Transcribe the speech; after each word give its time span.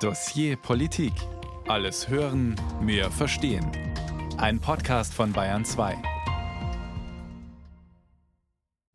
Dossier 0.00 0.56
Politik. 0.56 1.14
Alles 1.68 2.10
hören, 2.10 2.54
mehr 2.82 3.10
verstehen. 3.10 3.66
Ein 4.36 4.60
Podcast 4.60 5.14
von 5.14 5.32
Bayern 5.32 5.64
2. 5.64 5.96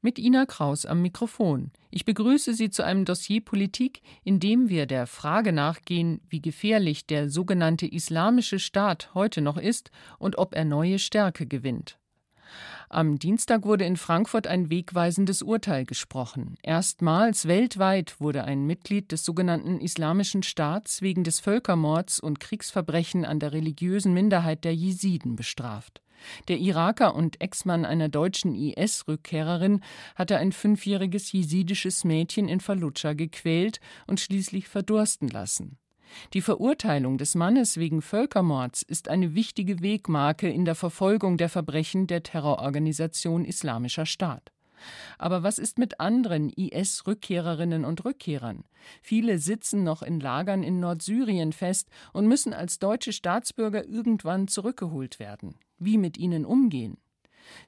Mit 0.04 0.20
Ina 0.20 0.46
Kraus 0.46 0.86
am 0.86 1.02
Mikrofon. 1.02 1.72
Ich 1.90 2.06
begrüße 2.06 2.54
Sie 2.54 2.70
zu 2.70 2.86
einem 2.86 3.06
Dossier 3.06 3.42
Politik, 3.44 4.04
in 4.24 4.40
dem 4.40 4.70
wir 4.70 4.86
der 4.86 5.08
Frage 5.08 5.54
nachgehen, 5.54 6.22
wie 6.30 6.40
gefährlich 6.40 7.08
der 7.08 7.32
sogenannte 7.32 7.88
Islamische 7.88 8.60
Staat 8.60 9.16
heute 9.16 9.42
noch 9.42 9.58
ist 9.58 9.90
und 10.20 10.38
ob 10.38 10.54
er 10.54 10.66
neue 10.66 11.00
Stärke 11.00 11.48
gewinnt. 11.48 11.98
Am 12.90 13.20
Dienstag 13.20 13.64
wurde 13.64 13.86
in 13.86 13.98
Frankfurt 13.98 14.48
ein 14.48 14.70
wegweisendes 14.70 15.42
Urteil 15.42 15.86
gesprochen. 15.86 16.58
Erstmals 16.62 17.48
weltweit 17.48 18.20
wurde 18.20 18.44
ein 18.44 18.66
Mitglied 18.66 19.12
des 19.12 19.24
sogenannten 19.24 19.80
Islamischen 19.80 20.44
Staats 20.44 21.02
wegen 21.02 21.24
des 21.24 21.40
Völkermords 21.40 22.20
und 22.20 22.40
Kriegsverbrechen 22.40 23.26
an 23.26 23.40
der 23.40 23.54
religiösen 23.54 24.14
Minderheit 24.14 24.64
der 24.64 24.76
Jesiden 24.76 25.36
bestraft. 25.36 26.02
Der 26.48 26.58
Iraker 26.58 27.16
und 27.16 27.42
Ex-Mann 27.42 27.86
einer 27.86 28.10
deutschen 28.10 28.54
IS-Rückkehrerin 28.56 29.82
hatte 30.16 30.38
ein 30.38 30.52
fünfjähriges 30.52 31.32
jesidisches 31.32 32.04
Mädchen 32.04 32.48
in 32.48 32.60
Fallujah 32.60 33.14
gequält 33.14 33.80
und 34.08 34.20
schließlich 34.20 34.68
verdursten 34.68 35.30
lassen. 35.30 35.78
Die 36.34 36.42
Verurteilung 36.42 37.18
des 37.18 37.36
Mannes 37.36 37.78
wegen 37.78 38.02
Völkermords 38.02 38.82
ist 38.82 39.08
eine 39.08 39.36
wichtige 39.36 39.82
Wegmarke 39.82 40.50
in 40.50 40.66
der 40.66 40.76
Verfolgung 40.76 41.38
der 41.38 41.50
Verbrechen 41.50 42.08
der 42.08 42.24
Terrororganisation 42.24 43.46
Islamischer 43.46 44.06
Staat. 44.06 44.52
Aber 45.18 45.44
was 45.44 45.60
ist 45.60 45.78
mit 45.78 46.00
anderen 46.00 46.50
IS-Rückkehrerinnen 46.50 47.86
und 47.86 48.04
Rückkehrern? 48.04 48.64
Viele 49.02 49.38
sitzen 49.38 49.84
noch 49.84 50.02
in 50.02 50.20
Lagern 50.20 50.64
in 50.64 50.80
Nordsyrien 50.80 51.54
fest 51.54 51.90
und 52.14 52.28
müssen 52.28 52.54
als 52.54 52.80
deutsche 52.80 53.14
Staatsbürger 53.14 53.88
irgendwann 53.88 54.48
zurückgeholt 54.48 55.20
werden. 55.20 55.56
Wie 55.78 55.98
mit 55.98 56.18
ihnen 56.18 56.46
umgehen? 56.46 56.98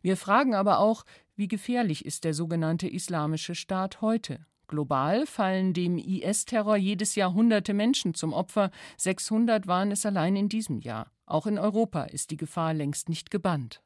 Wir 0.02 0.18
fragen 0.18 0.56
aber 0.56 0.80
auch, 0.80 1.04
wie 1.36 1.48
gefährlich 1.48 2.06
ist 2.06 2.24
der 2.24 2.34
sogenannte 2.34 2.88
Islamische 2.88 3.56
Staat 3.56 4.02
heute? 4.02 4.46
Global 4.74 5.28
fallen 5.28 5.74
dem 5.74 6.00
IS-Terror 6.00 6.78
jedes 6.78 7.14
Jahr 7.14 7.36
hunderte 7.36 7.76
Menschen 7.76 8.16
zum 8.16 8.34
Opfer. 8.34 8.72
600 8.98 9.68
waren 9.68 9.92
es 9.92 10.04
allein 10.04 10.36
in 10.36 10.50
diesem 10.50 10.80
Jahr. 10.80 11.12
Auch 11.28 11.46
in 11.46 11.60
Europa 11.60 12.06
ist 12.06 12.32
die 12.32 12.38
Gefahr 12.38 12.74
längst 12.74 13.08
nicht 13.08 13.30
gebannt. 13.30 13.84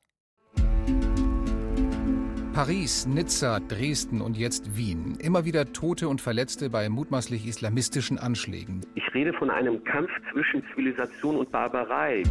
Paris, 2.53 3.05
Nizza, 3.05 3.59
Dresden 3.59 4.21
und 4.21 4.37
jetzt 4.37 4.77
Wien. 4.77 5.17
Immer 5.19 5.43
wieder 5.43 5.73
Tote 5.73 6.07
und 6.07 6.21
Verletzte 6.21 6.69
bei 6.69 6.87
mutmaßlich 6.87 7.45
islamistischen 7.45 8.17
Anschlägen. 8.17 8.79
Ich 8.95 9.13
rede 9.13 9.33
von 9.33 9.49
einem 9.49 9.83
Kampf 9.83 10.09
zwischen 10.31 10.63
Zivilisation 10.71 11.35
und 11.35 11.51
Barbarei. 11.51 12.23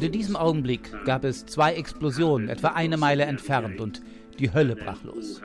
In 0.00 0.12
diesem 0.12 0.36
Augenblick 0.36 1.04
gab 1.04 1.24
es 1.24 1.44
zwei 1.44 1.74
Explosionen, 1.74 2.48
etwa 2.48 2.68
eine 2.68 2.96
Meile 2.96 3.24
entfernt, 3.24 3.78
und 3.78 4.00
die 4.38 4.52
Hölle 4.52 4.76
brach 4.76 5.02
los. 5.04 5.40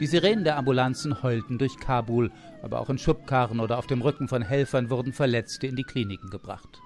Die 0.00 0.06
Sirenen 0.06 0.44
der 0.44 0.56
Ambulanzen 0.56 1.22
heulten 1.22 1.58
durch 1.58 1.78
Kabul, 1.78 2.30
aber 2.62 2.80
auch 2.80 2.88
in 2.88 2.96
Schubkarren 2.96 3.60
oder 3.60 3.78
auf 3.78 3.86
dem 3.86 4.00
Rücken 4.00 4.28
von 4.28 4.40
Helfern 4.40 4.88
wurden 4.88 5.12
Verletzte 5.12 5.66
in 5.66 5.76
die 5.76 5.84
Kliniken 5.84 6.30
gebracht. 6.30 6.80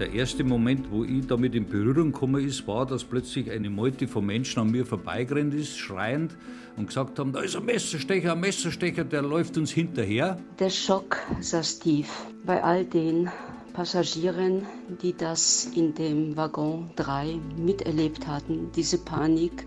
Der 0.00 0.12
erste 0.12 0.42
Moment, 0.42 0.90
wo 0.90 1.04
ich 1.04 1.24
damit 1.28 1.54
in 1.54 1.68
Berührung 1.68 2.10
gekommen 2.10 2.44
ist, 2.44 2.66
war, 2.66 2.84
dass 2.84 3.04
plötzlich 3.04 3.48
eine 3.52 3.70
Meute 3.70 4.08
von 4.08 4.26
Menschen 4.26 4.58
an 4.58 4.72
mir 4.72 4.84
vorbeigerannt 4.84 5.54
ist, 5.54 5.78
schreiend 5.78 6.36
und 6.76 6.88
gesagt 6.88 7.20
haben, 7.20 7.32
da 7.32 7.40
ist 7.40 7.54
ein 7.54 7.64
Messerstecher, 7.64 8.32
ein 8.32 8.40
Messerstecher, 8.40 9.04
der 9.04 9.22
läuft 9.22 9.56
uns 9.56 9.70
hinterher. 9.70 10.36
Der 10.58 10.70
Schock 10.70 11.18
saß 11.40 11.78
tief 11.78 12.08
bei 12.44 12.60
all 12.60 12.84
den 12.84 13.30
Passagieren, 13.74 14.66
die 15.02 15.16
das 15.16 15.64
in 15.74 15.94
dem 15.94 16.36
Waggon 16.36 16.92
3 16.94 17.40
miterlebt 17.56 18.24
hatten, 18.28 18.70
diese 18.70 18.98
Panik, 18.98 19.66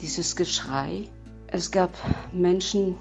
dieses 0.00 0.34
Geschrei. 0.34 1.08
Es 1.46 1.70
gab 1.70 1.96
Menschen, 2.32 2.96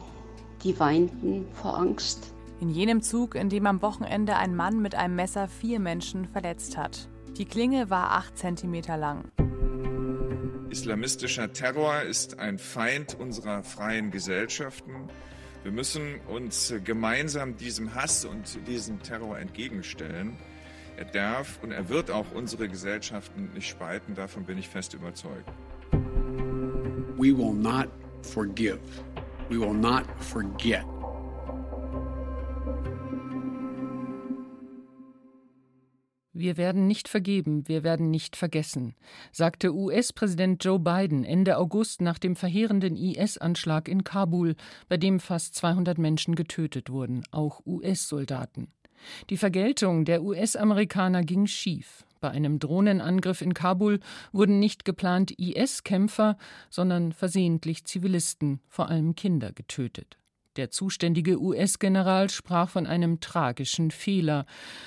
die 0.64 0.80
weinten 0.80 1.48
vor 1.54 1.76
Angst. 1.76 2.32
In 2.60 2.70
jenem 2.70 3.02
Zug, 3.02 3.34
in 3.34 3.50
dem 3.50 3.66
am 3.66 3.82
Wochenende 3.82 4.36
ein 4.36 4.56
Mann 4.56 4.80
mit 4.80 4.94
einem 4.94 5.16
Messer 5.16 5.48
vier 5.48 5.80
Menschen 5.80 6.28
verletzt 6.28 6.78
hat. 6.78 7.10
Die 7.36 7.46
Klinge 7.46 7.90
war 7.90 8.12
acht 8.12 8.38
Zentimeter 8.38 8.96
lang. 8.96 9.24
Islamistischer 10.70 11.52
Terror 11.52 12.04
ist 12.04 12.38
ein 12.38 12.60
Feind 12.60 13.20
unserer 13.20 13.64
freien 13.64 14.12
Gesellschaften. 14.12 15.10
Wir 15.64 15.72
müssen 15.72 16.20
uns 16.28 16.74
gemeinsam 16.84 17.56
diesem 17.56 17.96
Hass 17.96 18.26
und 18.26 18.68
diesem 18.68 19.02
Terror 19.02 19.40
entgegenstellen. 19.40 20.36
Er 20.98 21.06
darf 21.06 21.58
und 21.64 21.72
er 21.72 21.88
wird 21.88 22.12
auch 22.12 22.32
unsere 22.34 22.68
Gesellschaften 22.68 23.50
nicht 23.54 23.70
spalten, 23.70 24.14
davon 24.14 24.44
bin 24.44 24.58
ich 24.58 24.68
fest 24.68 24.94
überzeugt. 24.94 25.50
We 27.16 27.36
will 27.36 27.54
not 27.54 27.88
forgive. 28.22 28.80
We 29.50 29.58
will 29.58 29.74
not 29.74 30.04
forget. 30.20 30.84
Wir 36.36 36.58
werden 36.58 36.88
nicht 36.88 37.10
vergeben, 37.10 37.68
wir 37.68 37.84
werden 37.84 38.10
nicht 38.10 38.36
vergessen, 38.36 38.96
sagte 39.32 39.72
US-Präsident 39.72 40.64
Joe 40.66 40.80
Biden 40.80 41.24
Ende 41.24 41.60
August 41.60 42.02
nach 42.02 42.18
dem 42.18 42.36
verheerenden 42.36 42.96
IS-Anschlag 42.96 43.88
in 43.88 44.04
Kabul, 44.04 44.56
bei 44.90 44.98
dem 44.98 45.20
fast 45.20 45.54
200 45.54 46.00
Menschen 46.00 46.34
getötet 46.34 46.90
wurden, 46.90 47.24
auch 47.30 47.62
US-Soldaten. 47.68 48.70
Die 49.30 49.38
Vergeltung 49.38 50.06
der 50.06 50.24
US-Amerikaner 50.24 51.22
ging 51.22 51.46
schief. 51.46 52.04
Bei 52.20 52.32
einem 52.32 52.58
Drohnenangriff 52.58 53.42
in 53.42 53.54
Kabul 53.54 54.00
wurden 54.32 54.58
nicht 54.58 54.86
geplant 54.86 55.38
IS-Kämpfer, 55.38 56.40
sondern 56.72 57.12
versehentlich 57.12 57.86
Zivilisten, 57.86 58.60
vor 58.70 58.90
allem 58.90 59.14
Kinder, 59.14 59.52
getötet. 59.52 60.18
Der 60.56 60.70
zuständige 60.70 61.42
US-General 61.42 62.30
sprach 62.30 62.70
von 62.70 62.86
einem 62.86 63.20
tragischen 63.20 63.90
Fehler 63.90 64.46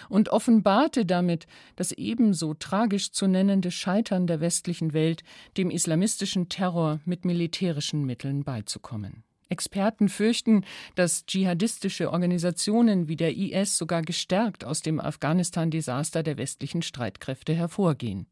und 0.09 0.29
offenbarte 0.29 1.05
damit 1.05 1.47
das 1.75 1.93
ebenso 1.93 2.55
tragisch 2.55 3.11
zu 3.11 3.27
nennende 3.27 3.71
Scheitern 3.71 4.27
der 4.27 4.41
westlichen 4.41 4.93
Welt, 4.93 5.25
dem 5.57 5.71
islamistischen 5.71 6.49
Terror 6.49 7.01
mit 7.05 7.25
militärischen 7.25 8.05
Mitteln 8.05 8.45
beizukommen. 8.45 9.25
Experten 9.49 10.09
fürchten, 10.09 10.65
dass 10.95 11.25
dschihadistische 11.27 12.11
Organisationen 12.13 13.09
wie 13.09 13.17
der 13.17 13.37
IS 13.37 13.77
sogar 13.77 14.03
gestärkt 14.03 14.65
aus 14.65 14.83
dem 14.83 15.01
Afghanistan-Desaster 15.01 16.23
der 16.23 16.37
westlichen 16.37 16.83
Streitkräfte 16.83 17.55
hervorgehen. 17.55 18.27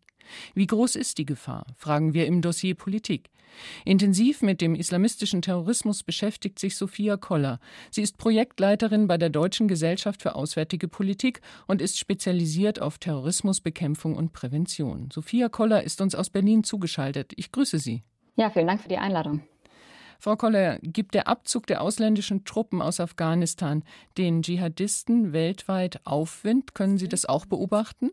Wie 0.54 0.66
groß 0.66 0.96
ist 0.96 1.18
die 1.18 1.26
Gefahr? 1.26 1.66
fragen 1.76 2.14
wir 2.14 2.26
im 2.26 2.42
Dossier 2.42 2.74
Politik. 2.74 3.30
Intensiv 3.84 4.42
mit 4.42 4.60
dem 4.60 4.74
islamistischen 4.74 5.42
Terrorismus 5.42 6.02
beschäftigt 6.02 6.58
sich 6.58 6.76
Sophia 6.76 7.16
Koller. 7.16 7.60
Sie 7.90 8.02
ist 8.02 8.18
Projektleiterin 8.18 9.06
bei 9.06 9.18
der 9.18 9.30
Deutschen 9.30 9.68
Gesellschaft 9.68 10.22
für 10.22 10.34
Auswärtige 10.34 10.88
Politik 10.88 11.40
und 11.66 11.80
ist 11.80 11.98
spezialisiert 11.98 12.80
auf 12.80 12.98
Terrorismusbekämpfung 12.98 14.16
und 14.16 14.32
Prävention. 14.32 15.08
Sophia 15.12 15.48
Koller 15.48 15.82
ist 15.82 16.00
uns 16.00 16.14
aus 16.14 16.30
Berlin 16.30 16.64
zugeschaltet. 16.64 17.32
Ich 17.36 17.52
grüße 17.52 17.78
Sie. 17.78 18.02
Ja, 18.36 18.50
vielen 18.50 18.66
Dank 18.66 18.80
für 18.80 18.88
die 18.88 18.98
Einladung. 18.98 19.42
Frau 20.18 20.36
Koller, 20.36 20.78
gibt 20.82 21.14
der 21.14 21.28
Abzug 21.28 21.66
der 21.66 21.82
ausländischen 21.82 22.44
Truppen 22.44 22.80
aus 22.80 22.98
Afghanistan 22.98 23.84
den 24.16 24.42
Dschihadisten 24.42 25.32
weltweit 25.32 26.00
Aufwind? 26.04 26.74
Können 26.74 26.98
Sie 26.98 27.08
das 27.08 27.26
auch 27.26 27.46
beobachten? 27.46 28.10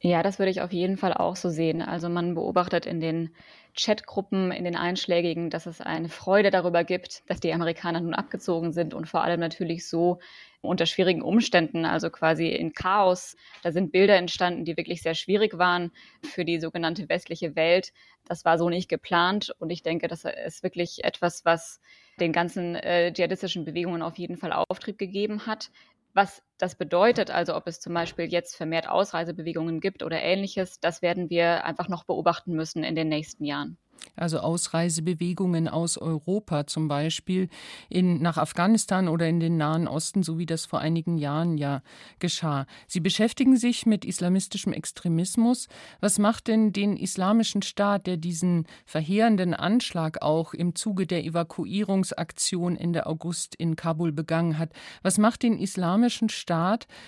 Ja, 0.00 0.22
das 0.22 0.38
würde 0.38 0.50
ich 0.50 0.60
auf 0.60 0.72
jeden 0.72 0.96
Fall 0.96 1.12
auch 1.12 1.34
so 1.34 1.50
sehen. 1.50 1.82
Also 1.82 2.08
man 2.08 2.34
beobachtet 2.36 2.86
in 2.86 3.00
den 3.00 3.34
Chatgruppen, 3.76 4.52
in 4.52 4.62
den 4.64 4.76
einschlägigen, 4.76 5.50
dass 5.50 5.66
es 5.66 5.80
eine 5.80 6.08
Freude 6.08 6.50
darüber 6.52 6.84
gibt, 6.84 7.28
dass 7.28 7.40
die 7.40 7.52
Amerikaner 7.52 8.00
nun 8.00 8.14
abgezogen 8.14 8.72
sind 8.72 8.94
und 8.94 9.08
vor 9.08 9.22
allem 9.22 9.40
natürlich 9.40 9.88
so 9.88 10.20
unter 10.60 10.86
schwierigen 10.86 11.20
Umständen, 11.22 11.84
also 11.84 12.10
quasi 12.10 12.48
in 12.48 12.72
Chaos. 12.74 13.36
Da 13.64 13.72
sind 13.72 13.90
Bilder 13.90 14.16
entstanden, 14.16 14.64
die 14.64 14.76
wirklich 14.76 15.02
sehr 15.02 15.14
schwierig 15.14 15.58
waren 15.58 15.90
für 16.22 16.44
die 16.44 16.60
sogenannte 16.60 17.08
westliche 17.08 17.56
Welt. 17.56 17.92
Das 18.24 18.44
war 18.44 18.56
so 18.56 18.68
nicht 18.68 18.88
geplant 18.88 19.52
und 19.58 19.70
ich 19.70 19.82
denke, 19.82 20.06
das 20.06 20.24
ist 20.24 20.62
wirklich 20.62 21.02
etwas, 21.02 21.44
was 21.44 21.80
den 22.20 22.32
ganzen 22.32 22.76
äh, 22.76 23.12
dschihadistischen 23.12 23.64
Bewegungen 23.64 24.02
auf 24.02 24.16
jeden 24.18 24.36
Fall 24.36 24.52
Auftrieb 24.52 24.98
gegeben 24.98 25.46
hat. 25.46 25.70
Was 26.14 26.42
das 26.58 26.74
bedeutet, 26.74 27.30
also 27.30 27.56
ob 27.56 27.66
es 27.66 27.80
zum 27.80 27.94
Beispiel 27.94 28.26
jetzt 28.26 28.56
vermehrt 28.56 28.88
Ausreisebewegungen 28.88 29.80
gibt 29.80 30.02
oder 30.02 30.20
ähnliches, 30.20 30.80
das 30.80 31.02
werden 31.02 31.30
wir 31.30 31.64
einfach 31.64 31.88
noch 31.88 32.04
beobachten 32.04 32.52
müssen 32.52 32.84
in 32.84 32.96
den 32.96 33.08
nächsten 33.08 33.44
Jahren. 33.44 33.78
also 34.16 34.38
Ausreisebewegungen 34.38 35.68
aus 35.68 35.98
Europa 35.98 36.66
zum 36.66 36.88
Beispiel 36.88 37.48
in, 37.88 38.20
nach 38.22 38.36
Afghanistan 38.36 39.08
oder 39.08 39.28
in 39.28 39.40
den 39.40 39.56
Nahen 39.56 39.88
Osten, 39.88 40.22
so 40.22 40.38
wie 40.38 40.46
das 40.46 40.66
vor 40.66 40.80
einigen 40.80 41.18
Jahren 41.18 41.58
ja 41.58 41.82
geschah. 42.18 42.66
Sie 42.86 43.00
beschäftigen 43.00 43.56
sich 43.56 43.86
mit 43.86 44.04
islamistischem 44.04 44.72
Extremismus. 44.72 45.68
Was 46.00 46.18
macht 46.18 46.48
denn 46.48 46.72
den 46.72 46.96
Islamischen 46.96 47.62
Staat, 47.62 48.06
der 48.06 48.16
diesen 48.16 48.66
verheerenden 48.86 49.54
Anschlag 49.54 50.22
auch 50.22 50.54
im 50.54 50.74
Zuge 50.74 51.06
der 51.06 51.24
Evakuierungsaktion 51.24 52.76
Ende 52.76 53.06
August 53.06 53.54
in 53.54 53.76
Kabul 53.76 54.12
begangen 54.12 54.58
hat, 54.58 54.70
was 55.02 55.18
macht 55.18 55.42
den 55.42 55.58
Islamischen 55.58 56.28
Staat 56.28 56.47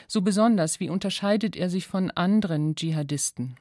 so 0.06 0.22
besonders? 0.22 0.80
Wie 0.80 0.90
unterscheidet 0.90 1.56
er 1.56 1.70
sich 1.70 1.86
von 1.86 2.10
anderen 2.10 2.74
Dschihadisten? 2.74 3.56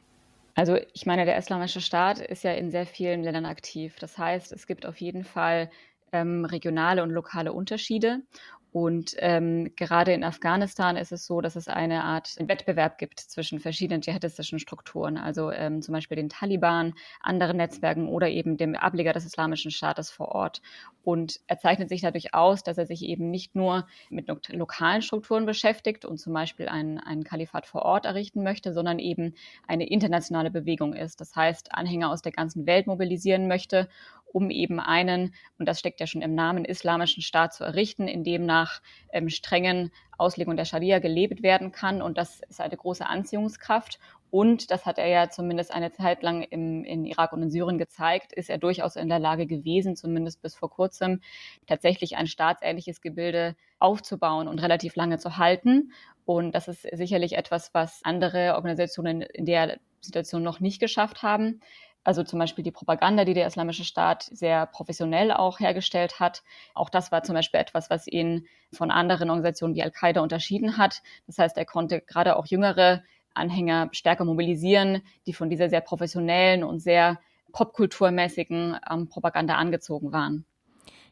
Also 0.56 0.78
ich 0.94 1.06
meine, 1.06 1.26
der 1.26 1.38
Islamische 1.38 1.80
Staat 1.80 2.20
ist 2.20 2.44
ja 2.44 2.52
in 2.52 2.70
sehr 2.70 2.86
vielen 2.86 3.24
Ländern 3.24 3.46
aktiv. 3.46 3.96
Das 4.00 4.18
heißt, 4.18 4.52
es 4.52 4.68
gibt 4.68 4.86
auf 4.86 5.00
jeden 5.00 5.24
Fall 5.24 5.70
ähm, 6.12 6.46
regionale 6.46 7.04
und 7.04 7.12
lokale 7.12 7.54
Unterschiede. 7.54 8.22
Und 8.72 9.16
ähm, 9.18 9.72
gerade 9.76 10.14
in 10.14 10.24
Afghanistan 10.24 10.96
ist 10.96 11.12
es 11.12 11.26
so, 11.26 11.42
dass 11.42 11.56
es 11.56 11.68
eine 11.68 12.04
Art 12.04 12.36
Wettbewerb 12.40 13.00
gibt 13.00 13.20
zwischen 13.20 13.60
verschiedenen 13.60 14.02
dschihadistischen 14.02 14.60
Strukturen, 14.60 15.18
also 15.18 15.52
ähm, 15.52 15.82
zum 15.82 15.94
Beispiel 15.94 16.18
den 16.18 16.30
Taliban, 16.30 16.94
anderen 17.22 17.58
Netzwerken 17.58 18.08
oder 18.08 18.30
eben 18.30 18.58
dem 18.58 18.76
Ableger 18.76 19.14
des 19.14 19.26
Islamischen 19.26 19.72
Staates 19.72 20.12
vor 20.12 20.30
Ort. 20.30 20.62
Und 21.04 21.40
er 21.48 21.58
zeichnet 21.58 21.90
sich 21.90 22.02
dadurch 22.02 22.36
aus, 22.36 22.62
dass 22.62 22.78
er 22.78 22.86
sich 22.86 23.04
eben 23.04 23.32
nicht 23.32 23.56
nur 23.56 23.88
mit 24.12 24.28
lokalen 24.50 25.02
Strukturen 25.02 25.48
beschäftigt 25.48 26.06
und 26.06 26.18
zum 26.20 26.34
Beispiel 26.34 26.68
ein, 26.68 27.00
ein 27.00 27.24
Kalifat 27.24 27.66
vor 27.66 27.82
Ort 27.82 28.06
errichten 28.06 28.44
möchte, 28.44 28.74
sondern 28.74 29.00
eben 29.00 29.34
eine 29.68 29.90
internationale 29.90 30.52
Bewegung 30.52 30.94
ist. 30.94 31.22
Das 31.22 31.36
heißt, 31.36 31.74
Anhänger 31.74 32.12
aus 32.12 32.22
der 32.22 32.34
ganzen 32.34 32.68
Welt 32.68 32.86
mobilisieren 32.86 33.48
möchte 33.48 33.90
um 34.32 34.50
eben 34.50 34.80
einen, 34.80 35.34
und 35.58 35.68
das 35.68 35.80
steckt 35.80 36.00
ja 36.00 36.08
schon 36.08 36.22
im 36.22 36.36
Namen, 36.36 36.66
islamischen 36.66 37.24
Staat 37.24 37.54
zu 37.54 37.64
errichten, 37.64 38.08
in 38.08 38.24
dem 38.24 38.46
nach 38.46 38.82
ähm, 39.12 39.30
strengen 39.30 39.92
Auslegungen 40.18 40.58
der 40.58 40.66
Scharia 40.66 41.00
gelebt 41.00 41.44
werden 41.44 41.72
kann. 41.72 42.02
Und 42.02 42.18
das 42.18 42.42
ist 42.42 42.62
eine 42.62 42.76
große 42.76 43.06
Anziehungskraft. 43.06 44.00
Und 44.32 44.70
das 44.70 44.86
hat 44.86 45.00
er 45.00 45.08
ja 45.08 45.30
zumindest 45.30 45.74
eine 45.74 45.92
Zeit 45.92 46.22
lang 46.22 46.44
im, 46.44 46.84
in 46.84 47.06
Irak 47.06 47.34
und 47.34 47.42
in 47.42 47.50
Syrien 47.50 47.80
gezeigt, 47.80 48.32
ist 48.34 48.50
er 48.50 48.60
durchaus 48.60 48.96
in 48.96 49.10
der 49.10 49.18
Lage 49.18 49.48
gewesen, 49.48 49.96
zumindest 49.96 50.42
bis 50.42 50.56
vor 50.56 50.70
kurzem, 50.70 51.22
tatsächlich 51.66 52.16
ein 52.16 52.28
staatsähnliches 52.28 53.02
Gebilde 53.02 53.56
aufzubauen 53.80 54.48
und 54.48 54.60
relativ 54.60 54.96
lange 54.96 55.18
zu 55.18 55.38
halten. 55.38 55.94
Und 56.26 56.54
das 56.54 56.68
ist 56.68 56.84
sicherlich 56.92 57.38
etwas, 57.38 57.74
was 57.74 58.02
andere 58.04 58.54
Organisationen 58.54 59.22
in 59.22 59.46
der 59.46 59.80
Situation 60.00 60.44
noch 60.44 60.60
nicht 60.60 60.80
geschafft 60.80 61.24
haben 61.24 61.62
also 62.10 62.24
zum 62.24 62.40
Beispiel 62.40 62.64
die 62.64 62.72
Propaganda, 62.72 63.24
die 63.24 63.36
der 63.36 63.46
Islamische 63.46 63.84
Staat 63.84 64.24
sehr 64.24 64.66
professionell 64.66 65.32
auch 65.32 65.60
hergestellt 65.60 66.20
hat. 66.20 66.42
Auch 66.74 66.90
das 66.90 67.12
war 67.12 67.22
zum 67.22 67.36
Beispiel 67.36 67.60
etwas, 67.60 67.92
was 67.92 68.08
ihn 68.08 68.48
von 68.74 68.90
anderen 68.90 69.30
Organisationen 69.30 69.76
wie 69.76 69.84
Al-Qaida 69.84 70.20
unterschieden 70.20 70.78
hat. 70.78 71.04
Das 71.28 71.38
heißt, 71.38 71.56
er 71.56 71.66
konnte 71.66 72.02
gerade 72.02 72.36
auch 72.36 72.48
jüngere 72.48 73.04
Anhänger 73.36 73.90
stärker 73.92 74.26
mobilisieren, 74.26 75.04
die 75.28 75.34
von 75.34 75.52
dieser 75.52 75.70
sehr 75.70 75.82
professionellen 75.82 76.64
und 76.64 76.80
sehr 76.80 77.20
popkulturmäßigen 77.52 78.78
ähm, 78.90 79.08
Propaganda 79.08 79.54
angezogen 79.54 80.12
waren. 80.12 80.46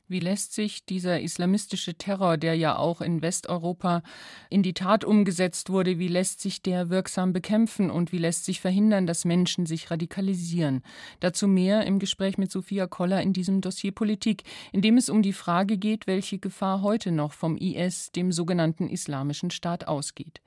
Wie 0.09 0.21
lässt 0.21 0.53
sich 0.53 0.85
dieser 0.85 1.19
islamistische 1.19 1.95
Terror, 1.95 2.37
der 2.37 2.55
ja 2.55 2.77
auch 2.77 3.01
in 3.01 3.21
Westeuropa 3.21 4.03
in 4.49 4.63
die 4.63 4.73
Tat 4.73 5.03
umgesetzt 5.03 5.69
wurde, 5.69 5.99
wie 5.99 6.07
lässt 6.07 6.39
sich 6.39 6.61
der 6.61 6.89
wirksam 6.89 7.33
bekämpfen 7.33 7.91
und 7.91 8.13
wie 8.13 8.17
lässt 8.17 8.45
sich 8.45 8.61
verhindern, 8.61 9.05
dass 9.05 9.25
Menschen 9.25 9.65
sich 9.65 9.91
radikalisieren? 9.91 10.81
Dazu 11.19 11.49
mehr 11.49 11.85
im 11.85 11.99
Gespräch 11.99 12.37
mit 12.37 12.53
Sophia 12.53 12.87
Koller 12.87 13.21
in 13.21 13.33
diesem 13.33 13.59
Dossier 13.59 13.91
Politik, 13.91 14.43
in 14.71 14.81
dem 14.81 14.95
es 14.95 15.09
um 15.09 15.21
die 15.21 15.33
Frage 15.33 15.77
geht, 15.77 16.07
welche 16.07 16.39
Gefahr 16.39 16.83
heute 16.83 17.11
noch 17.11 17.33
vom 17.33 17.57
IS, 17.57 18.09
dem 18.13 18.31
sogenannten 18.31 18.87
Islamischen 18.87 19.51
Staat, 19.51 19.89
ausgeht. 19.89 20.39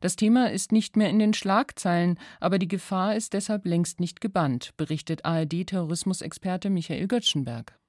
Das 0.00 0.16
Thema 0.16 0.50
ist 0.50 0.72
nicht 0.72 0.96
mehr 0.96 1.10
in 1.10 1.18
den 1.18 1.34
Schlagzeilen, 1.34 2.18
aber 2.40 2.58
die 2.58 2.68
Gefahr 2.68 3.14
ist 3.14 3.34
deshalb 3.34 3.66
längst 3.66 4.00
nicht 4.00 4.22
gebannt, 4.22 4.72
berichtet 4.78 5.26
ARD-Terrorismusexperte 5.26 6.70
Michael 6.70 7.08
Göttschenberg. 7.08 7.81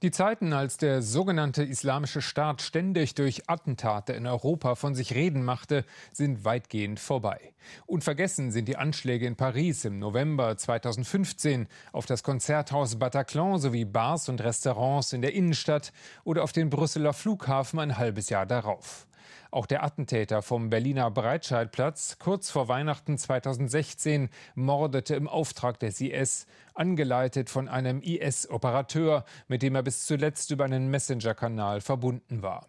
Die 0.00 0.12
Zeiten, 0.12 0.52
als 0.52 0.76
der 0.76 1.02
sogenannte 1.02 1.64
Islamische 1.64 2.22
Staat 2.22 2.62
ständig 2.62 3.16
durch 3.16 3.50
Attentate 3.50 4.12
in 4.12 4.28
Europa 4.28 4.76
von 4.76 4.94
sich 4.94 5.12
reden 5.12 5.44
machte, 5.44 5.84
sind 6.12 6.44
weitgehend 6.44 7.00
vorbei. 7.00 7.52
Unvergessen 7.84 8.52
sind 8.52 8.68
die 8.68 8.76
Anschläge 8.76 9.26
in 9.26 9.34
Paris 9.34 9.84
im 9.84 9.98
November 9.98 10.56
2015 10.56 11.66
auf 11.90 12.06
das 12.06 12.22
Konzerthaus 12.22 12.96
Bataclan 13.00 13.58
sowie 13.58 13.84
Bars 13.84 14.28
und 14.28 14.40
Restaurants 14.40 15.12
in 15.12 15.20
der 15.20 15.34
Innenstadt 15.34 15.92
oder 16.22 16.44
auf 16.44 16.52
den 16.52 16.70
Brüsseler 16.70 17.12
Flughafen 17.12 17.80
ein 17.80 17.98
halbes 17.98 18.28
Jahr 18.28 18.46
darauf. 18.46 19.07
Auch 19.50 19.64
der 19.66 19.82
Attentäter 19.82 20.42
vom 20.42 20.68
Berliner 20.68 21.10
Breitscheidplatz 21.10 22.18
kurz 22.18 22.50
vor 22.50 22.68
Weihnachten 22.68 23.16
2016 23.16 24.28
mordete 24.54 25.14
im 25.14 25.26
Auftrag 25.26 25.78
des 25.80 26.00
IS, 26.00 26.46
angeleitet 26.74 27.48
von 27.48 27.66
einem 27.66 28.02
IS-Operateur, 28.02 29.24
mit 29.48 29.62
dem 29.62 29.74
er 29.74 29.82
bis 29.82 30.04
zuletzt 30.04 30.50
über 30.50 30.64
einen 30.64 30.90
Messenger-Kanal 30.90 31.80
verbunden 31.80 32.42
war. 32.42 32.66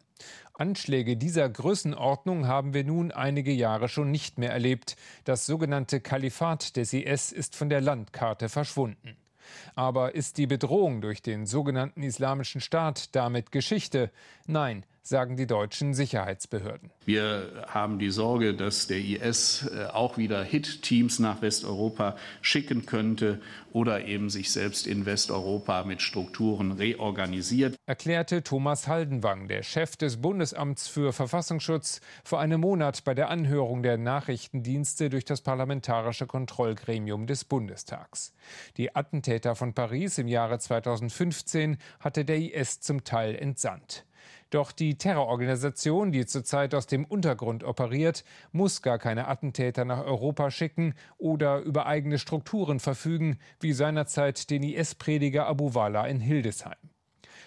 Anschläge 0.53 1.17
dieser 1.17 1.49
Größenordnung 1.49 2.47
haben 2.47 2.73
wir 2.73 2.83
nun 2.83 3.11
einige 3.11 3.51
Jahre 3.51 3.89
schon 3.89 4.11
nicht 4.11 4.37
mehr 4.37 4.51
erlebt. 4.51 4.95
Das 5.25 5.45
sogenannte 5.45 5.99
Kalifat 5.99 6.77
des 6.77 6.93
IS 6.93 7.31
ist 7.31 7.55
von 7.55 7.69
der 7.69 7.81
Landkarte 7.81 8.47
verschwunden. 8.49 9.17
Aber 9.75 10.15
ist 10.15 10.37
die 10.37 10.47
Bedrohung 10.47 11.01
durch 11.01 11.21
den 11.21 11.45
sogenannten 11.45 12.03
Islamischen 12.03 12.61
Staat 12.61 13.15
damit 13.15 13.51
Geschichte? 13.51 14.11
Nein, 14.45 14.85
sagen 15.01 15.37
die 15.37 15.47
deutschen 15.47 15.93
Sicherheitsbehörden. 15.93 16.91
Wir 17.05 17.65
haben 17.67 17.99
die 17.99 18.09
Sorge, 18.09 18.53
dass 18.53 18.87
der 18.87 18.99
IS 18.99 19.69
äh, 19.73 19.85
auch 19.85 20.17
wieder 20.17 20.43
Hit-Teams 20.43 21.19
nach 21.19 21.41
Westeuropa 21.41 22.15
schicken 22.41 22.85
könnte 22.85 23.41
oder 23.71 24.05
eben 24.05 24.29
sich 24.29 24.51
selbst 24.51 24.87
in 24.87 25.05
Westeuropa 25.05 25.83
mit 25.83 26.01
Strukturen 26.01 26.71
reorganisiert. 26.71 27.75
Erklärte 27.85 28.43
Thomas 28.43 28.87
Haldenwang, 28.87 29.47
der 29.47 29.63
Chef 29.63 29.95
des 29.95 30.17
Bundesamts 30.17 30.87
für 30.87 31.13
Verfassungsschutz, 31.13 32.01
vor 32.23 32.39
einem 32.39 32.61
Monat 32.61 33.03
bei 33.03 33.13
der 33.13 33.29
Anhörung 33.29 33.83
der 33.83 33.97
Nachrichtendienste 33.97 35.09
durch 35.09 35.25
das 35.25 35.41
Parlamentarische 35.41 36.27
Kontrollgremium 36.27 37.27
des 37.27 37.45
Bundestags. 37.45 38.33
Die 38.77 38.95
Attentäter 38.95 39.55
von 39.55 39.73
Paris 39.73 40.17
im 40.17 40.27
Jahre 40.27 40.59
2015 40.59 41.77
hatte 41.99 42.25
der 42.25 42.37
IS 42.37 42.79
zum 42.79 43.03
Teil 43.03 43.35
entsandt. 43.35 44.05
Doch 44.49 44.71
die 44.71 44.97
Terrororganisation, 44.97 46.11
die 46.11 46.25
zurzeit 46.25 46.73
aus 46.73 46.87
dem 46.87 47.05
Untergrund 47.05 47.63
operiert, 47.63 48.23
muss 48.51 48.81
gar 48.81 48.97
keine 48.97 49.27
Attentäter 49.27 49.85
nach 49.85 50.03
Europa 50.03 50.49
schicken 50.49 50.95
oder 51.17 51.59
über 51.59 51.85
eigene 51.85 52.17
Strukturen 52.17 52.79
verfügen, 52.79 53.37
wie 53.59 53.73
seinerzeit 53.73 54.49
den 54.49 54.63
IS-Prediger 54.63 55.45
Abu 55.45 55.75
Wala 55.75 56.07
in 56.07 56.19
Hildesheim. 56.19 56.77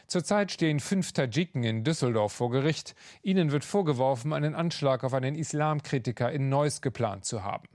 Zurzeit 0.07 0.53
stehen 0.53 0.79
fünf 0.79 1.13
Tadschiken 1.13 1.65
in 1.65 1.85
Düsseldorf 1.85 2.33
vor 2.33 2.51
Gericht. 2.51 2.95
Ihnen 3.23 3.51
wird 3.51 3.65
vorgeworfen, 3.65 4.33
einen 4.33 4.55
Anschlag 4.55 5.05
auf 5.05 5.15
einen 5.15 5.35
Islamkritiker 5.35 6.31
in 6.31 6.49
Neuss 6.49 6.83
geplant 6.83 7.25
zu 7.25 7.43
haben. 7.43 7.69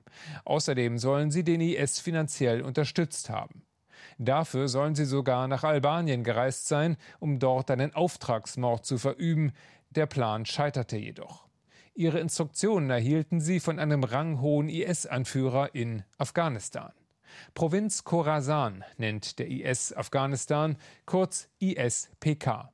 Außerdem 0.45 0.99
sollen 0.99 1.31
sie 1.31 1.43
den 1.43 1.61
IS 1.61 1.99
finanziell 1.99 2.61
unterstützt 2.61 3.29
haben. 3.29 3.66
Dafür 4.17 4.67
sollen 4.67 4.95
sie 4.95 5.05
sogar 5.05 5.47
nach 5.47 5.63
Albanien 5.63 6.23
gereist 6.23 6.67
sein, 6.67 6.97
um 7.19 7.39
dort 7.39 7.69
einen 7.69 7.93
Auftragsmord 7.93 8.85
zu 8.85 8.97
verüben. 8.97 9.53
Der 9.91 10.07
Plan 10.07 10.45
scheiterte 10.45 10.97
jedoch. 10.97 11.47
Ihre 11.93 12.19
Instruktionen 12.19 12.89
erhielten 12.89 13.41
sie 13.41 13.59
von 13.59 13.79
einem 13.79 14.03
ranghohen 14.03 14.69
IS-Anführer 14.69 15.73
in 15.73 16.03
Afghanistan. 16.17 16.91
Provinz 17.53 18.03
Khorasan 18.03 18.83
nennt 18.97 19.39
der 19.39 19.47
IS 19.47 19.93
Afghanistan, 19.93 20.77
kurz 21.05 21.49
ISPK. 21.59 22.71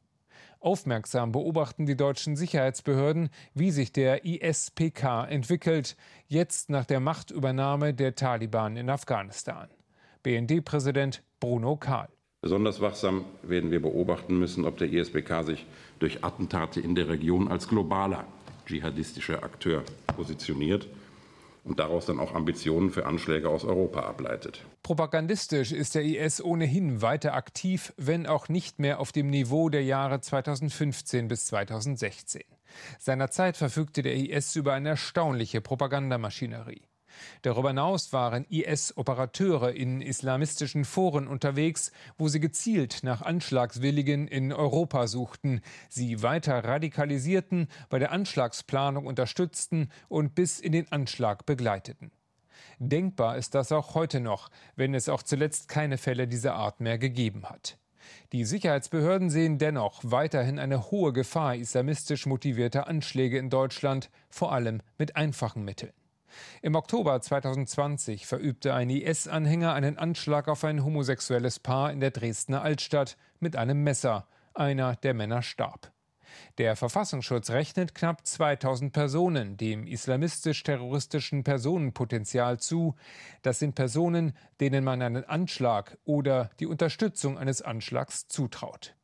Aufmerksam 0.59 1.33
beobachten 1.33 1.85
die 1.85 1.97
deutschen 1.97 2.37
Sicherheitsbehörden, 2.37 3.29
wie 3.53 3.71
sich 3.71 3.91
der 3.91 4.23
ISPK 4.23 5.25
entwickelt, 5.27 5.97
jetzt 6.27 6.69
nach 6.69 6.85
der 6.85 7.01
Machtübernahme 7.01 7.93
der 7.93 8.15
Taliban 8.15 8.77
in 8.77 8.89
Afghanistan. 8.89 9.69
BND-Präsident 10.23 11.21
Bruno 11.39 11.75
Kahl. 11.75 12.09
Besonders 12.41 12.81
wachsam 12.81 13.23
werden 13.41 13.71
wir 13.71 13.81
beobachten 13.81 14.37
müssen, 14.37 14.65
ob 14.65 14.77
der 14.77 14.91
ISBK 14.91 15.43
sich 15.45 15.65
durch 15.99 16.23
Attentate 16.23 16.81
in 16.81 16.95
der 16.95 17.07
Region 17.07 17.47
als 17.47 17.67
globaler 17.67 18.25
dschihadistischer 18.65 19.43
Akteur 19.43 19.83
positioniert 20.07 20.87
und 21.63 21.79
daraus 21.79 22.05
dann 22.05 22.19
auch 22.19 22.33
Ambitionen 22.33 22.89
für 22.89 23.05
Anschläge 23.05 23.49
aus 23.49 23.63
Europa 23.63 24.01
ableitet. 24.01 24.65
Propagandistisch 24.83 25.71
ist 25.71 25.95
der 25.95 26.03
IS 26.03 26.43
ohnehin 26.43 27.01
weiter 27.01 27.33
aktiv, 27.33 27.93
wenn 27.97 28.27
auch 28.27 28.49
nicht 28.49 28.79
mehr 28.79 28.99
auf 28.99 29.11
dem 29.11 29.29
Niveau 29.29 29.69
der 29.69 29.83
Jahre 29.83 30.19
2015 30.19 31.27
bis 31.29 31.45
2016. 31.45 32.43
Seinerzeit 32.99 33.55
verfügte 33.55 34.01
der 34.01 34.15
IS 34.15 34.55
über 34.55 34.73
eine 34.73 34.89
erstaunliche 34.89 35.61
Propagandamaschinerie. 35.61 36.81
Darüber 37.41 37.69
hinaus 37.69 38.13
waren 38.13 38.45
IS-Operateure 38.45 39.73
in 39.73 40.01
islamistischen 40.01 40.85
Foren 40.85 41.27
unterwegs, 41.27 41.91
wo 42.17 42.27
sie 42.27 42.39
gezielt 42.39 42.99
nach 43.03 43.21
Anschlagswilligen 43.21 44.27
in 44.27 44.53
Europa 44.53 45.07
suchten, 45.07 45.61
sie 45.89 46.21
weiter 46.23 46.63
radikalisierten, 46.63 47.67
bei 47.89 47.99
der 47.99 48.11
Anschlagsplanung 48.11 49.05
unterstützten 49.05 49.89
und 50.09 50.35
bis 50.35 50.59
in 50.59 50.71
den 50.71 50.91
Anschlag 50.91 51.45
begleiteten. 51.45 52.11
Denkbar 52.79 53.37
ist 53.37 53.55
das 53.55 53.71
auch 53.71 53.95
heute 53.95 54.19
noch, 54.19 54.49
wenn 54.75 54.93
es 54.93 55.09
auch 55.09 55.23
zuletzt 55.23 55.67
keine 55.67 55.97
Fälle 55.97 56.27
dieser 56.27 56.55
Art 56.55 56.79
mehr 56.79 56.97
gegeben 56.97 57.45
hat. 57.45 57.77
Die 58.31 58.45
Sicherheitsbehörden 58.45 59.29
sehen 59.29 59.57
dennoch 59.57 60.01
weiterhin 60.03 60.59
eine 60.59 60.91
hohe 60.91 61.13
Gefahr 61.13 61.55
islamistisch 61.55 62.25
motivierter 62.25 62.87
Anschläge 62.87 63.37
in 63.37 63.49
Deutschland, 63.49 64.09
vor 64.29 64.51
allem 64.51 64.81
mit 64.97 65.15
einfachen 65.15 65.63
Mitteln. 65.63 65.93
Im 66.61 66.75
Oktober 66.75 67.19
2020 67.19 68.25
verübte 68.25 68.73
ein 68.73 68.89
IS-Anhänger 68.89 69.73
einen 69.73 69.97
Anschlag 69.97 70.47
auf 70.47 70.63
ein 70.63 70.83
homosexuelles 70.83 71.59
Paar 71.59 71.91
in 71.91 71.99
der 71.99 72.11
Dresdner 72.11 72.61
Altstadt 72.61 73.17
mit 73.39 73.55
einem 73.55 73.83
Messer. 73.83 74.27
Einer 74.53 74.95
der 74.97 75.13
Männer 75.13 75.41
starb. 75.41 75.91
Der 76.57 76.75
Verfassungsschutz 76.75 77.49
rechnet 77.49 77.95
knapp 77.95 78.25
2000 78.25 78.93
Personen 78.93 79.57
dem 79.57 79.87
islamistisch-terroristischen 79.87 81.43
Personenpotenzial 81.43 82.59
zu. 82.59 82.95
Das 83.41 83.59
sind 83.59 83.75
Personen, 83.75 84.33
denen 84.59 84.83
man 84.83 85.01
einen 85.01 85.23
Anschlag 85.23 85.97
oder 86.05 86.49
die 86.59 86.67
Unterstützung 86.67 87.37
eines 87.37 87.61
Anschlags 87.61 88.27
zutraut. 88.27 88.95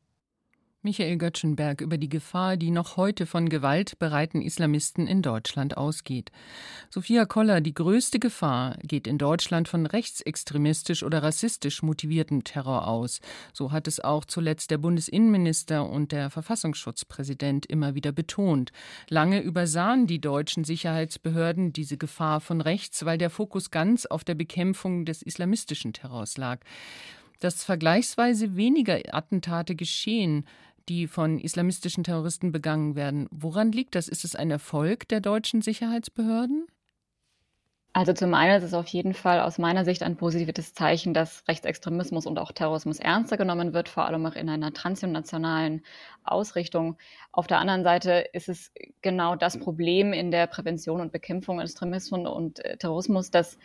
Michael 0.82 1.18
Göttschenberg 1.18 1.82
über 1.82 1.98
die 1.98 2.08
Gefahr, 2.08 2.56
die 2.56 2.70
noch 2.70 2.96
heute 2.96 3.26
von 3.26 3.50
gewaltbereiten 3.50 4.40
Islamisten 4.40 5.06
in 5.06 5.20
Deutschland 5.20 5.76
ausgeht. 5.76 6.32
Sophia 6.88 7.26
Koller, 7.26 7.60
die 7.60 7.74
größte 7.74 8.18
Gefahr 8.18 8.78
geht 8.82 9.06
in 9.06 9.18
Deutschland 9.18 9.68
von 9.68 9.84
rechtsextremistisch 9.84 11.02
oder 11.02 11.22
rassistisch 11.22 11.82
motiviertem 11.82 12.44
Terror 12.44 12.88
aus. 12.88 13.20
So 13.52 13.72
hat 13.72 13.88
es 13.88 14.00
auch 14.00 14.24
zuletzt 14.24 14.70
der 14.70 14.78
Bundesinnenminister 14.78 15.86
und 15.86 16.12
der 16.12 16.30
Verfassungsschutzpräsident 16.30 17.66
immer 17.66 17.94
wieder 17.94 18.12
betont. 18.12 18.72
Lange 19.10 19.42
übersahen 19.42 20.06
die 20.06 20.22
deutschen 20.22 20.64
Sicherheitsbehörden 20.64 21.74
diese 21.74 21.98
Gefahr 21.98 22.40
von 22.40 22.62
rechts, 22.62 23.04
weil 23.04 23.18
der 23.18 23.28
Fokus 23.28 23.70
ganz 23.70 24.06
auf 24.06 24.24
der 24.24 24.34
Bekämpfung 24.34 25.04
des 25.04 25.20
islamistischen 25.20 25.92
Terrors 25.92 26.38
lag 26.38 26.60
dass 27.40 27.64
vergleichsweise 27.64 28.54
weniger 28.54 29.00
Attentate 29.12 29.74
geschehen, 29.74 30.44
die 30.88 31.06
von 31.06 31.38
islamistischen 31.38 32.04
Terroristen 32.04 32.52
begangen 32.52 32.94
werden. 32.94 33.28
Woran 33.30 33.72
liegt 33.72 33.94
das? 33.94 34.08
Ist 34.08 34.24
es 34.24 34.34
ein 34.34 34.50
Erfolg 34.50 35.08
der 35.08 35.20
deutschen 35.20 35.62
Sicherheitsbehörden? 35.62 36.66
Also 37.92 38.12
zum 38.12 38.34
einen 38.34 38.56
ist 38.56 38.62
es 38.62 38.74
auf 38.74 38.86
jeden 38.86 39.14
Fall 39.14 39.40
aus 39.40 39.58
meiner 39.58 39.84
Sicht 39.84 40.04
ein 40.04 40.16
positives 40.16 40.74
Zeichen, 40.74 41.12
dass 41.12 41.42
Rechtsextremismus 41.48 42.24
und 42.24 42.38
auch 42.38 42.52
Terrorismus 42.52 43.00
ernster 43.00 43.36
genommen 43.36 43.72
wird, 43.72 43.88
vor 43.88 44.04
allem 44.04 44.24
auch 44.26 44.36
in 44.36 44.48
einer 44.48 44.72
transnationalen 44.72 45.82
Ausrichtung. 46.22 46.96
Auf 47.32 47.48
der 47.48 47.58
anderen 47.58 47.82
Seite 47.82 48.28
ist 48.32 48.48
es 48.48 48.70
genau 49.02 49.34
das 49.34 49.58
Problem 49.58 50.12
in 50.12 50.30
der 50.30 50.46
Prävention 50.46 51.00
und 51.00 51.10
Bekämpfung 51.10 51.60
Extremismus 51.60 52.28
und 52.28 52.64
äh, 52.64 52.76
Terrorismus, 52.76 53.32
dass 53.32 53.58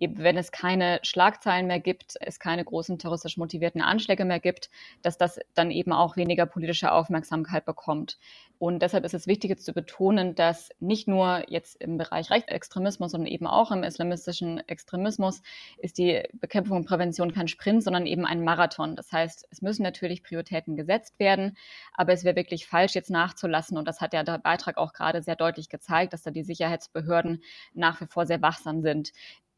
wenn 0.00 0.36
es 0.36 0.50
keine 0.50 1.00
Schlagzeilen 1.02 1.66
mehr 1.66 1.80
gibt, 1.80 2.16
es 2.20 2.38
keine 2.38 2.64
großen 2.64 2.98
terroristisch 2.98 3.36
motivierten 3.36 3.82
Anschläge 3.82 4.24
mehr 4.24 4.40
gibt, 4.40 4.70
dass 5.02 5.18
das 5.18 5.38
dann 5.54 5.70
eben 5.70 5.92
auch 5.92 6.16
weniger 6.16 6.46
politische 6.46 6.92
Aufmerksamkeit 6.92 7.64
bekommt. 7.64 8.18
Und 8.58 8.82
deshalb 8.82 9.04
ist 9.04 9.14
es 9.14 9.26
wichtig 9.26 9.48
jetzt 9.48 9.64
zu 9.64 9.72
betonen, 9.72 10.34
dass 10.34 10.68
nicht 10.80 11.08
nur 11.08 11.44
jetzt 11.48 11.80
im 11.80 11.96
Bereich 11.96 12.30
Rechtsextremismus, 12.30 13.12
sondern 13.12 13.26
eben 13.26 13.46
auch 13.46 13.70
im 13.70 13.82
islamistischen 13.82 14.58
Extremismus 14.68 15.40
ist 15.78 15.96
die 15.96 16.22
Bekämpfung 16.34 16.76
und 16.76 16.84
Prävention 16.84 17.32
kein 17.32 17.48
Sprint, 17.48 17.82
sondern 17.82 18.04
eben 18.04 18.26
ein 18.26 18.44
Marathon. 18.44 18.96
Das 18.96 19.12
heißt, 19.12 19.48
es 19.50 19.62
müssen 19.62 19.82
natürlich 19.82 20.22
Prioritäten 20.22 20.76
gesetzt 20.76 21.18
werden, 21.18 21.56
aber 21.94 22.12
es 22.12 22.22
wäre 22.22 22.36
wirklich 22.36 22.66
falsch, 22.66 22.94
jetzt 22.94 23.08
nachzulassen. 23.08 23.78
Und 23.78 23.88
das 23.88 24.02
hat 24.02 24.12
ja 24.12 24.24
der 24.24 24.36
Beitrag 24.36 24.76
auch 24.76 24.92
gerade 24.92 25.22
sehr 25.22 25.36
deutlich 25.36 25.70
gezeigt, 25.70 26.12
dass 26.12 26.22
da 26.22 26.30
die 26.30 26.44
Sicherheitsbehörden 26.44 27.42
nach 27.72 28.02
wie 28.02 28.06
vor 28.06 28.26
sehr 28.26 28.42
wachsam 28.42 28.82
sind. 28.82 29.12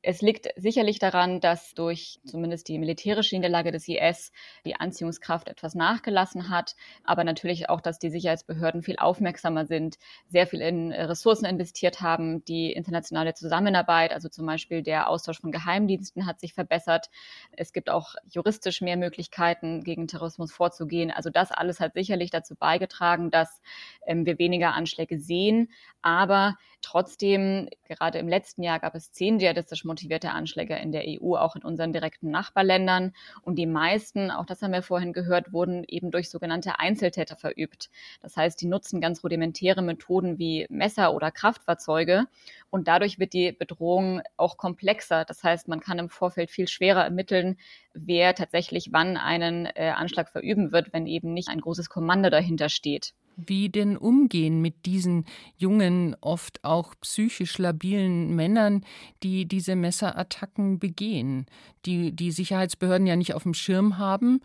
Es 0.05 0.21
liegt 0.21 0.49
sicherlich 0.57 0.99
daran, 0.99 1.41
dass 1.41 1.75
durch 1.75 2.19
zumindest 2.25 2.67
die 2.67 2.79
militärische 2.79 3.37
Niederlage 3.37 3.71
des 3.71 3.87
IS 3.87 4.33
die 4.65 4.75
Anziehungskraft 4.75 5.49
etwas 5.49 5.77
nachgelassen 5.77 6.49
hat, 6.49 6.75
aber 7.05 7.23
natürlich 7.23 7.71
auch, 7.71 7.81
dass 7.81 8.01
die 8.01 8.11
Sicherheitsbehörden 8.11 8.83
viel 8.83 8.97
aufmerksamer 8.99 9.65
sind, 9.65 9.99
sehr 10.29 10.49
viel 10.49 10.61
in 10.61 10.91
Ressourcen 10.91 11.45
investiert 11.45 12.01
haben. 12.01 12.45
Die 12.47 12.73
internationale 12.73 13.35
Zusammenarbeit, 13.35 14.13
also 14.13 14.29
zum 14.29 14.45
Beispiel 14.45 14.83
der 14.83 15.09
Austausch 15.09 15.41
von 15.41 15.53
Geheimdiensten, 15.53 16.27
hat 16.27 16.41
sich 16.41 16.53
verbessert. 16.53 17.09
Es 17.53 17.73
gibt 17.73 17.89
auch 17.89 18.17
juristisch 18.29 18.81
mehr 18.81 18.97
Möglichkeiten, 18.97 19.85
gegen 19.85 20.09
Terrorismus 20.09 20.51
vorzugehen. 20.51 21.13
Also 21.13 21.31
das 21.31 21.53
alles 21.53 21.79
hat 21.79 21.95
sicherlich 21.95 22.31
dazu 22.31 22.57
beigetragen, 22.57 23.31
dass 23.31 23.63
ähm, 24.05 24.27
wir 24.27 24.41
weniger 24.41 24.75
Anschläge 24.75 25.21
sehen. 25.21 25.69
Aber 26.03 26.57
trotzdem, 26.81 27.69
gerade 27.85 28.19
im 28.19 28.29
letzten 28.29 28.65
Jahr 28.65 28.81
gab 28.81 28.97
es 28.97 29.13
zehn 29.13 29.39
dschihadistische 29.39 29.87
motivierte 29.93 30.31
Anschläge 30.31 30.77
in 30.77 30.91
der 30.91 31.05
EU, 31.07 31.37
auch 31.37 31.55
in 31.55 31.63
unseren 31.63 31.93
direkten 31.93 32.31
Nachbarländern. 32.31 33.13
Und 33.43 33.57
die 33.57 33.67
meisten, 33.67 34.31
auch 34.31 34.47
das 34.47 34.63
haben 34.63 34.73
wir 34.73 34.83
vorhin 34.83 35.13
gehört, 35.13 35.53
wurden 35.53 35.85
eben 35.87 36.11
durch 36.11 36.31
sogenannte 36.31 36.79
Einzeltäter 36.79 37.37
verübt. 37.37 37.91
Das 38.23 38.37
heißt, 38.37 38.61
die 38.61 38.67
nutzen 38.67 39.01
ganz 39.01 39.23
rudimentäre 39.23 39.83
Methoden 39.83 40.39
wie 40.39 40.67
Messer 40.71 41.15
oder 41.15 41.31
Kraftfahrzeuge. 41.31 42.25
Und 42.71 42.89
dadurch 42.89 43.19
wird 43.19 43.35
die 43.35 43.53
Bedrohung 43.53 44.23
auch 44.39 44.57
komplexer. 44.57 45.25
Das 45.27 45.45
heißt, 45.45 45.69
man 45.69 45.81
kann 45.81 45.99
im 45.99 46.09
Vorfeld 46.09 46.51
viel 46.51 46.69
schwerer 46.69 47.05
ermitteln, 47.05 47.59
wer 47.93 48.35
tatsächlich 48.35 48.89
wann 48.93 49.19
einen 49.19 49.67
äh, 49.67 49.93
Anschlag 49.95 50.31
verüben 50.31 50.73
wird, 50.73 50.93
wenn 50.95 51.07
eben 51.07 51.35
nicht 51.35 51.49
ein 51.49 51.61
großes 51.61 51.91
Kommando 51.91 52.31
dahinter 52.31 52.71
steht 52.71 53.15
wie 53.37 53.69
denn 53.69 53.97
umgehen 53.97 54.61
mit 54.61 54.87
diesen 54.87 55.25
jungen, 55.57 56.17
oft 56.21 56.65
auch 56.65 56.95
psychisch 57.01 57.59
labilen 57.59 58.35
Männern, 58.35 58.85
die 59.23 59.47
diese 59.47 59.77
Messerattacken 59.77 60.79
begehen, 60.79 61.47
die 61.87 62.13
die 62.13 62.31
Sicherheitsbehörden 62.31 63.07
ja 63.07 63.17
nicht 63.17 63.35
auf 63.35 63.43
dem 63.43 63.55
Schirm 63.55 63.99
haben 63.99 64.41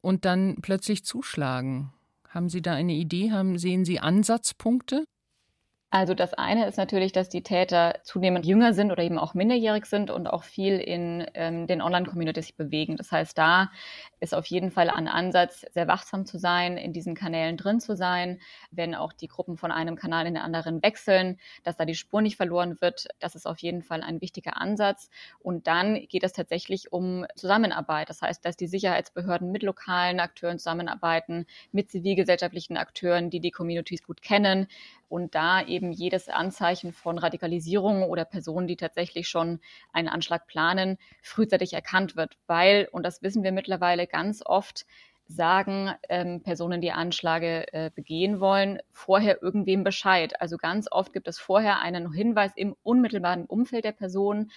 und 0.00 0.24
dann 0.24 0.56
plötzlich 0.62 1.04
zuschlagen. 1.04 1.92
Haben 2.28 2.48
Sie 2.48 2.62
da 2.62 2.72
eine 2.72 2.94
Idee? 2.94 3.30
Haben, 3.30 3.58
sehen 3.58 3.84
Sie 3.84 4.00
Ansatzpunkte? 4.00 5.04
Also 5.94 6.14
das 6.14 6.32
eine 6.32 6.66
ist 6.66 6.78
natürlich, 6.78 7.12
dass 7.12 7.28
die 7.28 7.42
Täter 7.42 8.00
zunehmend 8.02 8.46
jünger 8.46 8.72
sind 8.72 8.90
oder 8.92 9.02
eben 9.02 9.18
auch 9.18 9.34
minderjährig 9.34 9.84
sind 9.84 10.10
und 10.10 10.26
auch 10.26 10.42
viel 10.42 10.78
in 10.78 11.26
ähm, 11.34 11.66
den 11.66 11.82
Online-Communities 11.82 12.52
bewegen. 12.52 12.96
Das 12.96 13.12
heißt, 13.12 13.36
da 13.36 13.70
ist 14.18 14.34
auf 14.34 14.46
jeden 14.46 14.70
Fall 14.70 14.88
ein 14.88 15.06
Ansatz, 15.06 15.66
sehr 15.74 15.88
wachsam 15.88 16.24
zu 16.24 16.38
sein, 16.38 16.78
in 16.78 16.94
diesen 16.94 17.14
Kanälen 17.14 17.58
drin 17.58 17.78
zu 17.78 17.94
sein, 17.94 18.40
wenn 18.70 18.94
auch 18.94 19.12
die 19.12 19.26
Gruppen 19.26 19.58
von 19.58 19.70
einem 19.70 19.96
Kanal 19.96 20.26
in 20.26 20.32
den 20.32 20.42
anderen 20.42 20.82
wechseln, 20.82 21.38
dass 21.62 21.76
da 21.76 21.84
die 21.84 21.94
Spur 21.94 22.22
nicht 22.22 22.38
verloren 22.38 22.80
wird. 22.80 23.08
Das 23.18 23.34
ist 23.34 23.46
auf 23.46 23.58
jeden 23.58 23.82
Fall 23.82 24.02
ein 24.02 24.22
wichtiger 24.22 24.56
Ansatz. 24.56 25.10
Und 25.40 25.66
dann 25.66 26.06
geht 26.08 26.24
es 26.24 26.32
tatsächlich 26.32 26.90
um 26.90 27.26
Zusammenarbeit. 27.36 28.08
Das 28.08 28.22
heißt, 28.22 28.42
dass 28.46 28.56
die 28.56 28.66
Sicherheitsbehörden 28.66 29.52
mit 29.52 29.62
lokalen 29.62 30.20
Akteuren 30.20 30.58
zusammenarbeiten, 30.58 31.44
mit 31.70 31.90
zivilgesellschaftlichen 31.90 32.78
Akteuren, 32.78 33.28
die 33.28 33.40
die 33.40 33.50
Communities 33.50 34.02
gut 34.02 34.22
kennen, 34.22 34.68
und 35.12 35.34
da 35.34 35.62
eben 35.62 35.92
jedes 35.92 36.30
Anzeichen 36.30 36.94
von 36.94 37.18
Radikalisierung 37.18 38.04
oder 38.04 38.24
Personen, 38.24 38.66
die 38.66 38.76
tatsächlich 38.76 39.28
schon 39.28 39.60
einen 39.92 40.08
Anschlag 40.08 40.46
planen, 40.46 40.96
frühzeitig 41.20 41.74
erkannt 41.74 42.16
wird. 42.16 42.38
Weil, 42.46 42.88
und 42.92 43.02
das 43.04 43.20
wissen 43.20 43.42
wir 43.42 43.52
mittlerweile 43.52 44.06
ganz 44.06 44.42
oft, 44.42 44.86
sagen 45.26 45.92
ähm, 46.08 46.42
Personen, 46.42 46.80
die 46.80 46.92
Anschläge 46.92 47.70
äh, 47.74 47.90
begehen 47.94 48.40
wollen, 48.40 48.80
vorher 48.90 49.42
irgendwem 49.42 49.84
Bescheid. 49.84 50.40
Also 50.40 50.56
ganz 50.56 50.90
oft 50.90 51.12
gibt 51.12 51.28
es 51.28 51.38
vorher 51.38 51.80
einen 51.80 52.10
Hinweis 52.10 52.52
im 52.56 52.74
unmittelbaren 52.82 53.44
Umfeld 53.44 53.84
der 53.84 53.92
Person, 53.92 54.50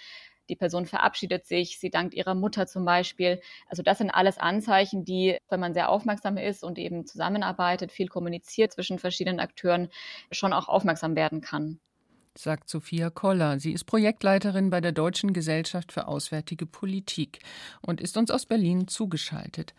die 0.48 0.56
Person 0.56 0.86
verabschiedet 0.86 1.46
sich, 1.46 1.78
sie 1.78 1.90
dankt 1.90 2.14
ihrer 2.14 2.34
Mutter 2.34 2.66
zum 2.66 2.84
Beispiel. 2.84 3.40
Also 3.68 3.82
das 3.82 3.98
sind 3.98 4.10
alles 4.10 4.38
Anzeichen, 4.38 5.04
die, 5.04 5.38
wenn 5.48 5.60
man 5.60 5.74
sehr 5.74 5.88
aufmerksam 5.90 6.36
ist 6.36 6.64
und 6.64 6.78
eben 6.78 7.06
zusammenarbeitet, 7.06 7.92
viel 7.92 8.08
kommuniziert 8.08 8.72
zwischen 8.72 8.98
verschiedenen 8.98 9.40
Akteuren, 9.40 9.88
schon 10.30 10.52
auch 10.52 10.68
aufmerksam 10.68 11.16
werden 11.16 11.40
kann 11.40 11.80
sagt 12.38 12.68
Sophia 12.68 13.10
Koller. 13.10 13.58
Sie 13.60 13.72
ist 13.72 13.84
Projektleiterin 13.84 14.70
bei 14.70 14.80
der 14.80 14.92
Deutschen 14.92 15.32
Gesellschaft 15.32 15.92
für 15.92 16.08
Auswärtige 16.08 16.66
Politik 16.66 17.40
und 17.80 18.00
ist 18.00 18.16
uns 18.16 18.30
aus 18.30 18.46
Berlin 18.46 18.88
zugeschaltet. 18.88 19.74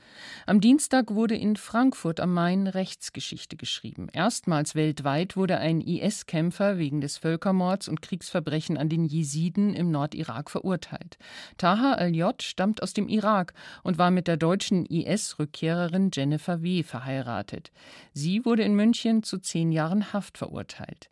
Am 0.45 0.61
Dienstag 0.61 1.13
wurde 1.13 1.35
in 1.35 1.55
Frankfurt 1.55 2.19
am 2.19 2.33
Main 2.33 2.67
Rechtsgeschichte 2.67 3.57
geschrieben. 3.57 4.07
Erstmals 4.11 4.75
weltweit 4.75 5.35
wurde 5.35 5.57
ein 5.57 5.81
IS-Kämpfer 5.81 6.77
wegen 6.77 7.01
des 7.01 7.17
Völkermords 7.17 7.87
und 7.87 8.01
Kriegsverbrechen 8.01 8.77
an 8.77 8.89
den 8.89 9.05
Jesiden 9.05 9.73
im 9.73 9.91
Nordirak 9.91 10.49
verurteilt. 10.49 11.17
Taha 11.57 11.93
al-J 11.93 12.41
stammt 12.41 12.81
aus 12.81 12.93
dem 12.93 13.07
Irak 13.09 13.53
und 13.83 13.97
war 13.97 14.11
mit 14.11 14.27
der 14.27 14.37
deutschen 14.37 14.85
IS-Rückkehrerin 14.85 16.11
Jennifer 16.13 16.61
W. 16.61 16.83
verheiratet. 16.83 17.71
Sie 18.13 18.45
wurde 18.45 18.63
in 18.63 18.75
München 18.75 19.23
zu 19.23 19.37
zehn 19.39 19.71
Jahren 19.71 20.13
Haft 20.13 20.37
verurteilt. 20.37 21.09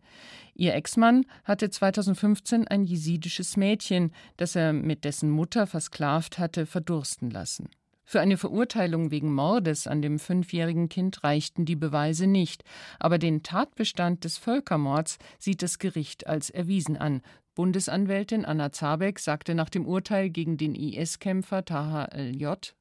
Ihr 0.58 0.74
Ex-Mann 0.74 1.26
hatte 1.44 1.70
2015 1.70 2.68
ein 2.68 2.86
jesidisches 2.86 3.58
Mädchen, 3.58 4.14
das 4.38 4.56
er 4.56 4.72
mit 4.72 5.04
dessen 5.04 5.30
Mutter 5.30 5.68
versklavt 5.68 6.40
hatte, 6.40 6.66
verdursten 6.66 7.30
lassen. 7.30 7.70
Für 8.06 8.22
eine 8.22 8.38
Verurteilung 8.38 9.12
wegen 9.12 9.34
Mordes 9.34 9.86
an 9.88 10.02
dem 10.02 10.18
fünfjährigen 10.18 10.88
Kind 10.90 11.24
reichten 11.24 11.66
die 11.66 11.76
Beweise 11.76 12.28
nicht, 12.28 12.64
aber 13.00 13.18
den 13.18 13.44
Tatbestand 13.44 14.24
des 14.24 14.38
Völkermords 14.38 15.18
sieht 15.40 15.62
das 15.62 15.80
Gericht 15.80 16.28
als 16.28 16.50
erwiesen 16.52 16.96
an. 16.96 17.22
Bundesanwältin 17.56 18.46
Anna 18.46 18.72
Zabeck 18.72 19.20
sagte 19.20 19.56
nach 19.56 19.70
dem 19.70 19.86
Urteil 19.86 20.30
gegen 20.30 20.56
den 20.56 20.76
IS-Kämpfer 20.76 21.66
Taha 21.66 22.06
L.J. 22.06 22.76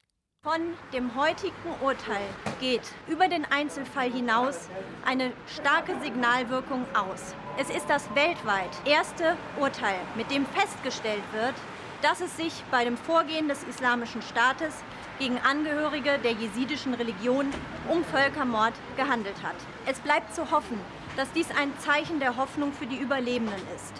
Von 0.45 0.61
dem 0.93 1.15
heutigen 1.15 1.55
Urteil 1.81 2.21
geht 2.59 2.83
über 3.07 3.27
den 3.27 3.45
Einzelfall 3.45 4.11
hinaus 4.11 4.69
eine 5.03 5.31
starke 5.47 5.99
Signalwirkung 6.03 6.85
aus. 6.93 7.33
Es 7.57 7.71
ist 7.71 7.89
das 7.89 8.13
weltweit 8.13 8.69
erste 8.85 9.37
Urteil, 9.59 9.97
mit 10.15 10.29
dem 10.29 10.45
festgestellt 10.45 11.23
wird, 11.33 11.55
dass 12.03 12.21
es 12.21 12.37
sich 12.37 12.53
bei 12.69 12.83
dem 12.83 12.95
Vorgehen 12.95 13.47
des 13.47 13.63
Islamischen 13.63 14.21
Staates 14.21 14.75
gegen 15.17 15.39
Angehörige 15.39 16.19
der 16.19 16.33
jesidischen 16.33 16.93
Religion 16.93 17.47
um 17.89 18.03
Völkermord 18.03 18.73
gehandelt 18.97 19.41
hat. 19.41 19.55
Es 19.87 19.99
bleibt 19.99 20.35
zu 20.35 20.51
hoffen, 20.51 20.79
dass 21.17 21.31
dies 21.31 21.49
ein 21.59 21.73
Zeichen 21.79 22.19
der 22.19 22.37
Hoffnung 22.37 22.71
für 22.71 22.85
die 22.85 22.99
Überlebenden 22.99 23.63
ist. 23.75 23.95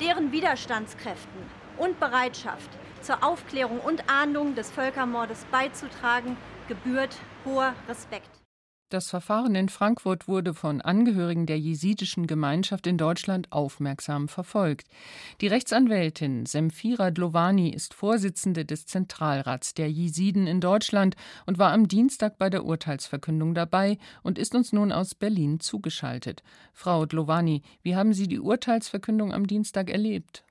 Deren 0.00 0.32
Widerstandskräften 0.32 1.42
und 1.78 2.00
Bereitschaft 2.00 2.70
zur 3.06 3.22
Aufklärung 3.22 3.78
und 3.78 4.10
Ahndung 4.10 4.56
des 4.56 4.70
Völkermordes 4.70 5.46
beizutragen, 5.52 6.36
gebührt 6.66 7.16
hoher 7.44 7.72
Respekt. 7.88 8.28
Das 8.88 9.10
Verfahren 9.10 9.56
in 9.56 9.68
Frankfurt 9.68 10.28
wurde 10.28 10.54
von 10.54 10.80
Angehörigen 10.80 11.46
der 11.46 11.58
jesidischen 11.58 12.28
Gemeinschaft 12.28 12.86
in 12.86 12.98
Deutschland 12.98 13.50
aufmerksam 13.50 14.28
verfolgt. 14.28 14.86
Die 15.40 15.48
Rechtsanwältin 15.48 16.46
Semfira 16.46 17.10
Dlovani 17.10 17.70
ist 17.70 17.94
Vorsitzende 17.94 18.64
des 18.64 18.86
Zentralrats 18.86 19.74
der 19.74 19.90
Jesiden 19.90 20.46
in 20.46 20.60
Deutschland 20.60 21.16
und 21.46 21.58
war 21.58 21.72
am 21.72 21.88
Dienstag 21.88 22.38
bei 22.38 22.48
der 22.48 22.64
Urteilsverkündung 22.64 23.54
dabei 23.54 23.98
und 24.22 24.38
ist 24.38 24.54
uns 24.54 24.72
nun 24.72 24.92
aus 24.92 25.16
Berlin 25.16 25.58
zugeschaltet. 25.58 26.44
Frau 26.72 27.06
Dlovani, 27.06 27.62
wie 27.82 27.96
haben 27.96 28.12
Sie 28.12 28.28
die 28.28 28.40
Urteilsverkündung 28.40 29.32
am 29.32 29.48
Dienstag 29.48 29.90
erlebt? 29.90 30.44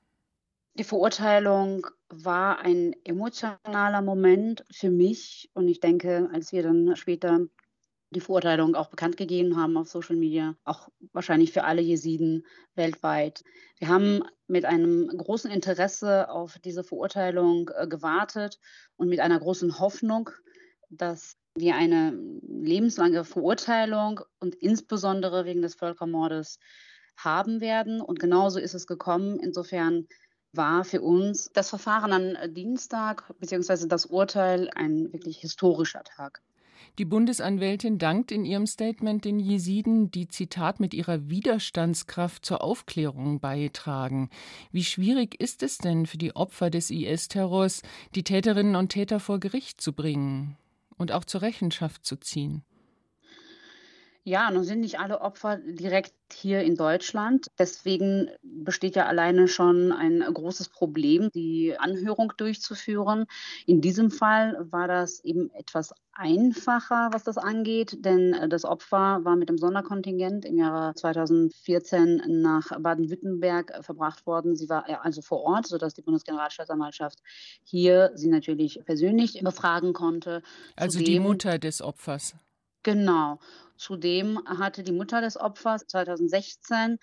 Die 0.78 0.84
Verurteilung 0.84 1.88
war 2.24 2.60
ein 2.60 2.96
emotionaler 3.04 4.02
Moment 4.02 4.64
für 4.72 4.90
mich 4.90 5.50
und 5.54 5.68
ich 5.68 5.80
denke, 5.80 6.30
als 6.32 6.52
wir 6.52 6.64
dann 6.64 6.96
später 6.96 7.48
die 8.12 8.22
Verurteilung 8.22 8.76
auch 8.76 8.90
bekannt 8.90 9.18
gegeben 9.18 9.58
haben 9.58 9.78
auf 9.78 9.90
Social 9.90 10.16
Media, 10.16 10.56
auch 10.64 10.90
wahrscheinlich 11.12 11.52
für 11.52 11.64
alle 11.64 11.82
Jesiden 11.82 12.46
weltweit. 12.76 13.44
Wir 13.78 13.90
haben 13.90 14.24
mit 14.48 14.66
einem 14.66 15.08
großen 15.08 15.52
Interesse 15.52 16.30
auf 16.30 16.58
diese 16.60 16.84
Verurteilung 16.84 17.72
äh, 17.76 17.88
gewartet 17.88 18.60
und 18.96 19.10
mit 19.10 19.20
einer 19.20 19.40
großen 19.40 19.80
Hoffnung, 19.80 20.30
dass 20.90 21.36
wir 21.56 21.76
eine 21.76 22.18
lebenslange 22.42 23.24
Verurteilung 23.24 24.22
und 24.40 24.56
insbesondere 24.56 25.46
wegen 25.46 25.62
des 25.62 25.76
Völkermordes 25.76 26.60
haben 27.18 27.62
werden. 27.62 28.02
Und 28.02 28.20
genauso 28.20 28.60
ist 28.60 28.74
es 28.74 28.88
gekommen. 28.88 29.40
Insofern 29.40 30.08
war 30.58 30.84
für 30.84 31.02
uns 31.02 31.52
das 31.54 31.70
Verfahren 31.70 32.12
am 32.36 32.54
Dienstag 32.54 33.34
bzw. 33.40 33.88
das 33.88 34.06
Urteil 34.06 34.70
ein 34.76 35.12
wirklich 35.14 35.38
historischer 35.40 36.04
Tag. 36.04 36.42
Die 36.98 37.06
Bundesanwältin 37.06 37.98
dankt 37.98 38.32
in 38.32 38.46
ihrem 38.46 38.66
Statement 38.68 39.26
den 39.26 39.40
Jesiden, 39.40 40.12
die 40.12 40.30
Zitat 40.30 40.80
mit 40.80 40.94
ihrer 40.94 41.30
Widerstandskraft 41.30 42.46
zur 42.46 42.64
Aufklärung 42.64 43.42
beitragen. 43.42 44.30
Wie 44.72 44.84
schwierig 44.84 45.40
ist 45.42 45.62
es 45.62 45.78
denn 45.78 46.06
für 46.06 46.18
die 46.18 46.36
Opfer 46.36 46.70
des 46.70 46.92
IS-Terrors, 46.92 47.82
die 48.16 48.24
Täterinnen 48.24 48.76
und 48.76 48.90
Täter 48.90 49.20
vor 49.20 49.40
Gericht 49.40 49.82
zu 49.82 49.92
bringen 49.92 50.58
und 50.98 51.12
auch 51.12 51.26
zur 51.26 51.42
Rechenschaft 51.42 52.06
zu 52.06 52.16
ziehen? 52.16 52.64
Ja, 54.28 54.50
nun 54.50 54.64
sind 54.64 54.80
nicht 54.80 55.00
alle 55.00 55.22
Opfer 55.22 55.58
direkt 55.58 56.12
hier 56.34 56.64
in 56.64 56.76
Deutschland. 56.76 57.46
Deswegen 57.60 58.32
besteht 58.42 58.96
ja 58.96 59.06
alleine 59.06 59.48
schon 59.48 59.92
ein 59.92 60.22
großes 60.22 60.70
Problem, 60.70 61.30
die 61.36 61.78
Anhörung 61.78 62.34
durchzuführen. 62.36 63.28
In 63.68 63.82
diesem 63.82 64.10
Fall 64.10 64.58
war 64.72 64.88
das 64.88 65.24
eben 65.24 65.52
etwas 65.52 65.94
einfacher, 66.12 67.10
was 67.12 67.24
das 67.24 67.38
angeht, 67.38 68.04
denn 68.04 68.50
das 68.50 68.66
Opfer 68.66 69.20
war 69.24 69.36
mit 69.36 69.50
dem 69.50 69.60
Sonderkontingent 69.60 70.44
im 70.44 70.58
Jahre 70.58 70.96
2014 70.96 72.24
nach 72.28 72.72
Baden-Württemberg 72.80 73.86
verbracht 73.86 74.26
worden. 74.26 74.56
Sie 74.56 74.70
war 74.70 74.86
also 75.04 75.22
vor 75.22 75.42
Ort, 75.42 75.68
sodass 75.68 75.94
die 75.94 76.02
Bundesgeneralstaatsanwaltschaft 76.02 77.20
hier 77.64 78.10
sie 78.16 78.30
natürlich 78.30 78.82
persönlich 78.86 79.42
befragen 79.44 79.94
konnte. 79.94 80.42
Also 80.76 80.98
Zudem, 80.98 81.14
die 81.14 81.20
Mutter 81.20 81.60
des 81.60 81.84
Opfers. 81.84 82.34
Genau. 82.86 83.40
Zudem 83.78 84.40
hatte 84.46 84.84
die 84.84 84.92
Mutter 84.92 85.20
des 85.20 85.38
Opfers 85.38 85.88
2016 85.88 87.00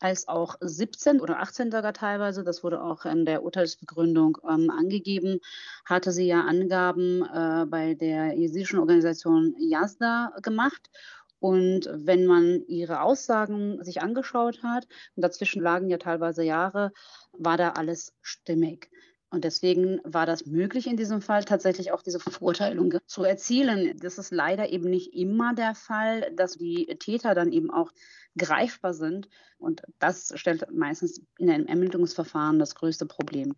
als 0.00 0.26
auch 0.26 0.56
17 0.60 1.20
oder 1.20 1.38
18 1.38 1.70
sogar 1.70 1.92
teilweise, 1.92 2.42
das 2.42 2.64
wurde 2.64 2.82
auch 2.82 3.04
in 3.04 3.24
der 3.24 3.44
Urteilsbegründung 3.44 4.38
ähm, 4.42 4.70
angegeben, 4.70 5.38
hatte 5.84 6.10
sie 6.10 6.26
ja 6.26 6.40
Angaben 6.40 7.22
äh, 7.22 7.64
bei 7.66 7.94
der 7.94 8.34
jesidischen 8.34 8.80
Organisation 8.80 9.54
Yazda 9.56 10.32
gemacht. 10.42 10.90
Und 11.38 11.88
wenn 11.92 12.26
man 12.26 12.64
ihre 12.66 13.00
Aussagen 13.00 13.84
sich 13.84 14.02
angeschaut 14.02 14.64
hat, 14.64 14.88
und 15.14 15.22
dazwischen 15.22 15.62
lagen 15.62 15.88
ja 15.90 15.98
teilweise 15.98 16.42
Jahre, 16.42 16.90
war 17.32 17.56
da 17.56 17.70
alles 17.70 18.12
stimmig. 18.20 18.90
Und 19.30 19.44
deswegen 19.44 20.00
war 20.02 20.26
das 20.26 20.44
möglich 20.46 20.88
in 20.88 20.96
diesem 20.96 21.22
Fall 21.22 21.44
tatsächlich 21.44 21.92
auch 21.92 22.02
diese 22.02 22.18
Verurteilung 22.18 22.98
zu 23.06 23.22
erzielen. 23.22 23.96
Das 23.98 24.18
ist 24.18 24.32
leider 24.32 24.70
eben 24.70 24.90
nicht 24.90 25.14
immer 25.14 25.54
der 25.54 25.76
Fall, 25.76 26.32
dass 26.34 26.58
die 26.58 26.86
Täter 26.98 27.36
dann 27.36 27.52
eben 27.52 27.70
auch 27.70 27.92
greifbar 28.36 28.92
sind. 28.92 29.28
Und 29.58 29.82
das 30.00 30.32
stellt 30.34 30.66
meistens 30.72 31.22
in 31.38 31.48
einem 31.48 31.66
Ermittlungsverfahren 31.66 32.58
das 32.58 32.74
größte 32.74 33.06
Problem. 33.06 33.54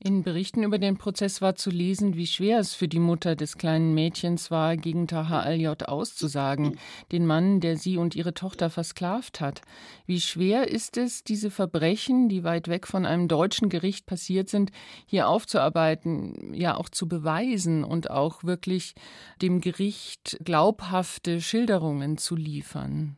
In 0.00 0.22
Berichten 0.22 0.64
über 0.64 0.78
den 0.78 0.98
Prozess 0.98 1.40
war 1.40 1.54
zu 1.54 1.70
lesen, 1.70 2.14
wie 2.14 2.26
schwer 2.26 2.58
es 2.58 2.74
für 2.74 2.88
die 2.88 2.98
Mutter 2.98 3.36
des 3.36 3.56
kleinen 3.56 3.94
Mädchens 3.94 4.50
war, 4.50 4.76
gegen 4.76 5.06
Taha 5.06 5.40
al-J 5.40 5.88
auszusagen, 5.88 6.78
den 7.10 7.24
Mann, 7.24 7.60
der 7.60 7.78
sie 7.78 7.96
und 7.96 8.14
ihre 8.14 8.34
Tochter 8.34 8.68
versklavt 8.68 9.40
hat. 9.40 9.62
Wie 10.04 10.20
schwer 10.20 10.68
ist 10.68 10.98
es, 10.98 11.24
diese 11.24 11.50
Verbrechen, 11.50 12.28
die 12.28 12.44
weit 12.44 12.68
weg 12.68 12.86
von 12.86 13.06
einem 13.06 13.28
deutschen 13.28 13.70
Gericht 13.70 14.04
passiert 14.04 14.50
sind, 14.50 14.72
hier 15.06 15.26
aufzuarbeiten, 15.26 16.52
ja 16.52 16.76
auch 16.76 16.90
zu 16.90 17.08
beweisen 17.08 17.82
und 17.82 18.10
auch 18.10 18.44
wirklich 18.44 18.94
dem 19.40 19.62
Gericht 19.62 20.36
glaubhafte 20.44 21.40
Schilderungen 21.40 22.18
zu 22.18 22.36
liefern? 22.36 23.16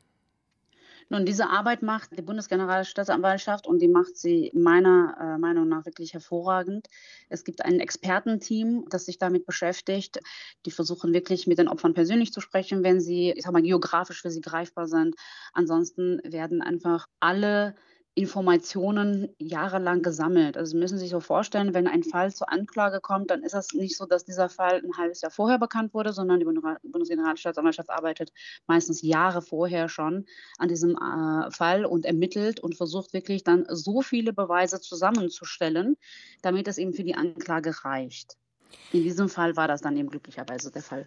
Nun, 1.09 1.25
diese 1.25 1.49
Arbeit 1.49 1.83
macht 1.83 2.19
die 2.19 2.23
Bundesgeneralstaatsanwaltschaft 2.23 3.67
und 3.67 3.81
die 3.81 3.89
macht 3.89 4.17
sie 4.17 4.51
meiner 4.55 5.17
äh, 5.21 5.39
Meinung 5.39 5.69
nach 5.69 5.87
wirklich 5.87 6.15
hervorragend. 6.15 6.89
Es 7.29 7.45
gibt 7.45 7.65
ein 7.65 7.79
Expertenteam, 7.79 8.87
das 8.89 9.05
sich 9.05 9.19
damit 9.19 9.47
beschäftigt. 9.47 10.21
Die 10.65 10.73
versuchen 10.73 11.13
wirklich 11.13 11.47
mit 11.47 11.59
den 11.59 11.69
Opfern 11.69 11.95
persönlich 11.95 12.33
zu 12.33 12.41
sprechen, 12.41 12.83
wenn 12.83 13.01
sie, 13.01 13.31
ich 13.31 13.45
sag 13.45 13.53
mal, 13.53 13.63
geografisch 13.63 14.23
für 14.23 14.31
sie 14.31 14.41
greifbar 14.41 14.89
sind. 14.89 15.15
Ansonsten 15.53 16.21
werden 16.25 16.61
einfach 16.61 17.07
alle 17.21 17.77
Informationen 18.17 19.29
jahrelang 19.39 20.01
gesammelt. 20.01 20.57
Also 20.57 20.71
Sie 20.71 20.79
müssen 20.79 20.99
sich 20.99 21.11
so 21.11 21.21
vorstellen, 21.21 21.75
wenn 21.75 21.87
ein 21.87 22.03
Fall 22.03 22.33
zur 22.33 22.51
Anklage 22.51 23.01
kommt, 23.01 23.31
dann 23.31 23.43
ist 23.43 23.53
es 23.53 23.75
nicht 23.75 23.95
so, 23.95 24.07
dass 24.07 24.25
dieser 24.25 24.49
Fall 24.49 24.83
ein 24.83 24.97
halbes 24.97 25.21
Jahr 25.21 25.31
vorher 25.31 25.59
bekannt 25.59 25.93
wurde, 25.93 26.15
sondern 26.15 26.41
die 26.41 26.47
Bundesgeneralstaatsanwaltschaft 26.47 27.91
arbeitet 27.91 28.33
meistens 28.67 29.03
Jahre 29.03 29.43
vorher 29.43 29.91
schon 29.91 30.25
an 30.57 30.69
diesem 30.69 30.97
äh, 30.97 31.51
Fall 31.51 31.85
und 31.85 32.07
ermittelt 32.07 32.59
und 32.59 32.75
versucht 32.75 33.13
wirklich 33.13 33.45
dann 33.45 33.67
so 33.69 34.01
viele 34.01 34.33
Beweise 34.33 34.81
zusammenzustellen, 34.81 35.99
damit 36.41 36.69
es 36.69 36.79
eben 36.79 36.95
für 36.95 37.05
die 37.05 37.17
Anklage 37.17 37.85
reicht. 37.85 38.39
In 38.95 39.03
diesem 39.03 39.29
Fall 39.29 39.57
war 39.57 39.69
das 39.69 39.83
dann 39.83 39.95
eben 39.95 40.09
glücklicherweise 40.09 40.73
der 40.73 40.83
Fall. 40.83 41.07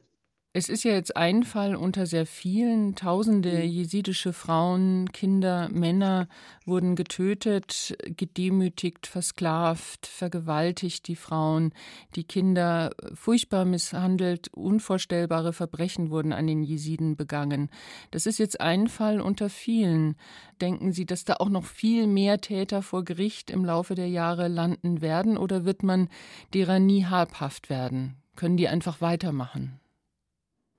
Es 0.51 0.67
ist 0.67 0.83
ja 0.83 0.93
jetzt 0.93 1.15
ein 1.15 1.43
Fall 1.43 1.75
unter 1.75 2.07
sehr 2.07 2.25
vielen. 2.25 2.95
Tausende 2.95 3.51
mhm. 3.51 3.69
jesidische 3.69 4.33
Frauen, 4.33 5.11
Kinder, 5.11 5.69
Männer 5.69 6.27
wurden 6.65 6.95
getötet, 6.95 7.95
gedemütigt, 8.17 9.05
versklavt, 9.05 10.07
vergewaltigt, 10.07 11.07
die 11.07 11.15
Frauen, 11.15 11.71
die 12.15 12.23
Kinder 12.23 12.89
furchtbar 13.13 13.63
misshandelt, 13.63 14.47
unvorstellbare 14.51 15.53
Verbrechen 15.53 16.09
wurden 16.09 16.33
an 16.33 16.47
den 16.47 16.63
Jesiden 16.63 17.15
begangen. 17.15 17.69
Das 18.09 18.25
ist 18.25 18.39
jetzt 18.39 18.59
ein 18.59 18.87
Fall 18.87 19.21
unter 19.21 19.51
vielen. 19.51 20.15
Denken 20.61 20.93
Sie, 20.93 21.05
dass 21.05 21.25
da 21.25 21.35
auch 21.35 21.49
noch 21.49 21.65
viel 21.65 22.07
mehr 22.07 22.41
Täter 22.41 22.81
vor 22.81 23.03
Gericht 23.05 23.51
im 23.51 23.65
Laufe 23.65 23.93
der 23.93 24.09
Jahre 24.09 24.47
landen 24.47 25.01
werden 25.01 25.37
oder 25.37 25.63
wird 25.63 25.83
man 25.83 26.09
derer 26.55 26.79
nie 26.79 27.05
habhaft 27.05 27.69
werden? 27.69 28.15
Können 28.35 28.57
die 28.57 28.67
einfach 28.67 28.99
weitermachen? 28.99 29.78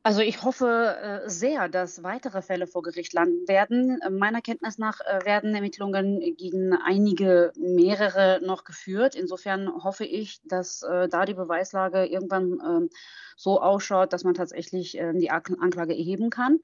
Also 0.02 0.22
ich 0.22 0.42
hoffe 0.42 0.96
äh, 1.26 1.28
sehr, 1.28 1.68
dass 1.68 2.02
weitere 2.02 2.40
Fälle 2.40 2.66
vor 2.66 2.80
Gericht 2.80 3.12
landen 3.12 3.46
werden. 3.46 4.00
Meiner 4.10 4.40
Kenntnis 4.40 4.78
nach 4.78 5.00
äh, 5.02 5.26
werden 5.26 5.54
Ermittlungen 5.54 6.20
gegen 6.36 6.72
einige, 6.72 7.52
mehrere 7.58 8.40
noch 8.42 8.64
geführt. 8.64 9.14
Insofern 9.14 9.68
hoffe 9.84 10.06
ich, 10.06 10.40
dass 10.44 10.82
äh, 10.82 11.06
da 11.08 11.26
die 11.26 11.34
Beweislage 11.34 12.06
irgendwann 12.06 12.58
ähm, 12.64 12.90
so 13.36 13.60
ausschaut, 13.60 14.14
dass 14.14 14.24
man 14.24 14.32
tatsächlich 14.32 14.96
ähm, 14.96 15.18
die 15.18 15.30
Anklage 15.30 15.92
erheben 15.92 16.30
kann. 16.30 16.60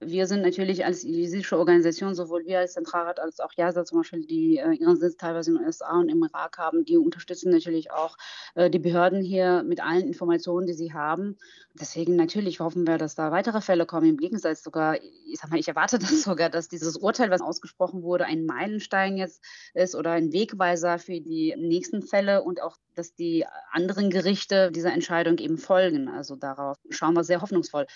Wir 0.00 0.28
sind 0.28 0.42
natürlich 0.42 0.84
als 0.84 1.02
jesidische 1.02 1.58
Organisation, 1.58 2.14
sowohl 2.14 2.46
wir 2.46 2.60
als 2.60 2.74
Zentralrat 2.74 3.18
als 3.18 3.40
auch 3.40 3.52
JASA 3.56 3.84
zum 3.84 3.98
Beispiel, 3.98 4.24
die 4.24 4.58
äh, 4.58 4.72
ihren 4.74 4.96
Sitz 4.96 5.16
teilweise 5.16 5.50
in 5.50 5.56
den 5.56 5.66
USA 5.66 5.98
und 5.98 6.08
im 6.08 6.22
Irak 6.22 6.56
haben, 6.56 6.84
die 6.84 6.96
unterstützen 6.96 7.50
natürlich 7.50 7.90
auch 7.90 8.16
äh, 8.54 8.70
die 8.70 8.78
Behörden 8.78 9.22
hier 9.22 9.64
mit 9.64 9.82
allen 9.82 10.06
Informationen, 10.06 10.68
die 10.68 10.74
sie 10.74 10.92
haben. 10.92 11.36
Deswegen 11.80 12.16
natürlich 12.16 12.60
hoffen 12.60 12.86
wir, 12.86 12.98
dass 12.98 13.14
da 13.14 13.30
weitere 13.30 13.60
Fälle 13.60 13.86
kommen. 13.86 14.08
Im 14.08 14.16
Gegensatz 14.16 14.62
sogar, 14.62 14.96
ich 15.02 15.38
sag 15.40 15.50
mal, 15.50 15.58
ich 15.58 15.68
erwarte 15.68 15.98
das 15.98 16.22
sogar, 16.22 16.50
dass 16.50 16.68
dieses 16.68 16.96
Urteil, 16.96 17.30
was 17.30 17.40
ausgesprochen 17.40 18.02
wurde, 18.02 18.24
ein 18.24 18.46
Meilenstein 18.46 19.16
jetzt 19.16 19.42
ist 19.74 19.94
oder 19.94 20.12
ein 20.12 20.32
Wegweiser 20.32 20.98
für 20.98 21.20
die 21.20 21.54
nächsten 21.56 22.02
Fälle 22.02 22.42
und 22.42 22.62
auch, 22.62 22.76
dass 22.94 23.14
die 23.14 23.44
anderen 23.70 24.10
Gerichte 24.10 24.72
dieser 24.72 24.92
Entscheidung 24.92 25.38
eben 25.38 25.56
folgen. 25.56 26.08
Also 26.08 26.36
darauf 26.36 26.76
schauen 26.90 27.14
wir 27.14 27.24
sehr 27.24 27.40
hoffnungsvoll 27.40 27.86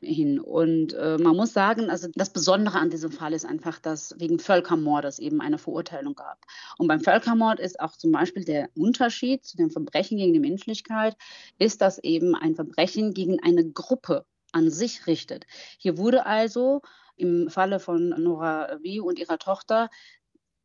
hin. 0.00 0.38
Und 0.38 0.94
äh, 0.94 1.18
man 1.18 1.36
muss 1.36 1.52
sagen, 1.52 1.90
also 1.90 2.08
das 2.14 2.30
Besondere 2.30 2.78
an 2.78 2.90
diesem 2.90 3.10
Fall 3.10 3.32
ist 3.32 3.44
einfach, 3.44 3.78
dass 3.78 4.14
wegen 4.18 4.38
Völkermordes 4.38 5.18
eben 5.18 5.40
eine 5.40 5.58
Verurteilung 5.58 6.14
gab. 6.14 6.38
Und 6.78 6.86
beim 6.88 7.00
Völkermord 7.00 7.60
ist 7.60 7.80
auch 7.80 7.96
zum 7.96 8.12
Beispiel 8.12 8.44
der 8.44 8.68
Unterschied 8.76 9.44
zu 9.44 9.56
dem 9.56 9.70
Verbrechen 9.70 10.18
gegen 10.18 10.32
die 10.32 10.40
Menschlichkeit, 10.40 11.16
ist 11.58 11.80
das 11.80 11.98
eben 11.98 12.34
ein 12.34 12.54
Verbrechen 12.54 13.14
gegen 13.14 13.31
eine 13.40 13.70
Gruppe 13.70 14.26
an 14.52 14.70
sich 14.70 15.06
richtet. 15.06 15.46
Hier 15.78 15.98
wurde 15.98 16.26
also 16.26 16.82
im 17.16 17.48
Falle 17.50 17.80
von 17.80 18.10
Nora 18.10 18.78
W. 18.82 19.00
und 19.00 19.18
ihrer 19.18 19.38
Tochter, 19.38 19.88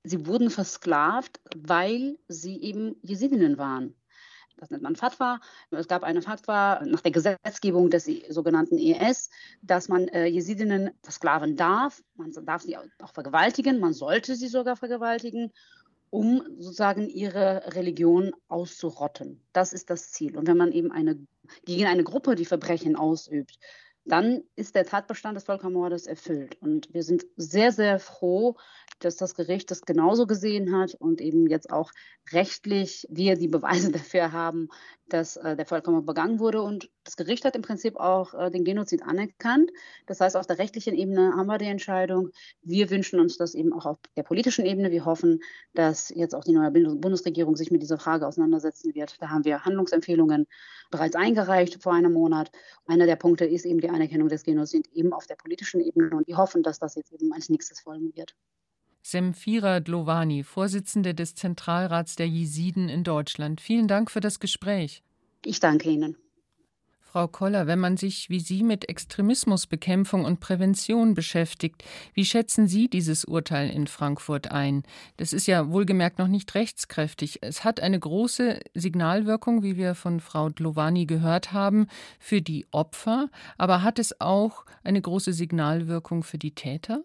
sie 0.03 0.25
wurden 0.25 0.49
versklavt, 0.49 1.39
weil 1.55 2.17
sie 2.27 2.61
eben 2.61 2.95
Jesidinnen 3.01 3.57
waren 3.57 3.95
das 4.57 4.71
nennt 4.71 4.83
man 4.83 4.95
Fatwa. 4.95 5.39
Es 5.71 5.87
gab 5.87 6.03
eine 6.03 6.21
Fatwa 6.21 6.81
nach 6.85 7.01
der 7.01 7.11
Gesetzgebung 7.11 7.89
des 7.89 8.09
sogenannten 8.29 8.77
ES, 8.77 9.29
dass 9.61 9.87
man 9.87 10.07
äh, 10.07 10.25
Jesidinnen 10.25 10.91
versklaven 11.03 11.55
darf. 11.55 12.01
Man 12.15 12.31
darf 12.45 12.63
sie 12.63 12.77
auch 12.77 13.13
vergewaltigen, 13.13 13.79
man 13.79 13.93
sollte 13.93 14.35
sie 14.35 14.47
sogar 14.47 14.75
vergewaltigen, 14.75 15.53
um 16.09 16.43
sozusagen 16.57 17.09
ihre 17.09 17.75
Religion 17.75 18.33
auszurotten. 18.47 19.43
Das 19.53 19.73
ist 19.73 19.89
das 19.89 20.11
Ziel. 20.11 20.37
Und 20.37 20.47
wenn 20.47 20.57
man 20.57 20.71
eben 20.71 20.91
eine, 20.91 21.25
gegen 21.65 21.85
eine 21.85 22.03
Gruppe 22.03 22.35
die 22.35 22.45
Verbrechen 22.45 22.95
ausübt, 22.95 23.59
dann 24.07 24.43
ist 24.55 24.75
der 24.75 24.85
Tatbestand 24.85 25.35
des 25.35 25.43
Völkermordes 25.43 26.07
erfüllt. 26.07 26.57
Und 26.61 26.93
wir 26.93 27.03
sind 27.03 27.25
sehr, 27.35 27.71
sehr 27.71 27.99
froh, 27.99 28.55
dass 28.99 29.17
das 29.17 29.35
Gericht 29.35 29.69
das 29.69 29.81
genauso 29.81 30.25
gesehen 30.25 30.75
hat 30.75 30.95
und 30.95 31.21
eben 31.21 31.47
jetzt 31.47 31.69
auch 31.69 31.91
rechtlich 32.31 33.05
wir 33.09 33.35
die 33.35 33.47
Beweise 33.47 33.91
dafür 33.91 34.31
haben, 34.31 34.69
dass 35.09 35.37
äh, 35.37 35.55
der 35.55 35.65
Völkermord 35.65 36.05
begangen 36.05 36.39
wurde. 36.39 36.61
Und 36.61 36.89
das 37.03 37.15
Gericht 37.15 37.45
hat 37.45 37.55
im 37.55 37.61
Prinzip 37.61 37.97
auch 37.97 38.33
äh, 38.33 38.49
den 38.49 38.63
Genozid 38.63 39.03
anerkannt. 39.03 39.71
Das 40.05 40.19
heißt, 40.19 40.35
auf 40.35 40.47
der 40.47 40.57
rechtlichen 40.57 40.95
Ebene 40.95 41.33
haben 41.35 41.47
wir 41.47 41.57
die 41.57 41.65
Entscheidung. 41.65 42.29
Wir 42.61 42.89
wünschen 42.89 43.19
uns 43.19 43.37
das 43.37 43.53
eben 43.53 43.73
auch 43.73 43.85
auf 43.85 43.97
der 44.15 44.23
politischen 44.23 44.65
Ebene. 44.65 44.91
Wir 44.91 45.05
hoffen, 45.05 45.41
dass 45.73 46.09
jetzt 46.09 46.33
auch 46.33 46.43
die 46.43 46.53
neue 46.53 46.71
Bundesregierung 46.71 47.55
sich 47.55 47.71
mit 47.71 47.81
dieser 47.81 47.99
Frage 47.99 48.27
auseinandersetzen 48.27 48.95
wird. 48.95 49.21
Da 49.21 49.29
haben 49.29 49.45
wir 49.45 49.63
Handlungsempfehlungen 49.63 50.47
bereits 50.89 51.15
eingereicht 51.15 51.81
vor 51.81 51.93
einem 51.93 52.13
Monat. 52.13 52.51
Einer 52.85 53.05
der 53.05 53.15
Punkte 53.15 53.45
ist 53.45 53.65
eben 53.65 53.81
die 53.81 53.89
Anerkennung 53.89 54.29
des 54.29 54.43
Genozids 54.43 54.89
eben 54.93 55.13
auf 55.13 55.27
der 55.27 55.35
politischen 55.35 55.81
Ebene. 55.81 56.15
Und 56.15 56.27
wir 56.27 56.37
hoffen, 56.37 56.63
dass 56.63 56.79
das 56.79 56.95
jetzt 56.95 57.11
eben 57.11 57.33
als 57.33 57.49
nächstes 57.49 57.81
folgen 57.81 58.15
wird. 58.15 58.35
Semfira 59.01 59.79
Dlovani, 59.79 60.43
Vorsitzende 60.43 61.15
des 61.15 61.33
Zentralrats 61.35 62.15
der 62.15 62.27
Jesiden 62.27 62.89
in 62.89 63.03
Deutschland. 63.03 63.61
Vielen 63.61 63.87
Dank 63.87 64.11
für 64.11 64.19
das 64.19 64.39
Gespräch. 64.39 65.01
Ich 65.45 65.59
danke 65.61 65.89
Ihnen. 65.89 66.17
Frau 67.17 67.27
Koller, 67.27 67.65
wenn 67.65 67.79
man 67.79 67.97
sich 67.97 68.29
wie 68.29 68.39
Sie 68.39 68.61
mit 68.61 68.87
Extremismusbekämpfung 68.89 70.23
und 70.23 70.39
Prävention 70.39 71.15
beschäftigt, 71.15 71.83
wie 72.13 72.25
schätzen 72.25 72.67
Sie 72.67 72.91
dieses 72.91 73.25
Urteil 73.25 73.71
in 73.71 73.87
Frankfurt 73.87 74.51
ein? 74.51 74.83
Das 75.17 75.33
ist 75.33 75.47
ja 75.47 75.71
wohlgemerkt 75.71 76.19
noch 76.19 76.27
nicht 76.27 76.53
rechtskräftig. 76.53 77.39
Es 77.41 77.63
hat 77.63 77.79
eine 77.79 77.99
große 77.99 78.59
Signalwirkung, 78.75 79.63
wie 79.63 79.77
wir 79.77 79.95
von 79.95 80.19
Frau 80.19 80.49
Dlovani 80.49 81.07
gehört 81.07 81.53
haben, 81.53 81.87
für 82.19 82.43
die 82.43 82.67
Opfer, 82.69 83.31
aber 83.57 83.81
hat 83.81 83.97
es 83.97 84.21
auch 84.21 84.63
eine 84.83 85.01
große 85.01 85.33
Signalwirkung 85.33 86.21
für 86.21 86.37
die 86.37 86.53
Täter? 86.53 87.01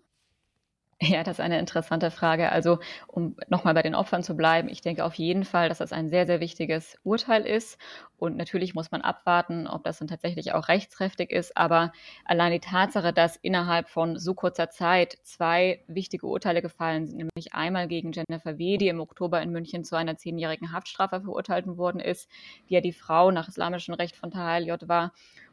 Ja, 1.04 1.24
das 1.24 1.38
ist 1.38 1.40
eine 1.40 1.58
interessante 1.58 2.12
Frage. 2.12 2.52
Also, 2.52 2.78
um 3.08 3.34
nochmal 3.48 3.74
bei 3.74 3.82
den 3.82 3.96
Opfern 3.96 4.22
zu 4.22 4.36
bleiben, 4.36 4.68
ich 4.68 4.82
denke 4.82 5.04
auf 5.04 5.14
jeden 5.14 5.44
Fall, 5.44 5.68
dass 5.68 5.78
das 5.78 5.92
ein 5.92 6.08
sehr, 6.08 6.26
sehr 6.26 6.38
wichtiges 6.38 6.96
Urteil 7.02 7.44
ist. 7.44 7.76
Und 8.18 8.36
natürlich 8.36 8.74
muss 8.74 8.92
man 8.92 9.00
abwarten, 9.00 9.66
ob 9.66 9.82
das 9.82 9.98
dann 9.98 10.06
tatsächlich 10.06 10.52
auch 10.52 10.68
rechtskräftig 10.68 11.32
ist. 11.32 11.56
Aber 11.56 11.90
allein 12.24 12.52
die 12.52 12.60
Tatsache, 12.60 13.12
dass 13.12 13.34
innerhalb 13.36 13.88
von 13.88 14.16
so 14.16 14.34
kurzer 14.34 14.70
Zeit 14.70 15.18
zwei 15.24 15.82
wichtige 15.88 16.28
Urteile 16.28 16.62
gefallen 16.62 17.06
sind, 17.08 17.16
nämlich 17.16 17.52
einmal 17.52 17.88
gegen 17.88 18.12
Jennifer 18.12 18.58
W., 18.58 18.76
die 18.76 18.86
im 18.86 19.00
Oktober 19.00 19.42
in 19.42 19.50
München 19.50 19.82
zu 19.82 19.96
einer 19.96 20.16
zehnjährigen 20.16 20.70
Haftstrafe 20.72 21.20
verurteilt 21.22 21.66
worden 21.66 22.00
ist, 22.00 22.28
die 22.68 22.74
ja 22.74 22.80
die 22.80 22.92
Frau 22.92 23.32
nach 23.32 23.48
islamischem 23.48 23.94
Recht 23.94 24.14
von 24.14 24.30
Tahal 24.30 24.64
J. 24.68 24.86
war, 24.88 25.12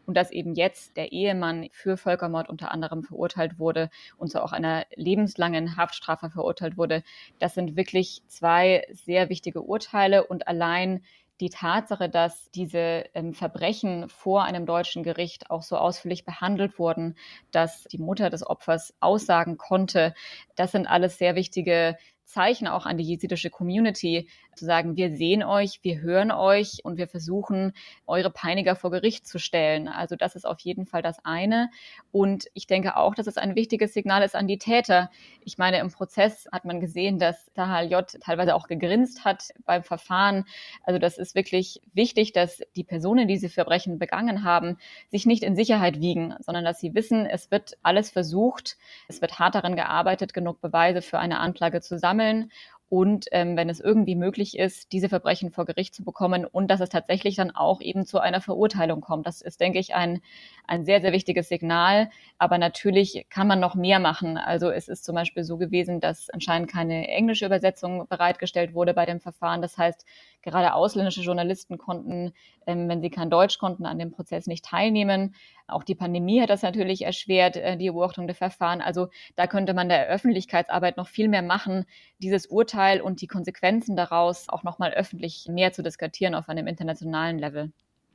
und 0.09 0.15
dass 0.15 0.31
eben 0.31 0.55
jetzt 0.55 0.97
der 0.97 1.11
Ehemann 1.11 1.69
für 1.71 1.95
Völkermord 1.95 2.49
unter 2.49 2.71
anderem 2.71 3.03
verurteilt 3.03 3.59
wurde 3.59 3.91
und 4.17 4.31
zu 4.31 4.43
auch 4.43 4.53
einer 4.53 4.87
lebenslangen 4.95 5.77
Haftstrafe 5.77 6.31
verurteilt 6.31 6.77
wurde. 6.77 7.03
Das 7.37 7.53
sind 7.53 7.75
wirklich 7.75 8.23
zwei 8.25 8.87
sehr 8.91 9.29
wichtige 9.29 9.61
Urteile 9.61 10.25
und 10.25 10.47
allein 10.47 11.03
die 11.41 11.51
Tatsache, 11.51 12.09
dass 12.09 12.49
diese 12.49 13.05
ähm, 13.13 13.35
Verbrechen 13.35 14.09
vor 14.09 14.45
einem 14.45 14.65
deutschen 14.65 15.03
Gericht 15.03 15.51
auch 15.51 15.61
so 15.61 15.77
ausführlich 15.77 16.25
behandelt 16.25 16.79
wurden, 16.79 17.15
dass 17.51 17.83
die 17.83 17.99
Mutter 17.99 18.31
des 18.31 18.43
Opfers 18.43 18.95
aussagen 19.01 19.59
konnte, 19.59 20.15
das 20.55 20.71
sind 20.71 20.87
alles 20.87 21.19
sehr 21.19 21.35
wichtige 21.35 21.97
Zeichen 22.25 22.67
auch 22.67 22.85
an 22.85 22.97
die 22.97 23.03
jesidische 23.03 23.49
Community, 23.49 24.27
zu 24.59 24.65
sagen, 24.65 24.95
wir 24.95 25.15
sehen 25.15 25.43
euch, 25.43 25.79
wir 25.81 26.01
hören 26.01 26.31
euch 26.31 26.81
und 26.83 26.97
wir 26.97 27.07
versuchen, 27.07 27.73
eure 28.05 28.29
Peiniger 28.29 28.75
vor 28.75 28.91
Gericht 28.91 29.25
zu 29.25 29.39
stellen. 29.39 29.87
Also 29.87 30.15
das 30.15 30.35
ist 30.35 30.45
auf 30.45 30.59
jeden 30.59 30.85
Fall 30.85 31.01
das 31.01 31.25
eine. 31.25 31.71
Und 32.11 32.45
ich 32.53 32.67
denke 32.67 32.95
auch, 32.97 33.15
dass 33.15 33.25
es 33.25 33.37
ein 33.37 33.55
wichtiges 33.55 33.93
Signal 33.93 34.21
ist 34.21 34.35
an 34.35 34.47
die 34.47 34.59
Täter. 34.59 35.09
Ich 35.41 35.57
meine, 35.57 35.79
im 35.79 35.91
Prozess 35.91 36.47
hat 36.51 36.65
man 36.65 36.79
gesehen, 36.79 37.17
dass 37.17 37.51
Tahal 37.55 37.89
J 37.89 38.05
teilweise 38.21 38.53
auch 38.53 38.67
gegrinst 38.67 39.25
hat 39.25 39.49
beim 39.65 39.81
Verfahren. 39.81 40.45
Also 40.83 40.99
das 40.99 41.17
ist 41.17 41.33
wirklich 41.33 41.81
wichtig, 41.93 42.33
dass 42.33 42.61
die 42.75 42.83
Personen, 42.83 43.27
die 43.27 43.39
diese 43.39 43.49
Verbrechen 43.49 43.99
begangen 43.99 44.43
haben, 44.43 44.77
sich 45.09 45.25
nicht 45.25 45.43
in 45.43 45.55
Sicherheit 45.55 46.01
wiegen, 46.01 46.35
sondern 46.41 46.65
dass 46.65 46.79
sie 46.81 46.93
wissen, 46.93 47.25
es 47.25 47.51
wird 47.51 47.77
alles 47.83 48.11
versucht, 48.11 48.77
es 49.07 49.21
wird 49.21 49.39
hart 49.39 49.55
daran 49.55 49.77
gearbeitet, 49.77 50.33
genug 50.33 50.59
Beweise 50.59 51.01
für 51.01 51.19
eine 51.19 51.39
Anklage 51.39 51.79
zu 51.79 51.97
sammeln 51.97 52.51
und 52.89 53.27
ähm, 53.31 53.55
wenn 53.55 53.69
es 53.69 53.79
irgendwie 53.79 54.15
möglich 54.15 54.57
ist, 54.57 54.91
diese 54.91 55.09
Verbrechen 55.09 55.51
vor 55.51 55.65
Gericht 55.65 55.93
zu 55.93 56.03
bekommen 56.03 56.43
und 56.43 56.71
dass 56.71 56.79
es 56.79 56.89
tatsächlich 56.89 57.35
dann 57.35 57.51
auch 57.51 57.81
eben 57.81 58.03
zu 58.03 58.19
einer 58.19 58.41
Verurteilung 58.41 58.99
kommt. 58.99 59.27
Das 59.27 59.41
ist, 59.41 59.61
denke 59.61 59.77
ich, 59.77 59.93
ein, 59.93 60.21
ein 60.65 60.85
sehr, 60.85 60.99
sehr 60.99 61.11
wichtiges 61.11 61.49
Signal. 61.49 62.09
Aber 62.39 62.57
natürlich 62.57 63.27
kann 63.29 63.47
man 63.47 63.59
noch 63.59 63.75
mehr 63.75 63.99
machen. 63.99 64.37
Also 64.37 64.71
es 64.71 64.87
ist 64.87 65.05
zum 65.05 65.13
Beispiel 65.13 65.43
so 65.43 65.57
gewesen, 65.57 65.99
dass 65.99 66.31
anscheinend 66.31 66.71
keine 66.71 67.07
englische 67.07 67.45
Übersetzung 67.45 68.07
bereitgestellt 68.07 68.73
wurde 68.73 68.95
bei 68.95 69.05
dem 69.05 69.19
Verfahren. 69.19 69.61
Das 69.61 69.77
heißt, 69.77 70.03
gerade 70.41 70.73
ausländische 70.73 71.21
Journalisten 71.21 71.77
konnten, 71.77 72.33
ähm, 72.65 72.89
wenn 72.89 73.01
sie 73.01 73.11
kein 73.11 73.29
Deutsch 73.29 73.59
konnten, 73.59 73.85
an 73.85 73.99
dem 73.99 74.11
Prozess 74.11 74.47
nicht 74.47 74.65
teilnehmen. 74.65 75.35
Auch 75.67 75.83
die 75.83 75.95
Pandemie 75.95 76.41
hat 76.41 76.49
das 76.49 76.63
natürlich 76.63 77.03
erschwert, 77.03 77.55
äh, 77.55 77.77
die 77.77 77.91
Beobachtung 77.91 78.25
der 78.25 78.35
Verfahren. 78.35 78.81
Also 78.81 79.09
da 79.35 79.45
könnte 79.45 79.75
man 79.75 79.89
der 79.89 80.07
Öffentlichkeitsarbeit 80.07 80.97
noch 80.97 81.07
viel 81.07 81.27
mehr 81.27 81.43
machen, 81.43 81.85
dieses 82.17 82.47
Urteil 82.47 82.78
und 83.01 83.21
die 83.21 83.27
Konsequenzen 83.27 83.95
daraus 83.95 84.49
auch 84.49 84.63
nochmal 84.63 84.91
öffentlich 84.93 85.47
mehr 85.49 85.73
zu 85.73 85.83
diskutieren 85.83 86.35
auf 86.35 86.49
einem 86.49 86.67
internationalen 86.67 87.37
Level. 87.37 87.71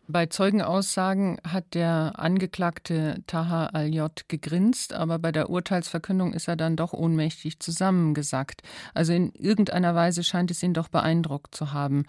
Bei 0.07 0.27
Zeugenaussagen 0.27 1.39
hat 1.49 1.73
der 1.73 2.13
Angeklagte 2.17 3.23
Taha 3.27 3.67
al-J 3.69 4.29
gegrinst, 4.29 4.93
aber 4.93 5.19
bei 5.19 5.33
der 5.33 5.49
Urteilsverkündung 5.49 6.35
ist 6.35 6.47
er 6.47 6.57
dann 6.57 6.77
doch 6.77 6.93
ohnmächtig 6.93 7.59
zusammengesackt. 7.59 8.61
Also 8.93 9.15
in 9.15 9.33
irgendeiner 9.33 9.95
Weise 9.95 10.23
scheint 10.23 10.51
es 10.51 10.63
ihn 10.63 10.75
doch 10.75 10.89
beeindruckt 10.89 11.55
zu 11.55 11.73
haben. 11.73 12.05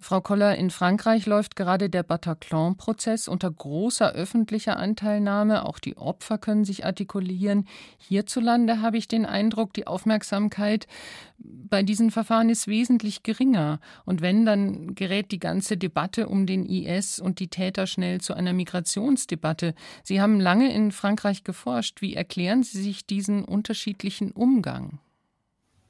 Frau 0.00 0.20
Koller, 0.20 0.56
in 0.56 0.70
Frankreich 0.70 1.26
läuft 1.26 1.56
gerade 1.56 1.90
der 1.90 2.04
Bataclan-Prozess 2.04 3.26
unter 3.26 3.50
großer 3.50 4.12
öffentlicher 4.12 4.76
Anteilnahme. 4.76 5.66
Auch 5.66 5.80
die 5.80 5.96
Opfer 5.96 6.38
können 6.38 6.64
sich 6.64 6.86
artikulieren. 6.86 7.66
Hierzulande 7.98 8.80
habe 8.80 8.96
ich 8.96 9.08
den 9.08 9.26
Eindruck, 9.26 9.74
die 9.74 9.88
Aufmerksamkeit 9.88 10.86
bei 11.38 11.82
diesen 11.82 12.10
Verfahren 12.10 12.48
ist 12.48 12.68
wesentlich 12.68 13.24
geringer. 13.24 13.80
Und 14.04 14.20
wenn, 14.20 14.46
dann 14.46 14.94
gerät 14.94 15.32
die 15.32 15.40
ganze 15.40 15.76
Debatte 15.76 16.28
um 16.28 16.46
den 16.46 16.64
IS 16.64 17.18
und 17.18 17.40
die 17.40 17.48
Täter 17.48 17.86
schnell 17.86 18.20
zu 18.20 18.34
einer 18.34 18.52
Migrationsdebatte. 18.52 19.74
Sie 20.04 20.20
haben 20.20 20.40
lange 20.40 20.72
in 20.72 20.92
Frankreich 20.92 21.42
geforscht. 21.44 22.00
Wie 22.02 22.14
erklären 22.14 22.62
Sie 22.62 22.80
sich 22.80 23.06
diesen 23.06 23.44
unterschiedlichen 23.44 24.30
Umgang? 24.30 25.00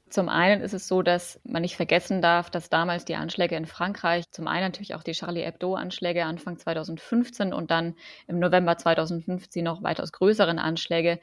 Zum 0.09 0.27
einen 0.27 0.61
ist 0.61 0.73
es 0.73 0.87
so, 0.87 1.03
dass 1.03 1.39
man 1.43 1.61
nicht 1.61 1.75
vergessen 1.75 2.19
darf, 2.19 2.49
dass 2.49 2.69
damals 2.69 3.05
die 3.05 3.15
Anschläge 3.15 3.55
in 3.55 3.67
Frankreich, 3.67 4.31
zum 4.31 4.47
einen 4.47 4.63
natürlich 4.63 4.95
auch 4.95 5.03
die 5.03 5.11
Charlie 5.11 5.43
Hebdo-Anschläge 5.43 6.25
Anfang 6.25 6.57
2015 6.57 7.53
und 7.53 7.69
dann 7.69 7.95
im 8.27 8.39
November 8.39 8.75
2015 8.75 9.63
noch 9.63 9.83
weitaus 9.83 10.11
größeren 10.11 10.57
Anschläge, 10.57 11.19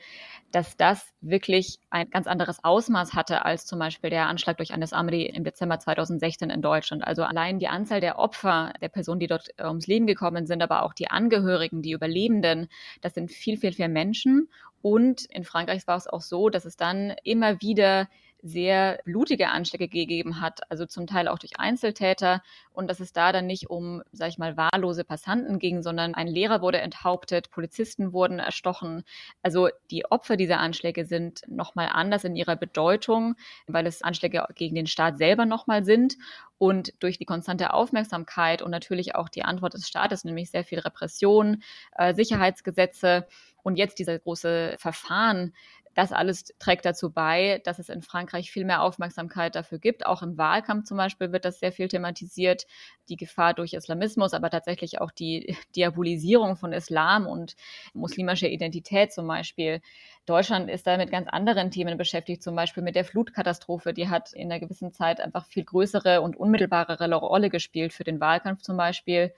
dass 0.52 0.76
das 0.76 1.12
wirklich 1.20 1.80
ein 1.90 2.10
ganz 2.10 2.28
anderes 2.28 2.62
Ausmaß 2.62 3.14
hatte 3.14 3.44
als 3.44 3.66
zum 3.66 3.80
Beispiel 3.80 4.10
der 4.10 4.28
Anschlag 4.28 4.56
durch 4.56 4.72
Anis 4.72 4.92
Amri 4.92 5.26
im 5.26 5.42
Dezember 5.42 5.80
2016 5.80 6.50
in 6.50 6.62
Deutschland. 6.62 7.04
Also 7.04 7.24
allein 7.24 7.58
die 7.58 7.68
Anzahl 7.68 8.00
der 8.00 8.20
Opfer, 8.20 8.72
der 8.80 8.88
Personen, 8.88 9.18
die 9.18 9.26
dort 9.26 9.48
äh, 9.56 9.64
ums 9.64 9.88
Leben 9.88 10.06
gekommen 10.06 10.46
sind, 10.46 10.62
aber 10.62 10.84
auch 10.84 10.94
die 10.94 11.10
Angehörigen, 11.10 11.82
die 11.82 11.90
Überlebenden, 11.92 12.68
das 13.00 13.14
sind 13.14 13.32
viel, 13.32 13.56
viel, 13.56 13.72
viel 13.72 13.88
Menschen. 13.88 14.48
Und 14.80 15.24
in 15.24 15.42
Frankreich 15.42 15.88
war 15.88 15.96
es 15.96 16.06
auch 16.06 16.20
so, 16.20 16.50
dass 16.50 16.64
es 16.64 16.76
dann 16.76 17.16
immer 17.24 17.60
wieder 17.60 18.06
sehr 18.42 19.00
blutige 19.04 19.48
Anschläge 19.48 19.88
gegeben 19.88 20.40
hat, 20.40 20.70
also 20.70 20.86
zum 20.86 21.06
Teil 21.06 21.28
auch 21.28 21.38
durch 21.38 21.58
Einzeltäter 21.58 22.42
und 22.72 22.88
dass 22.88 23.00
es 23.00 23.12
da 23.12 23.32
dann 23.32 23.46
nicht 23.46 23.70
um, 23.70 24.02
sag 24.12 24.28
ich 24.28 24.38
mal, 24.38 24.56
wahllose 24.56 25.04
Passanten 25.04 25.58
ging, 25.58 25.82
sondern 25.82 26.14
ein 26.14 26.28
Lehrer 26.28 26.60
wurde 26.60 26.80
enthauptet, 26.80 27.50
Polizisten 27.50 28.12
wurden 28.12 28.38
erstochen. 28.38 29.04
Also 29.42 29.68
die 29.90 30.04
Opfer 30.04 30.36
dieser 30.36 30.58
Anschläge 30.58 31.06
sind 31.06 31.42
nochmal 31.48 31.90
anders 31.92 32.24
in 32.24 32.36
ihrer 32.36 32.56
Bedeutung, 32.56 33.34
weil 33.66 33.86
es 33.86 34.02
Anschläge 34.02 34.46
gegen 34.54 34.74
den 34.74 34.86
Staat 34.86 35.18
selber 35.18 35.46
nochmal 35.46 35.84
sind 35.84 36.16
und 36.58 36.94
durch 37.00 37.18
die 37.18 37.24
konstante 37.26 37.72
Aufmerksamkeit 37.72 38.62
und 38.62 38.70
natürlich 38.70 39.14
auch 39.14 39.28
die 39.28 39.42
Antwort 39.42 39.74
des 39.74 39.88
Staates, 39.88 40.24
nämlich 40.24 40.50
sehr 40.50 40.64
viel 40.64 40.78
Repression, 40.78 41.62
äh, 41.96 42.14
Sicherheitsgesetze 42.14 43.26
und 43.62 43.76
jetzt 43.76 43.98
diese 43.98 44.18
große 44.18 44.76
Verfahren, 44.78 45.52
das 45.96 46.12
alles 46.12 46.44
trägt 46.58 46.84
dazu 46.84 47.10
bei, 47.10 47.62
dass 47.64 47.78
es 47.78 47.88
in 47.88 48.02
Frankreich 48.02 48.50
viel 48.50 48.66
mehr 48.66 48.82
Aufmerksamkeit 48.82 49.54
dafür 49.54 49.78
gibt. 49.78 50.04
Auch 50.04 50.22
im 50.22 50.36
Wahlkampf 50.36 50.84
zum 50.84 50.98
Beispiel 50.98 51.32
wird 51.32 51.46
das 51.46 51.58
sehr 51.58 51.72
viel 51.72 51.88
thematisiert, 51.88 52.66
die 53.08 53.16
Gefahr 53.16 53.54
durch 53.54 53.72
Islamismus, 53.72 54.34
aber 54.34 54.50
tatsächlich 54.50 55.00
auch 55.00 55.10
die 55.10 55.56
Diabolisierung 55.74 56.56
von 56.56 56.74
Islam 56.74 57.26
und 57.26 57.56
muslimischer 57.94 58.48
Identität 58.48 59.10
zum 59.10 59.26
Beispiel. 59.26 59.80
Deutschland 60.26 60.68
ist 60.68 60.88
da 60.88 60.96
mit 60.96 61.12
ganz 61.12 61.28
anderen 61.28 61.70
Themen 61.70 61.96
beschäftigt, 61.96 62.42
zum 62.42 62.56
Beispiel 62.56 62.82
mit 62.82 62.96
der 62.96 63.04
Flutkatastrophe. 63.04 63.94
Die 63.94 64.08
hat 64.08 64.32
in 64.32 64.50
einer 64.50 64.58
gewissen 64.58 64.92
Zeit 64.92 65.20
einfach 65.20 65.46
viel 65.46 65.64
größere 65.64 66.20
und 66.20 66.36
unmittelbarere 66.36 67.14
Rolle 67.14 67.48
gespielt 67.48 67.92
für 67.92 68.02
den 68.02 68.18
Wahlkampf 68.18 68.62
zum 68.62 68.76
Beispiel. 68.76 69.32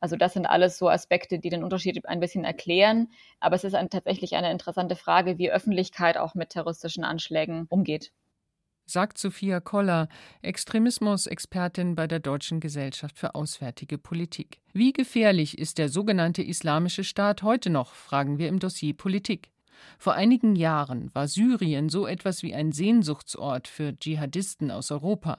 Also 0.00 0.16
das 0.16 0.34
sind 0.34 0.44
alles 0.44 0.76
so 0.76 0.90
Aspekte, 0.90 1.38
die 1.38 1.48
den 1.48 1.64
Unterschied 1.64 2.06
ein 2.06 2.20
bisschen 2.20 2.44
erklären. 2.44 3.08
Aber 3.40 3.56
es 3.56 3.64
ist 3.64 3.74
ein, 3.74 3.88
tatsächlich 3.88 4.36
eine 4.36 4.50
interessante 4.50 4.96
Frage, 4.96 5.38
wie 5.38 5.50
Öffentlichkeit 5.50 6.18
auch 6.18 6.34
mit 6.34 6.50
terroristischen 6.50 7.04
Anschlägen 7.04 7.64
umgeht. 7.70 8.12
Sagt 8.86 9.16
Sophia 9.16 9.60
Koller, 9.60 10.08
Extremismus-Expertin 10.42 11.94
bei 11.94 12.06
der 12.06 12.20
Deutschen 12.20 12.60
Gesellschaft 12.60 13.18
für 13.18 13.34
Auswärtige 13.34 13.96
Politik. 13.96 14.60
Wie 14.74 14.92
gefährlich 14.92 15.56
ist 15.56 15.78
der 15.78 15.88
sogenannte 15.88 16.42
Islamische 16.42 17.02
Staat 17.02 17.42
heute 17.42 17.70
noch, 17.70 17.94
fragen 17.94 18.36
wir 18.36 18.48
im 18.48 18.58
Dossier 18.58 18.94
Politik. 18.94 19.53
Vor 19.98 20.14
einigen 20.14 20.56
Jahren 20.56 21.14
war 21.14 21.28
Syrien 21.28 21.88
so 21.88 22.06
etwas 22.06 22.42
wie 22.42 22.54
ein 22.54 22.72
Sehnsuchtsort 22.72 23.68
für 23.68 23.96
Dschihadisten 23.98 24.70
aus 24.70 24.90
Europa. 24.90 25.38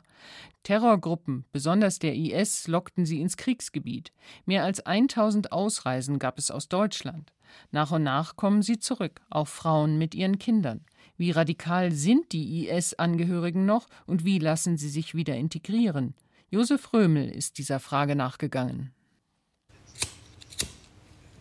Terrorgruppen, 0.63 1.45
besonders 1.52 2.00
der 2.00 2.15
IS, 2.15 2.67
lockten 2.67 3.06
sie 3.06 3.21
ins 3.21 3.38
Kriegsgebiet. 3.38 4.12
Mehr 4.45 4.63
als 4.63 4.86
1000 4.86 5.52
Ausreisen 5.52 6.19
gab 6.19 6.38
es 6.38 6.52
aus 6.52 6.67
Deutschland. 6.67 7.32
Nach 7.71 7.91
und 7.91 8.04
nach 8.04 8.36
kommen 8.36 8.62
sie 8.62 8.80
zurück, 8.80 9.21
auch 9.30 9.48
Frauen 9.48 9.98
mit 9.98 10.15
ihren 10.15 10.39
Kindern. 10.39 10.86
Wie 11.17 11.32
radikal 11.32 11.91
sind 11.91 12.32
die 12.32 12.67
IS-Angehörigen 12.67 13.65
noch 13.65 13.88
und 14.06 14.26
wie 14.26 14.39
lassen 14.39 14.78
sie 14.78 14.89
sich 14.89 15.15
wieder 15.15 15.36
integrieren? 15.36 16.15
Josef 16.50 16.93
Römel 16.93 17.30
ist 17.30 17.58
dieser 17.58 17.80
Frage 17.80 18.15
nachgegangen. 18.15 18.91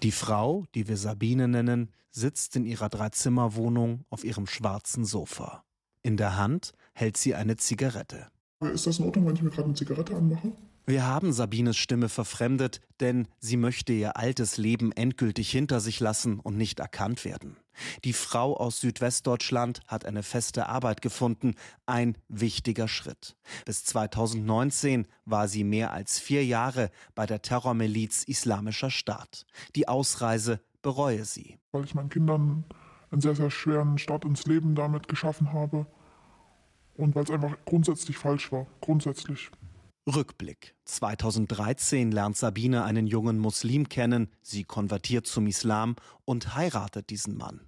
Die 0.03 0.13
Frau, 0.13 0.65
die 0.75 0.87
wir 0.87 0.97
Sabine 0.97 1.49
nennen, 1.49 1.91
sitzt 2.15 2.57
in 2.57 2.65
ihrer 2.65 2.89
Dreizimmerwohnung 2.89 4.05
auf 4.09 4.25
ihrem 4.25 4.47
schwarzen 4.47 5.05
Sofa. 5.05 5.65
In 6.03 6.17
der 6.17 6.37
Hand 6.37 6.73
hält 6.95 7.17
sie 7.17 7.35
eine 7.35 7.57
Zigarette. 7.57 8.29
Ist 8.61 8.87
das 8.87 8.99
in 8.99 9.07
Ordnung, 9.07 9.27
wenn 9.27 9.35
ich 9.35 9.43
mir 9.43 9.51
gerade 9.51 9.65
eine 9.65 9.75
Zigarette 9.75 10.15
anmache? 10.17 10.53
Wir 10.87 11.07
haben 11.07 11.33
Sabines 11.33 11.79
Stimme 11.79 12.11
verfremdet, 12.11 12.83
denn 13.01 13.27
sie 13.39 13.57
möchte 13.57 13.95
ihr 13.95 14.19
altes 14.19 14.59
Leben 14.59 14.93
endgültig 14.93 15.51
hinter 15.51 15.81
sich 15.81 15.99
lassen 15.99 16.41
und 16.41 16.59
nicht 16.59 16.79
erkannt 16.79 17.25
werden. 17.25 17.57
Die 18.05 18.13
Frau 18.13 18.55
aus 18.55 18.81
Südwestdeutschland 18.81 19.81
hat 19.87 20.05
eine 20.05 20.23
feste 20.23 20.67
Arbeit 20.69 21.01
gefunden, 21.01 21.55
ein 21.87 22.19
wichtiger 22.29 22.87
Schritt. 22.87 23.35
Bis 23.65 23.85
2019 23.85 25.07
war 25.25 25.49
sie 25.49 25.65
mehr 25.65 25.93
als 25.93 26.19
vier 26.19 26.45
Jahre 26.45 26.91
bei 27.15 27.25
der 27.25 27.41
Terrormiliz 27.41 28.23
Islamischer 28.25 28.91
Staat. 28.91 29.47
Die 29.77 29.89
Ausreise 29.89 30.61
bereue 30.85 31.25
sie. 31.25 31.59
Weil 31.73 31.85
ich 31.85 31.97
meinen 31.97 32.11
Kindern 32.11 32.65
einen 33.11 33.21
sehr, 33.21 33.35
sehr 33.35 33.51
schweren 33.51 33.99
Start 33.99 34.25
ins 34.25 34.47
Leben 34.47 34.77
damit 34.77 35.09
geschaffen 35.09 35.53
habe 35.53 35.87
und 36.97 37.17
weil 37.17 37.25
es 37.25 37.31
einfach 37.31 37.57
grundsätzlich 37.65 38.17
falsch 38.17 38.53
war. 38.53 38.67
Grundsätzlich. 38.81 39.51
Rückblick. 40.07 40.75
2013 40.85 42.13
lernt 42.13 42.37
Sabine 42.37 42.85
einen 42.85 43.07
jungen 43.07 43.39
Muslim 43.39 43.89
kennen, 43.89 44.29
sie 44.43 44.65
konvertiert 44.65 45.27
zum 45.27 45.47
Islam 45.47 45.97
und 46.27 46.55
heiratet 46.55 47.09
diesen 47.11 47.37
Mann. 47.37 47.61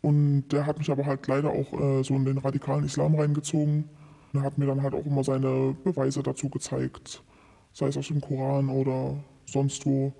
Und 0.00 0.48
der 0.48 0.66
hat 0.66 0.78
mich 0.78 0.90
aber 0.90 1.04
halt 1.04 1.26
leider 1.26 1.50
auch 1.50 1.72
äh, 1.72 2.02
so 2.04 2.14
in 2.14 2.24
den 2.24 2.38
radikalen 2.38 2.84
Islam 2.84 3.16
reingezogen. 3.16 3.90
Er 4.32 4.42
hat 4.42 4.56
mir 4.56 4.66
dann 4.66 4.82
halt 4.82 4.94
auch 4.94 5.04
immer 5.04 5.24
seine 5.24 5.76
Beweise 5.84 6.22
dazu 6.22 6.48
gezeigt, 6.48 7.22
sei 7.72 7.88
es 7.88 7.96
aus 7.96 8.06
dem 8.06 8.20
Koran 8.20 8.68
oder 8.68 9.22
sonst 9.44 9.84
wo. 9.84 10.14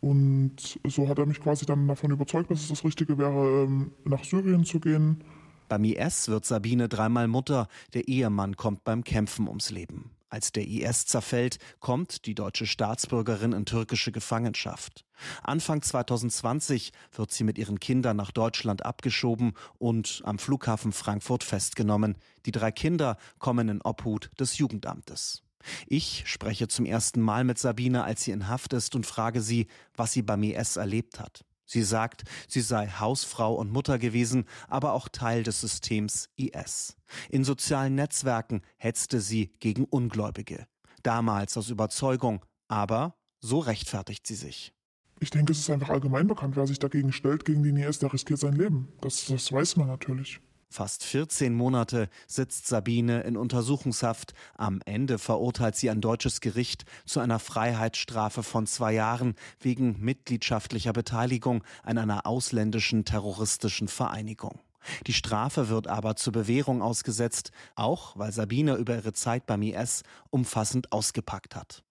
Und 0.00 0.78
so 0.86 1.08
hat 1.08 1.18
er 1.18 1.26
mich 1.26 1.40
quasi 1.40 1.66
dann 1.66 1.88
davon 1.88 2.10
überzeugt, 2.10 2.50
dass 2.50 2.62
es 2.62 2.68
das 2.68 2.84
Richtige 2.84 3.18
wäre, 3.18 3.64
ähm, 3.64 3.92
nach 4.04 4.24
Syrien 4.24 4.64
zu 4.64 4.80
gehen. 4.80 5.24
Beim 5.68 5.84
IS 5.84 6.28
wird 6.28 6.44
Sabine 6.44 6.88
dreimal 6.88 7.26
Mutter, 7.26 7.68
der 7.92 8.06
Ehemann 8.06 8.56
kommt 8.56 8.84
beim 8.84 9.02
Kämpfen 9.02 9.48
ums 9.48 9.70
Leben. 9.70 10.10
Als 10.28 10.52
der 10.52 10.66
IS 10.66 11.06
zerfällt, 11.06 11.58
kommt 11.80 12.26
die 12.26 12.34
deutsche 12.34 12.66
Staatsbürgerin 12.66 13.52
in 13.52 13.64
türkische 13.64 14.12
Gefangenschaft. 14.12 15.04
Anfang 15.42 15.82
2020 15.82 16.92
wird 17.12 17.30
sie 17.30 17.44
mit 17.44 17.58
ihren 17.58 17.80
Kindern 17.80 18.16
nach 18.16 18.32
Deutschland 18.32 18.84
abgeschoben 18.84 19.52
und 19.78 20.22
am 20.24 20.38
Flughafen 20.38 20.92
Frankfurt 20.92 21.44
festgenommen. 21.44 22.16
Die 22.44 22.52
drei 22.52 22.72
Kinder 22.72 23.16
kommen 23.38 23.68
in 23.68 23.82
Obhut 23.82 24.30
des 24.38 24.58
Jugendamtes. 24.58 25.45
Ich 25.86 26.24
spreche 26.26 26.68
zum 26.68 26.86
ersten 26.86 27.20
Mal 27.20 27.44
mit 27.44 27.58
Sabine, 27.58 28.04
als 28.04 28.24
sie 28.24 28.32
in 28.32 28.48
Haft 28.48 28.72
ist 28.72 28.94
und 28.94 29.06
frage 29.06 29.40
sie, 29.40 29.66
was 29.94 30.12
sie 30.12 30.22
beim 30.22 30.42
IS 30.42 30.76
erlebt 30.76 31.20
hat. 31.20 31.44
Sie 31.66 31.82
sagt, 31.82 32.22
sie 32.48 32.60
sei 32.60 32.86
Hausfrau 32.86 33.54
und 33.54 33.72
Mutter 33.72 33.98
gewesen, 33.98 34.44
aber 34.68 34.92
auch 34.92 35.08
Teil 35.08 35.42
des 35.42 35.60
Systems 35.60 36.28
IS. 36.36 36.96
In 37.28 37.44
sozialen 37.44 37.96
Netzwerken 37.96 38.62
hetzte 38.76 39.20
sie 39.20 39.52
gegen 39.58 39.84
Ungläubige. 39.84 40.66
Damals 41.02 41.56
aus 41.56 41.68
Überzeugung, 41.68 42.44
aber 42.68 43.16
so 43.40 43.58
rechtfertigt 43.58 44.26
sie 44.26 44.36
sich. 44.36 44.72
Ich 45.18 45.30
denke, 45.30 45.52
es 45.52 45.58
ist 45.58 45.70
einfach 45.70 45.88
allgemein 45.88 46.26
bekannt, 46.26 46.56
wer 46.56 46.66
sich 46.66 46.78
dagegen 46.78 47.12
stellt, 47.12 47.44
gegen 47.44 47.62
den 47.62 47.76
IS, 47.76 47.98
der 47.98 48.12
riskiert 48.12 48.38
sein 48.38 48.54
Leben. 48.54 48.92
Das, 49.00 49.26
das 49.26 49.50
weiß 49.50 49.76
man 49.76 49.88
natürlich. 49.88 50.40
Fast 50.76 51.04
14 51.04 51.54
Monate 51.54 52.10
sitzt 52.26 52.66
Sabine 52.66 53.22
in 53.22 53.38
Untersuchungshaft. 53.38 54.34
Am 54.58 54.82
Ende 54.84 55.16
verurteilt 55.16 55.74
sie 55.74 55.88
ein 55.88 56.02
deutsches 56.02 56.42
Gericht 56.42 56.84
zu 57.06 57.20
einer 57.20 57.38
Freiheitsstrafe 57.38 58.42
von 58.42 58.66
zwei 58.66 58.92
Jahren 58.92 59.36
wegen 59.58 59.98
mitgliedschaftlicher 60.00 60.92
Beteiligung 60.92 61.64
an 61.82 61.96
einer 61.96 62.26
ausländischen 62.26 63.06
terroristischen 63.06 63.88
Vereinigung. 63.88 64.60
Die 65.06 65.14
Strafe 65.14 65.70
wird 65.70 65.88
aber 65.88 66.14
zur 66.14 66.34
Bewährung 66.34 66.82
ausgesetzt, 66.82 67.52
auch 67.74 68.14
weil 68.18 68.32
Sabine 68.32 68.74
über 68.74 68.96
ihre 68.96 69.14
Zeit 69.14 69.46
beim 69.46 69.62
IS 69.62 70.02
umfassend 70.28 70.92
ausgepackt 70.92 71.56
hat. 71.56 71.84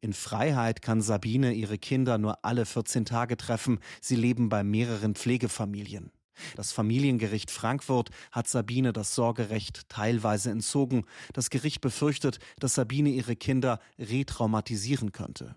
In 0.00 0.14
Freiheit 0.14 0.82
kann 0.82 1.00
Sabine 1.00 1.52
ihre 1.52 1.78
Kinder 1.78 2.18
nur 2.18 2.44
alle 2.44 2.66
14 2.66 3.04
Tage 3.04 3.36
treffen. 3.36 3.78
Sie 4.00 4.16
leben 4.16 4.48
bei 4.48 4.64
mehreren 4.64 5.14
Pflegefamilien. 5.14 6.10
Das 6.56 6.72
Familiengericht 6.72 7.50
Frankfurt 7.50 8.10
hat 8.32 8.48
Sabine 8.48 8.92
das 8.92 9.14
Sorgerecht 9.14 9.88
teilweise 9.88 10.50
entzogen. 10.50 11.04
Das 11.32 11.50
Gericht 11.50 11.80
befürchtet, 11.80 12.38
dass 12.58 12.74
Sabine 12.74 13.10
ihre 13.10 13.36
Kinder 13.36 13.80
retraumatisieren 13.98 15.12
könnte. 15.12 15.56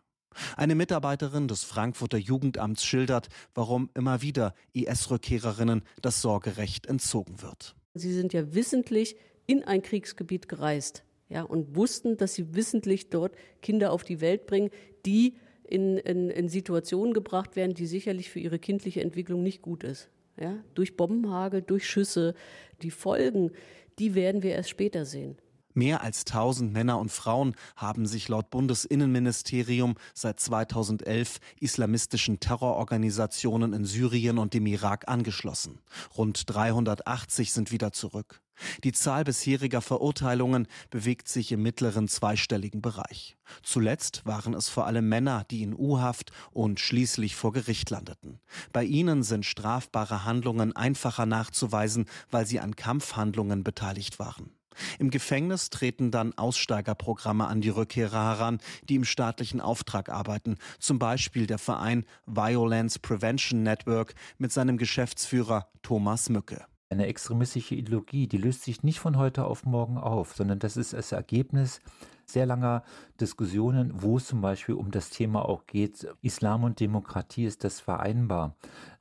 Eine 0.57 0.75
Mitarbeiterin 0.75 1.47
des 1.47 1.63
Frankfurter 1.63 2.17
Jugendamts 2.17 2.83
schildert, 2.83 3.29
warum 3.53 3.89
immer 3.93 4.21
wieder 4.21 4.53
IS-Rückkehrerinnen 4.73 5.83
das 6.01 6.21
Sorgerecht 6.21 6.87
entzogen 6.87 7.41
wird. 7.41 7.75
Sie 7.93 8.13
sind 8.13 8.33
ja 8.33 8.53
wissentlich 8.53 9.15
in 9.45 9.63
ein 9.63 9.81
Kriegsgebiet 9.81 10.49
gereist 10.49 11.03
ja, 11.29 11.43
und 11.43 11.75
wussten, 11.75 12.17
dass 12.17 12.33
sie 12.33 12.55
wissentlich 12.55 13.09
dort 13.09 13.35
Kinder 13.61 13.91
auf 13.91 14.03
die 14.03 14.21
Welt 14.21 14.47
bringen, 14.47 14.69
die 15.05 15.35
in, 15.63 15.97
in, 15.97 16.29
in 16.29 16.49
Situationen 16.49 17.13
gebracht 17.13 17.55
werden, 17.55 17.73
die 17.73 17.87
sicherlich 17.87 18.29
für 18.29 18.39
ihre 18.39 18.59
kindliche 18.59 19.01
Entwicklung 19.01 19.43
nicht 19.43 19.61
gut 19.61 19.83
ist. 19.83 20.09
Ja, 20.39 20.63
durch 20.73 20.97
Bombenhagel, 20.97 21.61
durch 21.61 21.87
Schüsse. 21.87 22.33
Die 22.81 22.91
Folgen, 22.91 23.51
die 23.99 24.15
werden 24.15 24.41
wir 24.43 24.51
erst 24.51 24.69
später 24.69 25.05
sehen. 25.05 25.37
Mehr 25.73 26.01
als 26.01 26.25
1000 26.25 26.71
Männer 26.71 26.99
und 26.99 27.11
Frauen 27.11 27.55
haben 27.75 28.05
sich 28.05 28.27
laut 28.27 28.49
Bundesinnenministerium 28.49 29.95
seit 30.13 30.39
2011 30.39 31.39
islamistischen 31.59 32.39
Terrororganisationen 32.39 33.73
in 33.73 33.85
Syrien 33.85 34.37
und 34.37 34.53
dem 34.53 34.65
Irak 34.67 35.07
angeschlossen. 35.07 35.79
Rund 36.15 36.43
380 36.47 37.53
sind 37.53 37.71
wieder 37.71 37.91
zurück. 37.91 38.41
Die 38.83 38.91
Zahl 38.91 39.23
bisheriger 39.23 39.81
Verurteilungen 39.81 40.67
bewegt 40.89 41.27
sich 41.27 41.51
im 41.51 41.63
mittleren 41.63 42.07
zweistelligen 42.07 42.81
Bereich. 42.81 43.37
Zuletzt 43.63 44.25
waren 44.25 44.53
es 44.53 44.69
vor 44.69 44.85
allem 44.85 45.09
Männer, 45.09 45.45
die 45.49 45.63
in 45.63 45.73
U-Haft 45.73 46.31
und 46.51 46.79
schließlich 46.79 47.35
vor 47.35 47.51
Gericht 47.51 47.89
landeten. 47.89 48.39
Bei 48.71 48.83
ihnen 48.83 49.23
sind 49.23 49.45
strafbare 49.45 50.25
Handlungen 50.25 50.75
einfacher 50.75 51.25
nachzuweisen, 51.25 52.05
weil 52.29 52.45
sie 52.45 52.59
an 52.59 52.75
Kampfhandlungen 52.75 53.63
beteiligt 53.63 54.19
waren. 54.19 54.51
Im 54.99 55.09
Gefängnis 55.09 55.69
treten 55.69 56.11
dann 56.11 56.37
Aussteigerprogramme 56.37 57.47
an 57.47 57.61
die 57.61 57.69
Rückkehrer 57.69 58.23
heran, 58.23 58.59
die 58.89 58.95
im 58.95 59.03
staatlichen 59.03 59.61
Auftrag 59.61 60.09
arbeiten, 60.09 60.57
zum 60.79 60.99
Beispiel 60.99 61.47
der 61.47 61.57
Verein 61.57 62.05
Violence 62.25 62.99
Prevention 62.99 63.63
Network 63.63 64.15
mit 64.37 64.51
seinem 64.51 64.77
Geschäftsführer 64.77 65.67
Thomas 65.81 66.29
Mücke. 66.29 66.65
Eine 66.89 67.07
extremistische 67.07 67.75
Ideologie, 67.75 68.27
die 68.27 68.37
löst 68.37 68.63
sich 68.63 68.83
nicht 68.83 68.99
von 68.99 69.17
heute 69.17 69.45
auf 69.45 69.65
morgen 69.65 69.97
auf, 69.97 70.35
sondern 70.35 70.59
das 70.59 70.77
ist 70.77 70.93
das 70.93 71.11
Ergebnis 71.11 71.81
sehr 72.25 72.45
langer 72.45 72.83
Diskussionen, 73.19 73.91
wo 73.95 74.17
es 74.17 74.27
zum 74.27 74.41
Beispiel 74.41 74.75
um 74.75 74.91
das 74.91 75.09
Thema 75.09 75.43
auch 75.47 75.65
geht, 75.65 76.07
Islam 76.21 76.63
und 76.63 76.79
Demokratie, 76.79 77.45
ist 77.45 77.63
das 77.63 77.79
vereinbar? 77.79 78.55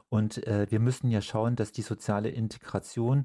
Und 0.08 0.46
äh, 0.46 0.66
wir 0.70 0.80
müssen 0.80 1.10
ja 1.10 1.22
schauen, 1.22 1.56
dass 1.56 1.72
die 1.72 1.82
soziale 1.82 2.28
Integration 2.28 3.24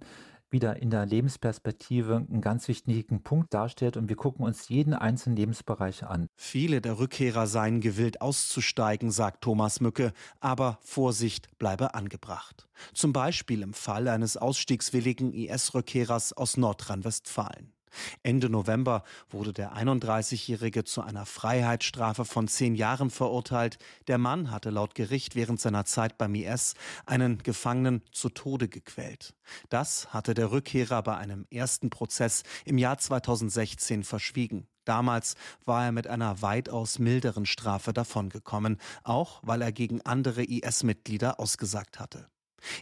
wieder 0.51 0.81
in 0.81 0.89
der 0.89 1.05
Lebensperspektive 1.05 2.15
einen 2.15 2.41
ganz 2.41 2.67
wichtigen 2.67 3.23
Punkt 3.23 3.53
darstellt 3.53 3.97
und 3.97 4.09
wir 4.09 4.15
gucken 4.15 4.45
uns 4.45 4.69
jeden 4.69 4.93
einzelnen 4.93 5.35
Lebensbereich 5.37 6.03
an. 6.05 6.27
Viele 6.35 6.81
der 6.81 6.99
Rückkehrer 6.99 7.47
seien 7.47 7.81
gewillt 7.81 8.21
auszusteigen, 8.21 9.11
sagt 9.11 9.43
Thomas 9.43 9.81
Mücke, 9.81 10.13
aber 10.39 10.79
Vorsicht 10.81 11.57
bleibe 11.57 11.93
angebracht. 11.93 12.67
Zum 12.93 13.13
Beispiel 13.13 13.61
im 13.61 13.73
Fall 13.73 14.07
eines 14.07 14.37
ausstiegswilligen 14.37 15.33
IS-Rückkehrers 15.33 16.33
aus 16.33 16.57
Nordrhein-Westfalen. 16.57 17.76
Ende 18.23 18.49
November 18.49 19.03
wurde 19.29 19.53
der 19.53 19.73
31-Jährige 19.75 20.83
zu 20.83 21.01
einer 21.01 21.25
Freiheitsstrafe 21.25 22.25
von 22.25 22.47
zehn 22.47 22.75
Jahren 22.75 23.09
verurteilt. 23.09 23.77
Der 24.07 24.17
Mann 24.17 24.51
hatte 24.51 24.69
laut 24.69 24.95
Gericht 24.95 25.35
während 25.35 25.59
seiner 25.59 25.85
Zeit 25.85 26.17
beim 26.17 26.35
IS 26.35 26.75
einen 27.05 27.39
Gefangenen 27.39 28.01
zu 28.11 28.29
Tode 28.29 28.67
gequält. 28.67 29.33
Das 29.69 30.13
hatte 30.13 30.33
der 30.33 30.51
Rückkehrer 30.51 31.01
bei 31.03 31.17
einem 31.17 31.45
ersten 31.51 31.89
Prozess 31.89 32.43
im 32.65 32.77
Jahr 32.77 32.97
2016 32.97 34.03
verschwiegen. 34.03 34.67
Damals 34.87 35.35
war 35.65 35.83
er 35.83 35.91
mit 35.91 36.07
einer 36.07 36.41
weitaus 36.41 36.97
milderen 36.97 37.45
Strafe 37.45 37.91
davongekommen, 37.91 38.77
auch 39.03 39.41
weil 39.43 39.61
er 39.61 39.73
gegen 39.73 40.01
andere 40.03 40.45
IS-Mitglieder 40.45 41.41
ausgesagt 41.41 41.99
hatte. 41.99 42.29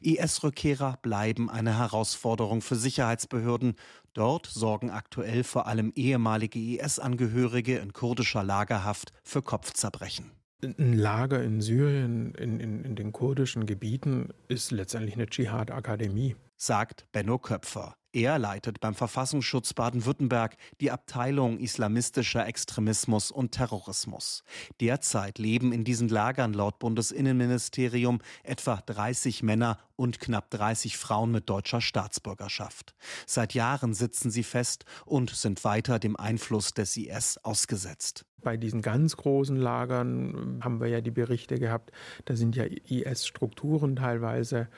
IS-Rückkehrer 0.01 0.97
bleiben 1.01 1.49
eine 1.49 1.77
Herausforderung 1.77 2.61
für 2.61 2.75
Sicherheitsbehörden. 2.75 3.75
Dort 4.15 4.45
sorgen 4.45 4.91
aktuell 4.91 5.43
vor 5.43 5.67
allem 5.67 5.91
ehemalige 5.93 6.57
IS-Angehörige 6.57 7.79
in 7.79 7.91
kurdischer 7.91 8.45
Lagerhaft 8.45 9.11
für 9.23 9.41
Kopfzerbrechen. 9.41 10.31
Ein 10.63 10.93
Lager 10.93 11.43
in 11.43 11.59
Syrien, 11.59 12.33
in, 12.35 12.61
in, 12.61 12.85
in 12.85 12.95
den 12.95 13.11
kurdischen 13.11 13.65
Gebieten, 13.65 14.29
ist 14.47 14.71
letztendlich 14.71 15.15
eine 15.15 15.27
Dschihad-Akademie. 15.27 16.37
Sagt 16.57 17.05
Benno 17.11 17.37
Köpfer. 17.37 17.95
Er 18.15 18.39
leitet 18.39 18.79
beim 18.79 18.95
Verfassungsschutz 18.95 19.73
Baden-Württemberg 19.73 20.55
die 20.79 20.89
Abteilung 20.89 21.59
islamistischer 21.59 22.47
Extremismus 22.47 23.29
und 23.29 23.51
Terrorismus. 23.51 24.45
Derzeit 24.79 25.37
leben 25.37 25.73
in 25.73 25.83
diesen 25.83 26.07
Lagern 26.07 26.53
laut 26.53 26.79
Bundesinnenministerium 26.79 28.19
etwa 28.43 28.77
30 28.85 29.43
Männer 29.43 29.79
und 29.97 30.21
knapp 30.21 30.49
30 30.51 30.95
Frauen 30.95 31.33
mit 31.33 31.49
deutscher 31.49 31.81
Staatsbürgerschaft. 31.81 32.95
Seit 33.25 33.53
Jahren 33.53 33.93
sitzen 33.93 34.31
sie 34.31 34.43
fest 34.43 34.85
und 35.03 35.31
sind 35.31 35.65
weiter 35.65 35.99
dem 35.99 36.15
Einfluss 36.15 36.73
des 36.73 36.95
IS 36.95 37.37
ausgesetzt. 37.43 38.25
Bei 38.41 38.55
diesen 38.55 38.81
ganz 38.81 39.17
großen 39.17 39.57
Lagern 39.57 40.61
haben 40.63 40.79
wir 40.79 40.87
ja 40.87 41.01
die 41.01 41.11
Berichte 41.11 41.59
gehabt, 41.59 41.91
da 42.23 42.37
sind 42.37 42.55
ja 42.55 42.63
IS-Strukturen 42.63 43.97
teilweise 43.97 44.69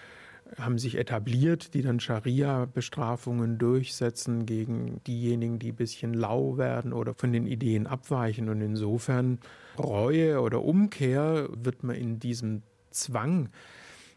haben 0.60 0.78
sich 0.78 0.98
etabliert, 0.98 1.74
die 1.74 1.82
dann 1.82 2.00
Scharia-Bestrafungen 2.00 3.58
durchsetzen 3.58 4.46
gegen 4.46 5.02
diejenigen, 5.06 5.60
die 5.60 5.72
ein 5.72 5.76
bisschen 5.76 6.14
lau 6.14 6.58
werden 6.58 6.94
oder 6.94 7.14
von 7.14 7.32
den 7.32 7.48
Ideen 7.48 7.88
abweichen. 7.88 8.50
Und 8.50 8.62
insofern 8.62 9.40
Reue 9.78 10.42
oder 10.42 10.64
Umkehr 10.64 11.50
wird 11.52 11.84
man 11.84 11.96
in 11.96 12.20
diesem 12.20 12.64
Zwang 12.92 13.50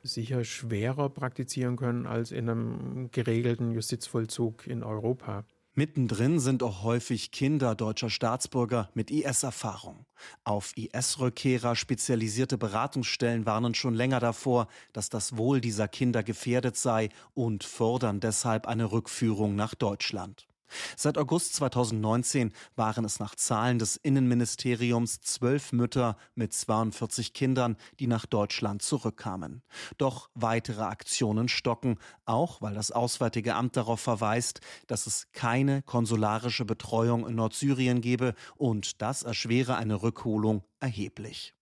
sicher 0.03 0.45
schwerer 0.45 1.09
praktizieren 1.11 1.77
können 1.77 2.07
als 2.07 2.33
in 2.33 2.49
einem 2.49 3.11
geregelten 3.11 3.73
Justizvollzug 3.73 4.67
in 4.67 4.83
Europa. 4.83 5.45
Mittendrin 5.81 6.41
sind 6.41 6.63
auch 6.63 6.83
häufig 6.83 7.31
Kinder 7.31 7.75
deutscher 7.75 8.11
Staatsbürger 8.11 8.91
mit 8.93 9.11
IS-Erfahrung. 9.11 10.05
Auf 10.45 10.77
IS-Rückkehrer 10.77 11.75
spezialisierte 11.75 12.59
Beratungsstellen 12.59 13.47
warnen 13.47 13.73
schon 13.75 13.95
länger 13.95 14.21
davor, 14.21 14.69
dass 14.93 15.09
das 15.09 15.39
Wohl 15.39 15.63
dieser 15.63 15.89
Kinder 15.89 16.23
gefährdet 16.23 16.77
sei 16.77 17.09
und 17.33 17.65
fordern 17.65 18.21
deshalb 18.21 18.67
eine 18.67 18.93
Rückführung 18.93 19.57
nach 19.57 19.75
Deutschland. 19.75 20.50
Seit 20.97 21.19
August 21.19 21.55
2019 21.55 22.53
waren 22.77 23.05
es 23.05 23.19
nach 23.19 23.35
Zahlen 23.35 23.79
des 23.79 23.97
Innenministeriums 23.97 25.21
zwölf 25.21 25.73
Mütter 25.73 26.17
mit 26.35 26.53
42 26.53 27.33
Kindern, 27.33 27.77
die 27.99 28.07
nach 28.07 28.27
Deutschland 28.27 28.83
zurückkamen. 28.83 29.63
Doch 29.99 30.31
weitere 30.35 30.83
Aktionen 30.83 31.49
stocken, 31.49 31.99
auch 32.25 32.61
weil 32.63 32.75
das 32.75 32.91
Auswärtige 32.91 33.55
Amt 33.55 33.77
darauf 33.77 34.01
verweist, 34.01 34.61
dass 34.87 35.07
es 35.07 35.29
keine 35.33 35.83
konsularische 35.83 36.65
Betreuung 36.65 37.27
in 37.27 37.35
Nordsyrien 37.35 38.01
gebe 38.01 38.35
und 38.57 39.03
das 39.03 39.23
erschwere 39.23 39.77
eine 39.77 40.03
Rückholung 40.03 40.63
erheblich. 40.81 41.55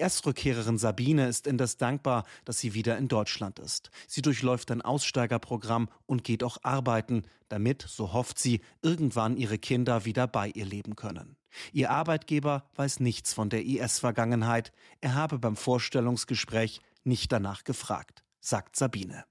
IS-Rückkehrerin 0.00 0.78
Sabine 0.78 1.26
ist 1.26 1.46
indes 1.46 1.76
dankbar, 1.76 2.24
dass 2.44 2.58
sie 2.58 2.74
wieder 2.74 2.96
in 2.98 3.08
Deutschland 3.08 3.58
ist. 3.58 3.90
Sie 4.06 4.22
durchläuft 4.22 4.70
ein 4.70 4.82
Aussteigerprogramm 4.82 5.88
und 6.06 6.24
geht 6.24 6.44
auch 6.44 6.58
arbeiten, 6.62 7.24
damit, 7.48 7.82
so 7.82 8.12
hofft 8.12 8.38
sie, 8.38 8.60
irgendwann 8.80 9.36
ihre 9.36 9.58
Kinder 9.58 10.04
wieder 10.04 10.26
bei 10.26 10.48
ihr 10.48 10.64
leben 10.64 10.96
können. 10.96 11.36
Ihr 11.72 11.90
Arbeitgeber 11.90 12.64
weiß 12.76 13.00
nichts 13.00 13.34
von 13.34 13.50
der 13.50 13.64
IS-Vergangenheit. 13.64 14.72
Er 15.00 15.14
habe 15.14 15.38
beim 15.38 15.56
Vorstellungsgespräch 15.56 16.80
nicht 17.04 17.32
danach 17.32 17.64
gefragt, 17.64 18.22
sagt 18.40 18.76
Sabine. 18.76 19.24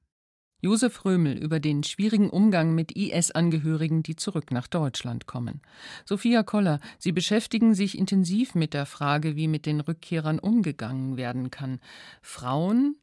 Josef 0.61 1.05
Römel 1.05 1.37
über 1.37 1.59
den 1.59 1.83
schwierigen 1.83 2.29
Umgang 2.29 2.75
mit 2.75 2.91
IS-Angehörigen, 2.91 4.03
die 4.03 4.15
zurück 4.15 4.51
nach 4.51 4.67
Deutschland 4.67 5.25
kommen. 5.25 5.61
Sophia 6.05 6.43
Koller, 6.43 6.79
Sie 6.99 7.11
beschäftigen 7.11 7.73
sich 7.73 7.97
intensiv 7.97 8.53
mit 8.53 8.75
der 8.75 8.85
Frage, 8.85 9.35
wie 9.35 9.47
mit 9.47 9.65
den 9.65 9.79
Rückkehrern 9.79 10.37
umgegangen 10.37 11.17
werden 11.17 11.49
kann. 11.49 11.79
Frauen 12.21 12.95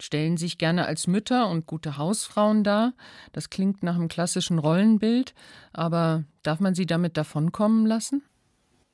stellen 0.00 0.36
sich 0.36 0.58
gerne 0.58 0.86
als 0.86 1.06
Mütter 1.06 1.48
und 1.48 1.66
gute 1.66 1.96
Hausfrauen 1.96 2.64
dar. 2.64 2.94
Das 3.32 3.48
klingt 3.48 3.84
nach 3.84 3.94
einem 3.94 4.08
klassischen 4.08 4.58
Rollenbild, 4.58 5.34
aber 5.72 6.24
darf 6.42 6.58
man 6.58 6.74
sie 6.74 6.86
damit 6.86 7.16
davonkommen 7.16 7.86
lassen? 7.86 8.22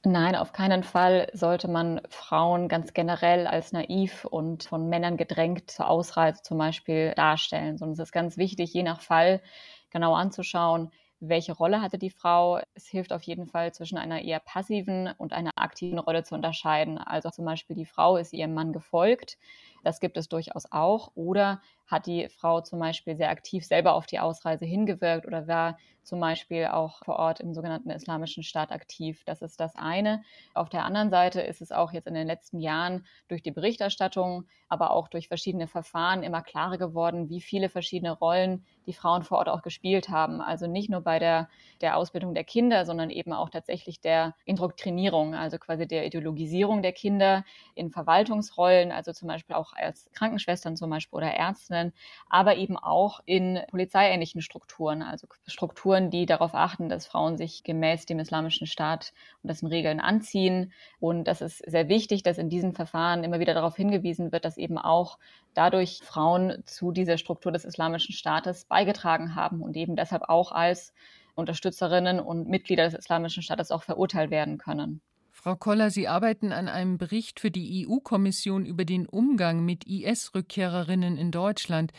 Nein, 0.04 0.34
auf 0.34 0.52
keinen 0.54 0.82
Fall 0.82 1.28
sollte 1.34 1.68
man 1.68 2.00
Frauen 2.08 2.68
ganz 2.68 2.94
generell 2.94 3.46
als 3.46 3.72
naiv 3.72 4.24
und 4.24 4.64
von 4.64 4.88
Männern 4.88 5.18
gedrängt 5.18 5.70
zur 5.70 5.88
Ausreise 5.88 6.42
zum 6.42 6.56
Beispiel 6.56 7.12
darstellen, 7.16 7.76
sondern 7.76 7.92
es 7.92 7.98
ist 7.98 8.12
ganz 8.12 8.38
wichtig, 8.38 8.72
je 8.72 8.82
nach 8.82 9.02
Fall 9.02 9.42
genau 9.90 10.14
anzuschauen, 10.14 10.90
welche 11.20 11.52
Rolle 11.52 11.82
hatte 11.82 11.98
die 11.98 12.08
Frau. 12.08 12.60
Es 12.72 12.86
hilft 12.86 13.12
auf 13.12 13.22
jeden 13.24 13.46
Fall 13.46 13.74
zwischen 13.74 13.98
einer 13.98 14.22
eher 14.22 14.40
passiven 14.40 15.12
und 15.18 15.34
einer 15.34 15.50
aktiven 15.56 15.98
Rolle 15.98 16.22
zu 16.24 16.34
unterscheiden. 16.34 16.96
Also 16.96 17.28
zum 17.28 17.44
Beispiel 17.44 17.76
die 17.76 17.84
Frau 17.84 18.16
ist 18.16 18.32
ihrem 18.32 18.54
Mann 18.54 18.72
gefolgt, 18.72 19.36
Das 19.84 20.00
gibt 20.00 20.16
es 20.16 20.28
durchaus 20.28 20.64
auch. 20.70 21.12
Oder 21.14 21.60
hat 21.86 22.06
die 22.06 22.28
Frau 22.28 22.60
zum 22.60 22.78
Beispiel 22.78 23.16
sehr 23.16 23.30
aktiv 23.30 23.64
selber 23.66 23.94
auf 23.94 24.06
die 24.06 24.20
Ausreise 24.20 24.64
hingewirkt 24.64 25.26
oder 25.26 25.48
war 25.48 25.76
zum 26.02 26.20
Beispiel 26.20 26.66
auch 26.66 27.04
vor 27.04 27.16
Ort 27.16 27.40
im 27.40 27.52
sogenannten 27.52 27.90
Islamischen 27.90 28.42
Staat 28.42 28.72
aktiv. 28.72 29.22
Das 29.24 29.42
ist 29.42 29.60
das 29.60 29.76
eine. 29.76 30.22
Auf 30.54 30.68
der 30.68 30.84
anderen 30.84 31.10
Seite 31.10 31.40
ist 31.40 31.60
es 31.60 31.72
auch 31.72 31.92
jetzt 31.92 32.06
in 32.06 32.14
den 32.14 32.26
letzten 32.26 32.58
Jahren 32.58 33.06
durch 33.28 33.42
die 33.42 33.50
Berichterstattung, 33.50 34.46
aber 34.68 34.92
auch 34.92 35.08
durch 35.08 35.28
verschiedene 35.28 35.66
Verfahren 35.68 36.22
immer 36.22 36.42
klarer 36.42 36.78
geworden, 36.78 37.28
wie 37.28 37.40
viele 37.40 37.68
verschiedene 37.68 38.12
Rollen 38.12 38.64
die 38.86 38.92
Frauen 38.92 39.22
vor 39.22 39.38
Ort 39.38 39.48
auch 39.48 39.62
gespielt 39.62 40.08
haben. 40.08 40.40
Also 40.40 40.66
nicht 40.66 40.90
nur 40.90 41.00
bei 41.02 41.18
der, 41.18 41.48
der 41.80 41.96
Ausbildung 41.96 42.34
der 42.34 42.44
Kinder, 42.44 42.84
sondern 42.86 43.10
eben 43.10 43.32
auch 43.32 43.50
tatsächlich 43.50 44.00
der 44.00 44.34
Indoktrinierung, 44.44 45.34
also 45.34 45.58
quasi 45.58 45.86
der 45.86 46.06
Ideologisierung 46.06 46.82
der 46.82 46.92
Kinder 46.92 47.44
in 47.74 47.90
Verwaltungsrollen, 47.90 48.90
also 48.90 49.12
zum 49.12 49.28
Beispiel 49.28 49.54
auch 49.56 49.69
als 49.74 50.10
Krankenschwestern 50.12 50.76
zum 50.76 50.90
Beispiel 50.90 51.16
oder 51.16 51.32
Ärztinnen, 51.32 51.92
aber 52.28 52.56
eben 52.56 52.76
auch 52.76 53.20
in 53.24 53.60
polizeiähnlichen 53.70 54.42
Strukturen, 54.42 55.02
also 55.02 55.26
Strukturen, 55.46 56.10
die 56.10 56.26
darauf 56.26 56.54
achten, 56.54 56.88
dass 56.88 57.06
Frauen 57.06 57.36
sich 57.36 57.64
gemäß 57.64 58.06
dem 58.06 58.18
islamischen 58.18 58.66
Staat 58.66 59.12
und 59.42 59.48
dessen 59.48 59.66
Regeln 59.66 60.00
anziehen. 60.00 60.72
Und 60.98 61.24
das 61.24 61.40
ist 61.40 61.58
sehr 61.58 61.88
wichtig, 61.88 62.22
dass 62.22 62.38
in 62.38 62.48
diesen 62.48 62.74
Verfahren 62.74 63.24
immer 63.24 63.40
wieder 63.40 63.54
darauf 63.54 63.76
hingewiesen 63.76 64.32
wird, 64.32 64.44
dass 64.44 64.56
eben 64.56 64.78
auch 64.78 65.18
dadurch 65.54 66.00
Frauen 66.04 66.62
zu 66.66 66.92
dieser 66.92 67.18
Struktur 67.18 67.52
des 67.52 67.64
islamischen 67.64 68.14
Staates 68.14 68.64
beigetragen 68.64 69.34
haben 69.34 69.62
und 69.62 69.76
eben 69.76 69.96
deshalb 69.96 70.28
auch 70.28 70.52
als 70.52 70.92
Unterstützerinnen 71.34 72.20
und 72.20 72.48
Mitglieder 72.48 72.84
des 72.84 72.94
islamischen 72.94 73.42
Staates 73.42 73.70
auch 73.70 73.82
verurteilt 73.82 74.30
werden 74.30 74.58
können. 74.58 75.00
Frau 75.42 75.56
Koller, 75.56 75.88
Sie 75.88 76.06
arbeiten 76.06 76.52
an 76.52 76.68
einem 76.68 76.98
Bericht 76.98 77.40
für 77.40 77.50
die 77.50 77.86
EU-Kommission 77.88 78.66
über 78.66 78.84
den 78.84 79.06
Umgang 79.06 79.64
mit 79.64 79.86
IS-Rückkehrerinnen 79.86 81.16
in 81.16 81.30
Deutschland. 81.30 81.92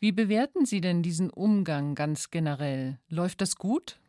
Wie 0.00 0.10
bewerten 0.10 0.66
Sie 0.66 0.80
denn 0.80 1.00
diesen 1.00 1.30
Umgang 1.30 1.94
ganz 1.94 2.32
generell? 2.32 2.98
Läuft 3.08 3.40
das 3.40 3.54
gut? 3.54 4.00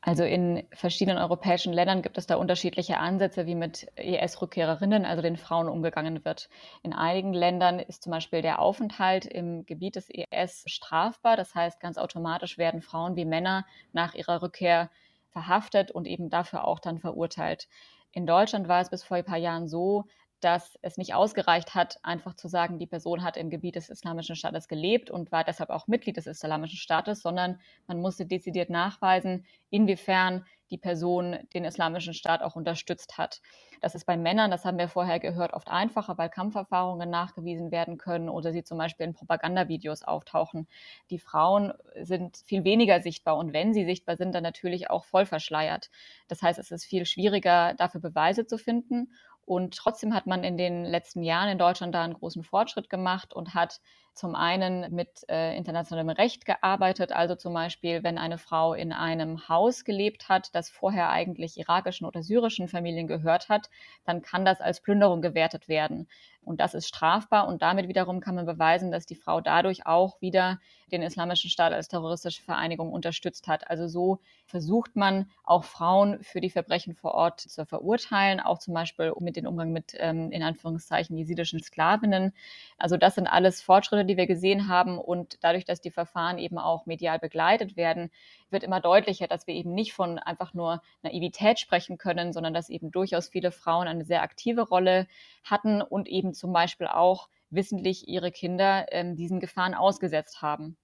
Also 0.00 0.22
in 0.22 0.62
verschiedenen 0.70 1.18
europäischen 1.18 1.72
Ländern 1.72 2.02
gibt 2.02 2.18
es 2.18 2.28
da 2.28 2.36
unterschiedliche 2.36 2.98
Ansätze, 2.98 3.46
wie 3.46 3.56
mit 3.56 3.88
IS-Rückkehrerinnen, 3.96 5.04
also 5.04 5.22
den 5.22 5.36
Frauen, 5.36 5.68
umgegangen 5.68 6.24
wird. 6.24 6.48
In 6.84 6.92
einigen 6.92 7.32
Ländern 7.32 7.80
ist 7.80 8.04
zum 8.04 8.12
Beispiel 8.12 8.42
der 8.42 8.60
Aufenthalt 8.60 9.26
im 9.26 9.66
Gebiet 9.66 9.96
des 9.96 10.08
IS 10.08 10.62
strafbar. 10.66 11.36
Das 11.36 11.56
heißt, 11.56 11.80
ganz 11.80 11.98
automatisch 11.98 12.58
werden 12.58 12.80
Frauen 12.80 13.16
wie 13.16 13.24
Männer 13.24 13.66
nach 13.92 14.14
ihrer 14.14 14.40
Rückkehr 14.40 14.88
verhaftet 15.30 15.90
und 15.90 16.06
eben 16.06 16.30
dafür 16.30 16.64
auch 16.64 16.78
dann 16.78 16.98
verurteilt. 16.98 17.68
In 18.12 18.26
Deutschland 18.26 18.68
war 18.68 18.80
es 18.80 18.90
bis 18.90 19.04
vor 19.04 19.16
ein 19.16 19.24
paar 19.24 19.38
Jahren 19.38 19.68
so, 19.68 20.04
dass 20.40 20.78
es 20.82 20.96
nicht 20.96 21.14
ausgereicht 21.14 21.74
hat, 21.74 21.98
einfach 22.02 22.34
zu 22.34 22.48
sagen, 22.48 22.78
die 22.78 22.86
Person 22.86 23.22
hat 23.22 23.36
im 23.36 23.50
Gebiet 23.50 23.76
des 23.76 23.90
Islamischen 23.90 24.36
Staates 24.36 24.68
gelebt 24.68 25.10
und 25.10 25.32
war 25.32 25.44
deshalb 25.44 25.70
auch 25.70 25.86
Mitglied 25.86 26.16
des 26.16 26.26
Islamischen 26.26 26.78
Staates, 26.78 27.20
sondern 27.22 27.60
man 27.86 28.00
musste 28.00 28.26
dezidiert 28.26 28.70
nachweisen, 28.70 29.46
inwiefern 29.70 30.44
die 30.70 30.78
Person 30.78 31.36
den 31.52 31.64
Islamischen 31.64 32.14
Staat 32.14 32.42
auch 32.42 32.54
unterstützt 32.54 33.18
hat. 33.18 33.40
Das 33.80 33.94
ist 33.94 34.04
bei 34.04 34.16
Männern, 34.16 34.50
das 34.50 34.64
haben 34.64 34.78
wir 34.78 34.88
vorher 34.88 35.18
gehört, 35.18 35.52
oft 35.52 35.68
einfacher, 35.68 36.16
weil 36.18 36.28
Kampferfahrungen 36.28 37.10
nachgewiesen 37.10 37.70
werden 37.70 37.98
können 37.98 38.28
oder 38.28 38.52
sie 38.52 38.62
zum 38.62 38.78
Beispiel 38.78 39.06
in 39.06 39.14
Propagandavideos 39.14 40.02
auftauchen. 40.02 40.68
Die 41.10 41.18
Frauen 41.18 41.72
sind 42.00 42.36
viel 42.44 42.64
weniger 42.64 43.00
sichtbar 43.00 43.36
und 43.36 43.52
wenn 43.52 43.72
sie 43.74 43.84
sichtbar 43.84 44.16
sind, 44.16 44.34
dann 44.34 44.42
natürlich 44.42 44.90
auch 44.90 45.04
voll 45.04 45.26
verschleiert. 45.26 45.90
Das 46.28 46.42
heißt, 46.42 46.58
es 46.58 46.70
ist 46.70 46.84
viel 46.84 47.06
schwieriger, 47.06 47.74
dafür 47.74 48.00
Beweise 48.00 48.46
zu 48.46 48.58
finden 48.58 49.12
und 49.50 49.76
trotzdem 49.76 50.14
hat 50.14 50.28
man 50.28 50.44
in 50.44 50.56
den 50.56 50.84
letzten 50.84 51.24
Jahren 51.24 51.48
in 51.48 51.58
Deutschland 51.58 51.92
da 51.92 52.04
einen 52.04 52.14
großen 52.14 52.44
Fortschritt 52.44 52.88
gemacht 52.88 53.34
und 53.34 53.52
hat 53.52 53.80
zum 54.20 54.34
einen 54.34 54.94
mit 54.94 55.24
äh, 55.30 55.56
internationalem 55.56 56.10
Recht 56.10 56.44
gearbeitet, 56.44 57.10
also 57.10 57.36
zum 57.36 57.54
Beispiel, 57.54 58.02
wenn 58.02 58.18
eine 58.18 58.36
Frau 58.36 58.74
in 58.74 58.92
einem 58.92 59.48
Haus 59.48 59.84
gelebt 59.84 60.28
hat, 60.28 60.54
das 60.54 60.68
vorher 60.68 61.08
eigentlich 61.08 61.56
irakischen 61.56 62.06
oder 62.06 62.22
syrischen 62.22 62.68
Familien 62.68 63.06
gehört 63.06 63.48
hat, 63.48 63.70
dann 64.04 64.20
kann 64.20 64.44
das 64.44 64.60
als 64.60 64.82
Plünderung 64.82 65.22
gewertet 65.22 65.68
werden. 65.68 66.06
Und 66.42 66.60
das 66.60 66.74
ist 66.74 66.88
strafbar 66.88 67.48
und 67.48 67.60
damit 67.62 67.88
wiederum 67.88 68.20
kann 68.20 68.34
man 68.34 68.46
beweisen, 68.46 68.90
dass 68.90 69.04
die 69.04 69.14
Frau 69.14 69.40
dadurch 69.40 69.86
auch 69.86 70.20
wieder 70.20 70.58
den 70.90 71.02
Islamischen 71.02 71.50
Staat 71.50 71.72
als 71.72 71.88
terroristische 71.88 72.42
Vereinigung 72.42 72.92
unterstützt 72.92 73.46
hat. 73.46 73.70
Also 73.70 73.88
so 73.88 74.20
versucht 74.46 74.96
man 74.96 75.30
auch 75.44 75.64
Frauen 75.64 76.22
für 76.22 76.40
die 76.40 76.50
Verbrechen 76.50 76.94
vor 76.94 77.12
Ort 77.14 77.40
zu 77.40 77.66
verurteilen, 77.66 78.40
auch 78.40 78.58
zum 78.58 78.74
Beispiel 78.74 79.12
mit 79.20 79.36
dem 79.36 79.46
Umgang 79.46 79.70
mit 79.70 79.94
ähm, 79.98 80.32
in 80.32 80.42
Anführungszeichen 80.42 81.16
jesidischen 81.16 81.62
Sklavinnen. 81.62 82.32
Also 82.78 82.96
das 82.96 83.14
sind 83.14 83.26
alles 83.26 83.60
Fortschritte, 83.60 84.04
die 84.10 84.16
wir 84.16 84.26
gesehen 84.26 84.68
haben 84.68 84.98
und 84.98 85.38
dadurch, 85.42 85.64
dass 85.64 85.80
die 85.80 85.90
Verfahren 85.90 86.38
eben 86.38 86.58
auch 86.58 86.86
medial 86.86 87.18
begleitet 87.18 87.76
werden, 87.76 88.10
wird 88.50 88.64
immer 88.64 88.80
deutlicher, 88.80 89.28
dass 89.28 89.46
wir 89.46 89.54
eben 89.54 89.72
nicht 89.72 89.92
von 89.92 90.18
einfach 90.18 90.52
nur 90.52 90.82
Naivität 91.02 91.58
sprechen 91.58 91.96
können, 91.96 92.32
sondern 92.32 92.52
dass 92.52 92.68
eben 92.68 92.90
durchaus 92.90 93.28
viele 93.28 93.52
Frauen 93.52 93.88
eine 93.88 94.04
sehr 94.04 94.22
aktive 94.22 94.62
Rolle 94.62 95.06
hatten 95.44 95.80
und 95.80 96.08
eben 96.08 96.34
zum 96.34 96.52
Beispiel 96.52 96.86
auch 96.88 97.28
wissentlich 97.50 98.08
ihre 98.08 98.32
Kinder 98.32 98.86
ähm, 98.90 99.16
diesen 99.16 99.40
Gefahren 99.40 99.74
ausgesetzt 99.74 100.42
haben. 100.42 100.76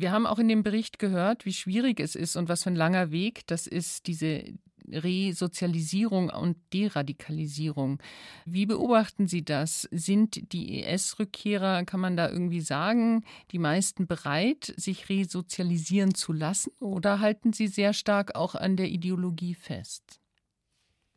Wir 0.00 0.12
haben 0.12 0.28
auch 0.28 0.38
in 0.38 0.46
dem 0.46 0.62
Bericht 0.62 1.00
gehört, 1.00 1.44
wie 1.44 1.52
schwierig 1.52 1.98
es 1.98 2.14
ist 2.14 2.36
und 2.36 2.48
was 2.48 2.62
für 2.62 2.70
ein 2.70 2.76
langer 2.76 3.10
Weg 3.10 3.44
das 3.48 3.66
ist, 3.66 4.06
diese 4.06 4.44
Resozialisierung 4.88 6.30
und 6.30 6.56
Deradikalisierung. 6.72 8.00
Wie 8.44 8.64
beobachten 8.64 9.26
Sie 9.26 9.44
das? 9.44 9.88
Sind 9.90 10.52
die 10.52 10.84
ES-Rückkehrer, 10.84 11.82
kann 11.84 11.98
man 11.98 12.16
da 12.16 12.28
irgendwie 12.28 12.60
sagen, 12.60 13.24
die 13.50 13.58
meisten 13.58 14.06
bereit, 14.06 14.72
sich 14.76 15.08
resozialisieren 15.08 16.14
zu 16.14 16.32
lassen 16.32 16.70
oder 16.78 17.18
halten 17.18 17.52
sie 17.52 17.66
sehr 17.66 17.92
stark 17.92 18.36
auch 18.36 18.54
an 18.54 18.76
der 18.76 18.90
Ideologie 18.90 19.56
fest? 19.56 20.20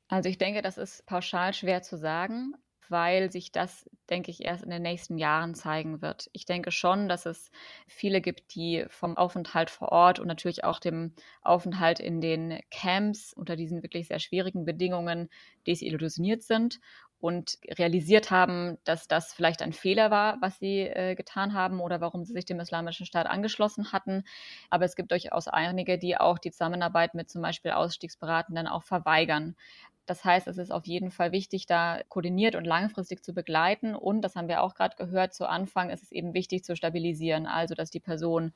Also 0.08 0.28
ich 0.28 0.40
denke, 0.40 0.64
das 0.64 0.80
ist 0.80 1.06
pauschal 1.06 1.54
schwer 1.54 1.84
zu 1.84 2.00
sagen 2.00 2.56
weil 2.92 3.32
sich 3.32 3.52
das, 3.52 3.90
denke 4.10 4.30
ich, 4.32 4.44
erst 4.44 4.64
in 4.64 4.70
den 4.70 4.82
nächsten 4.82 5.18
Jahren 5.18 5.56
zeigen 5.56 6.02
wird. 6.02 6.30
Ich 6.34 6.46
denke 6.46 6.72
schon, 6.72 7.10
dass 7.10 7.26
es 7.26 7.52
viele 7.88 8.22
gibt, 8.22 8.54
die 8.56 8.86
vom 8.90 9.18
Aufenthalt 9.18 9.70
vor 9.70 9.92
Ort 9.92 10.20
und 10.20 10.28
natürlich 10.28 10.64
auch 10.64 10.80
dem 10.80 11.14
Aufenthalt 11.42 12.00
in 12.00 12.22
den 12.22 12.60
Camps 12.70 13.34
unter 13.34 13.56
diesen 13.56 13.82
wirklich 13.84 14.08
sehr 14.08 14.20
schwierigen 14.20 14.66
Bedingungen 14.66 15.30
desillusioniert 15.66 16.44
sind 16.44 16.80
und 17.22 17.60
realisiert 17.78 18.32
haben, 18.32 18.80
dass 18.84 19.08
das 19.08 19.32
vielleicht 19.32 19.62
ein 19.62 19.74
Fehler 19.74 20.10
war, 20.10 20.38
was 20.42 20.58
sie 20.58 20.80
äh, 20.82 21.14
getan 21.16 21.54
haben 21.54 21.80
oder 21.80 22.02
warum 22.02 22.26
sie 22.26 22.34
sich 22.34 22.46
dem 22.46 22.60
Islamischen 22.60 23.06
Staat 23.06 23.28
angeschlossen 23.28 23.92
hatten. 23.92 24.24
Aber 24.72 24.86
es 24.86 24.96
gibt 24.96 25.12
durchaus 25.12 25.48
einige, 25.48 26.00
die 26.00 26.18
auch 26.18 26.40
die 26.40 26.52
Zusammenarbeit 26.52 27.14
mit 27.14 27.30
zum 27.30 27.44
Beispiel 27.44 27.72
Ausstiegsberatenden 27.72 28.68
auch 28.68 28.84
verweigern. 28.84 29.56
Das 30.12 30.26
heißt, 30.26 30.46
es 30.48 30.58
ist 30.58 30.74
auf 30.74 30.88
jeden 30.88 31.10
Fall 31.10 31.32
wichtig, 31.32 31.68
da 31.68 32.02
koordiniert 32.10 32.56
und 32.56 32.66
langfristig 32.66 33.24
zu 33.24 33.34
begleiten. 33.34 33.96
Und, 33.96 34.22
das 34.24 34.36
haben 34.36 34.50
wir 34.50 34.62
auch 34.62 34.76
gerade 34.76 34.98
gehört, 34.98 35.34
zu 35.34 35.48
Anfang 35.48 35.90
ist 35.90 36.04
es 36.04 36.12
eben 36.12 36.34
wichtig 36.34 36.66
zu 36.66 36.76
stabilisieren, 36.76 37.46
also 37.48 37.76
dass 37.76 37.92
die 37.92 38.02
Person 38.02 38.52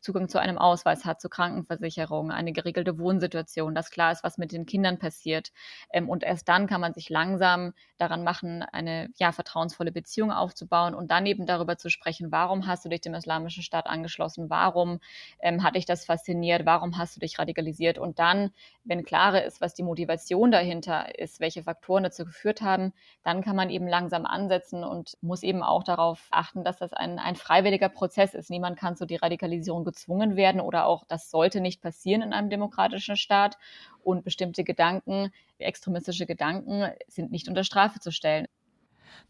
Zugang 0.00 0.28
zu 0.28 0.38
einem 0.38 0.58
Ausweis 0.58 1.04
hat, 1.04 1.20
zu 1.20 1.28
Krankenversicherung, 1.28 2.30
eine 2.30 2.52
geregelte 2.52 2.98
Wohnsituation, 2.98 3.74
dass 3.74 3.90
klar 3.90 4.12
ist, 4.12 4.22
was 4.22 4.38
mit 4.38 4.52
den 4.52 4.66
Kindern 4.66 4.98
passiert. 4.98 5.52
Ähm, 5.92 6.08
und 6.08 6.22
erst 6.22 6.48
dann 6.48 6.66
kann 6.66 6.80
man 6.80 6.94
sich 6.94 7.10
langsam 7.10 7.72
daran 7.98 8.22
machen, 8.22 8.62
eine 8.62 9.08
ja, 9.18 9.32
vertrauensvolle 9.32 9.92
Beziehung 9.92 10.30
aufzubauen 10.30 10.94
und 10.94 11.10
dann 11.10 11.26
eben 11.26 11.46
darüber 11.46 11.76
zu 11.76 11.90
sprechen, 11.90 12.30
warum 12.30 12.66
hast 12.66 12.84
du 12.84 12.88
dich 12.88 13.00
dem 13.00 13.14
Islamischen 13.14 13.62
Staat 13.62 13.86
angeschlossen, 13.86 14.50
warum 14.50 15.00
ähm, 15.40 15.62
hat 15.62 15.74
dich 15.74 15.84
das 15.84 16.04
fasziniert, 16.04 16.64
warum 16.64 16.96
hast 16.96 17.16
du 17.16 17.20
dich 17.20 17.38
radikalisiert. 17.38 17.98
Und 17.98 18.18
dann, 18.18 18.50
wenn 18.84 19.04
klarer 19.04 19.44
ist, 19.44 19.60
was 19.60 19.74
die 19.74 19.82
Motivation 19.82 20.50
dahinter 20.50 21.18
ist, 21.18 21.40
welche 21.40 21.64
Faktoren 21.64 22.04
dazu 22.04 22.24
geführt 22.24 22.62
haben, 22.62 22.92
dann 23.24 23.42
kann 23.42 23.56
man 23.56 23.70
eben 23.70 23.88
langsam 23.88 24.26
ansetzen 24.26 24.84
und 24.84 25.16
muss 25.20 25.42
eben 25.42 25.62
auch 25.62 25.82
darauf 25.82 26.28
achten, 26.30 26.64
dass 26.64 26.78
das 26.78 26.92
ein, 26.92 27.18
ein 27.18 27.36
freiwilliger 27.36 27.88
Prozess 27.88 28.34
ist. 28.34 28.50
Niemand 28.50 28.78
kann 28.78 28.96
so 28.96 29.04
die 29.04 29.16
Radikalisierung 29.16 29.84
gezwungen 29.88 30.36
werden 30.36 30.60
oder 30.60 30.86
auch 30.86 31.04
das 31.08 31.30
sollte 31.30 31.60
nicht 31.60 31.80
passieren 31.80 32.22
in 32.22 32.32
einem 32.32 32.50
demokratischen 32.50 33.16
Staat. 33.16 33.56
Und 34.02 34.24
bestimmte 34.24 34.64
Gedanken, 34.64 35.30
extremistische 35.58 36.26
Gedanken 36.26 36.90
sind 37.08 37.30
nicht 37.30 37.48
unter 37.48 37.64
Strafe 37.64 38.00
zu 38.00 38.10
stellen. 38.10 38.46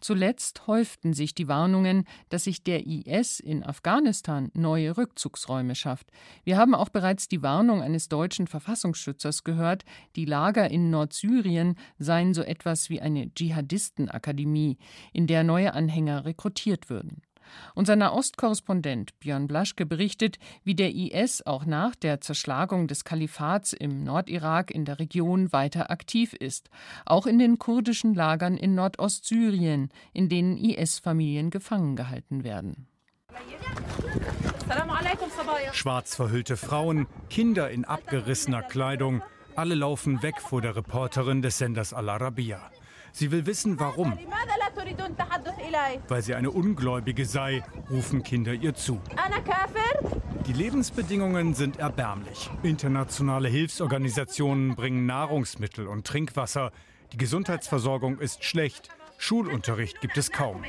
Zuletzt 0.00 0.66
häuften 0.66 1.12
sich 1.12 1.34
die 1.34 1.48
Warnungen, 1.48 2.04
dass 2.28 2.44
sich 2.44 2.62
der 2.62 2.86
IS 2.86 3.40
in 3.40 3.64
Afghanistan 3.64 4.50
neue 4.54 4.96
Rückzugsräume 4.96 5.74
schafft. 5.74 6.10
Wir 6.44 6.56
haben 6.56 6.74
auch 6.74 6.88
bereits 6.88 7.28
die 7.28 7.42
Warnung 7.42 7.82
eines 7.82 8.08
deutschen 8.08 8.46
Verfassungsschützers 8.46 9.44
gehört, 9.44 9.84
die 10.16 10.24
Lager 10.24 10.70
in 10.70 10.90
Nordsyrien 10.90 11.76
seien 11.98 12.34
so 12.34 12.42
etwas 12.42 12.90
wie 12.90 13.00
eine 13.00 13.32
Dschihadistenakademie, 13.34 14.78
in 15.12 15.26
der 15.26 15.44
neue 15.44 15.74
Anhänger 15.74 16.24
rekrutiert 16.24 16.90
würden. 16.90 17.22
Unser 17.74 17.96
Nahostkorrespondent 17.96 19.18
Björn 19.20 19.46
Blaschke 19.46 19.86
berichtet, 19.86 20.38
wie 20.64 20.74
der 20.74 20.94
IS 20.94 21.46
auch 21.46 21.64
nach 21.64 21.94
der 21.94 22.20
Zerschlagung 22.20 22.88
des 22.88 23.04
Kalifats 23.04 23.72
im 23.72 24.04
Nordirak 24.04 24.70
in 24.70 24.84
der 24.84 24.98
Region 24.98 25.52
weiter 25.52 25.90
aktiv 25.90 26.32
ist, 26.32 26.70
auch 27.06 27.26
in 27.26 27.38
den 27.38 27.58
kurdischen 27.58 28.14
Lagern 28.14 28.56
in 28.56 28.74
Nordostsyrien, 28.74 29.90
in 30.12 30.28
denen 30.28 30.56
IS-Familien 30.56 31.50
gefangen 31.50 31.96
gehalten 31.96 32.44
werden. 32.44 32.86
Schwarz 35.72 36.14
verhüllte 36.14 36.56
Frauen, 36.56 37.06
Kinder 37.30 37.70
in 37.70 37.84
abgerissener 37.84 38.62
Kleidung, 38.62 39.22
alle 39.56 39.74
laufen 39.74 40.22
weg 40.22 40.40
vor 40.40 40.60
der 40.60 40.76
Reporterin 40.76 41.42
des 41.42 41.58
Senders 41.58 41.92
Al 41.92 42.08
Arabiya. 42.08 42.70
Sie 43.12 43.30
will 43.32 43.46
wissen, 43.46 43.80
warum. 43.80 44.16
Weil 46.08 46.22
sie 46.22 46.34
eine 46.34 46.50
Ungläubige 46.50 47.24
sei, 47.24 47.62
rufen 47.90 48.22
Kinder 48.22 48.52
ihr 48.52 48.74
zu. 48.74 49.00
Die 50.46 50.52
Lebensbedingungen 50.52 51.54
sind 51.54 51.78
erbärmlich. 51.78 52.50
Internationale 52.62 53.48
Hilfsorganisationen 53.48 54.76
bringen 54.76 55.06
Nahrungsmittel 55.06 55.86
und 55.86 56.06
Trinkwasser. 56.06 56.72
Die 57.12 57.18
Gesundheitsversorgung 57.18 58.18
ist 58.18 58.44
schlecht. 58.44 58.88
Schulunterricht 59.18 60.00
gibt 60.00 60.16
es 60.16 60.30
kaum. 60.30 60.62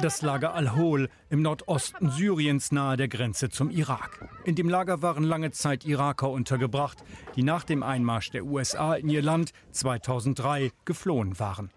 Das 0.00 0.20
Lager 0.20 0.54
Al-Hol 0.54 1.08
im 1.30 1.42
Nordosten 1.42 2.10
Syriens 2.10 2.70
nahe 2.70 2.96
der 2.96 3.08
Grenze 3.08 3.48
zum 3.48 3.70
Irak. 3.70 4.28
In 4.44 4.54
dem 4.54 4.68
Lager 4.68 5.00
waren 5.00 5.24
lange 5.24 5.52
Zeit 5.52 5.86
Iraker 5.86 6.28
untergebracht, 6.28 7.02
die 7.34 7.42
nach 7.42 7.64
dem 7.64 7.82
Einmarsch 7.82 8.30
der 8.30 8.44
USA 8.44 8.94
in 8.94 9.08
ihr 9.08 9.22
Land 9.22 9.52
2003 9.72 10.70
geflohen 10.84 11.38
waren. 11.38 11.70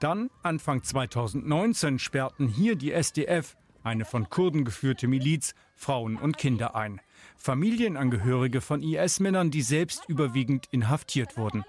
Dann, 0.00 0.30
Anfang 0.42 0.82
2019, 0.82 1.98
sperrten 1.98 2.48
hier 2.48 2.76
die 2.76 2.92
SDF, 2.92 3.56
eine 3.82 4.04
von 4.04 4.30
Kurden 4.30 4.64
geführte 4.64 5.06
Miliz, 5.06 5.54
Frauen 5.74 6.16
und 6.16 6.38
Kinder 6.38 6.74
ein. 6.74 7.00
Familienangehörige 7.36 8.60
von 8.60 8.82
IS-Männern, 8.82 9.50
die 9.50 9.62
selbst 9.62 10.08
überwiegend 10.08 10.66
inhaftiert 10.70 11.36
wurden. 11.36 11.64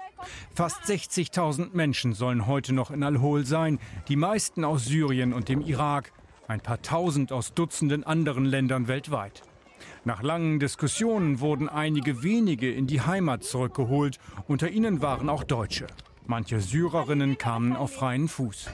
Fast 0.54 0.84
60.000 0.84 1.70
Menschen 1.74 2.14
sollen 2.14 2.48
heute 2.48 2.74
noch 2.74 2.92
in 2.92 3.04
Al-Hol 3.04 3.46
sein, 3.46 3.80
die 4.08 4.16
meisten 4.16 4.64
aus 4.64 4.86
Syrien 4.86 5.34
und 5.34 5.50
dem 5.50 5.62
Irak, 5.62 6.14
ein 6.48 6.62
paar 6.62 6.82
tausend 6.82 7.32
aus 7.32 7.54
Dutzenden 7.54 8.04
anderen 8.04 8.46
Ländern 8.46 8.88
weltweit. 8.88 9.42
Nach 10.04 10.22
langen 10.22 10.60
Diskussionen 10.60 11.40
wurden 11.40 11.68
einige 11.68 12.24
wenige 12.24 12.72
in 12.72 12.88
die 12.88 13.02
Heimat 13.02 13.44
zurückgeholt, 13.44 14.20
unter 14.48 14.70
ihnen 14.70 15.02
waren 15.02 15.30
auch 15.30 15.44
Deutsche. 15.44 15.88
Manche 16.28 16.60
Syrerinnen 16.60 17.38
kamen 17.38 17.76
auf 17.76 17.94
freien 17.94 18.28
Fuß. 18.28 18.70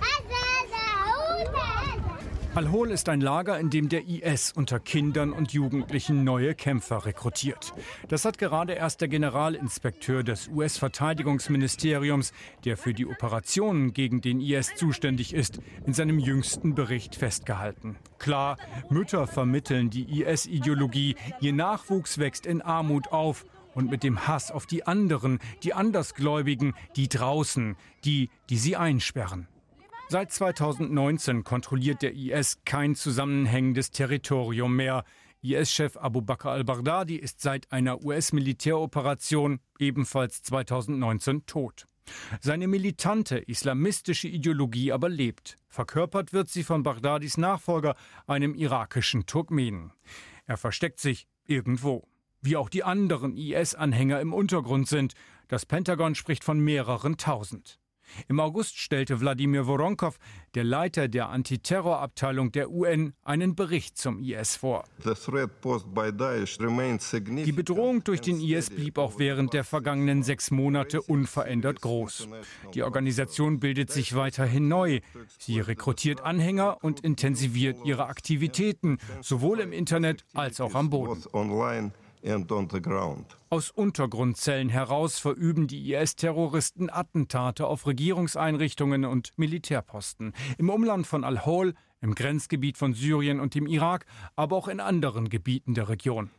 Al-Hol 2.53 2.91
ist 2.91 3.07
ein 3.07 3.21
Lager, 3.21 3.57
in 3.59 3.69
dem 3.69 3.87
der 3.87 4.09
IS 4.09 4.51
unter 4.51 4.81
Kindern 4.81 5.31
und 5.31 5.53
Jugendlichen 5.53 6.25
neue 6.25 6.53
Kämpfer 6.53 7.05
rekrutiert. 7.05 7.73
Das 8.09 8.25
hat 8.25 8.37
gerade 8.37 8.73
erst 8.73 8.99
der 8.99 9.07
Generalinspekteur 9.07 10.21
des 10.23 10.49
US-Verteidigungsministeriums, 10.49 12.33
der 12.65 12.75
für 12.75 12.93
die 12.93 13.07
Operationen 13.07 13.93
gegen 13.93 14.19
den 14.19 14.41
IS 14.41 14.75
zuständig 14.75 15.33
ist, 15.33 15.59
in 15.85 15.93
seinem 15.93 16.19
jüngsten 16.19 16.75
Bericht 16.75 17.15
festgehalten. 17.15 17.95
Klar, 18.19 18.57
Mütter 18.89 19.27
vermitteln 19.27 19.89
die 19.89 20.21
IS-Ideologie, 20.21 21.15
ihr 21.39 21.53
Nachwuchs 21.53 22.17
wächst 22.17 22.45
in 22.45 22.61
Armut 22.61 23.13
auf 23.13 23.45
und 23.73 23.89
mit 23.89 24.03
dem 24.03 24.27
Hass 24.27 24.51
auf 24.51 24.65
die 24.65 24.85
anderen, 24.85 25.39
die 25.63 25.73
Andersgläubigen, 25.73 26.73
die 26.95 27.07
draußen, 27.07 27.75
die, 28.03 28.29
die 28.49 28.57
sie 28.57 28.75
einsperren. 28.75 29.47
Seit 30.09 30.31
2019 30.31 31.45
kontrolliert 31.45 32.01
der 32.01 32.13
IS 32.13 32.59
kein 32.65 32.95
zusammenhängendes 32.95 33.91
Territorium 33.91 34.75
mehr. 34.75 35.05
IS-Chef 35.41 35.95
Abu 35.95 36.21
Bakr 36.21 36.51
al-Baghdadi 36.51 37.15
ist 37.15 37.39
seit 37.41 37.71
einer 37.71 38.03
US-Militäroperation 38.03 39.59
ebenfalls 39.79 40.43
2019 40.43 41.45
tot. 41.45 41.87
Seine 42.41 42.67
militante 42.67 43.37
islamistische 43.37 44.27
Ideologie 44.27 44.91
aber 44.91 45.09
lebt. 45.09 45.57
Verkörpert 45.69 46.33
wird 46.33 46.49
sie 46.49 46.63
von 46.63 46.83
Baghdadis 46.83 47.37
Nachfolger, 47.37 47.95
einem 48.27 48.53
irakischen 48.53 49.25
Turkmenen. 49.25 49.93
Er 50.45 50.57
versteckt 50.57 50.99
sich 50.99 51.27
irgendwo. 51.45 52.10
Wie 52.41 52.57
auch 52.57 52.69
die 52.69 52.83
anderen 52.83 53.37
IS-Anhänger 53.37 54.19
im 54.19 54.33
Untergrund 54.33 54.87
sind. 54.87 55.13
Das 55.47 55.65
Pentagon 55.65 56.15
spricht 56.15 56.43
von 56.43 56.59
mehreren 56.59 57.17
tausend. 57.17 57.81
Im 58.27 58.39
August 58.39 58.77
stellte 58.77 59.19
Wladimir 59.19 59.67
Voronkov, 59.67 60.17
der 60.55 60.63
Leiter 60.63 61.07
der 61.07 61.29
Antiterrorabteilung 61.29 62.51
der 62.51 62.71
UN, 62.71 63.13
einen 63.23 63.55
Bericht 63.55 63.97
zum 63.97 64.19
IS 64.19 64.57
vor. 64.57 64.83
Die 67.45 67.51
Bedrohung 67.51 68.03
durch 68.03 68.21
den 68.21 68.41
IS 68.41 68.69
blieb 68.69 68.97
auch 68.97 69.17
während 69.19 69.53
der 69.53 69.63
vergangenen 69.63 70.23
sechs 70.23 70.51
Monate 70.51 71.01
unverändert 71.01 71.81
groß. 71.81 72.27
Die 72.73 72.83
Organisation 72.83 73.59
bildet 73.59 73.91
sich 73.91 74.15
weiterhin 74.15 74.67
neu. 74.67 74.99
Sie 75.37 75.59
rekrutiert 75.59 76.21
Anhänger 76.21 76.83
und 76.83 77.01
intensiviert 77.01 77.77
ihre 77.85 78.07
Aktivitäten, 78.07 78.97
sowohl 79.21 79.59
im 79.59 79.71
Internet 79.71 80.25
als 80.33 80.59
auch 80.59 80.75
am 80.75 80.89
Boden. 80.89 81.23
and 82.23 82.51
on 82.51 82.67
the 82.67 82.79
ground. 82.79 83.25
Aus 83.53 83.69
Untergrundzellen 83.69 84.69
heraus 84.69 85.19
verüben 85.19 85.67
die 85.67 85.93
IS-Terroristen 85.93 86.89
Attentate 86.89 87.67
auf 87.67 87.85
Regierungseinrichtungen 87.85 89.03
und 89.03 89.33
Militärposten. 89.35 90.31
Im 90.57 90.69
Umland 90.69 91.05
von 91.05 91.25
Al-Hol 91.25 91.73
im 92.01 92.15
Grenzgebiet 92.15 92.77
von 92.77 92.93
Syrien 92.93 93.39
und 93.39 93.53
dem 93.53 93.67
Irak, 93.67 94.05
aber 94.35 94.55
auch 94.55 94.67
in 94.67 94.79
anderen 94.79 95.29
Gebieten 95.29 95.75
der 95.75 95.87
Region. 95.87 96.31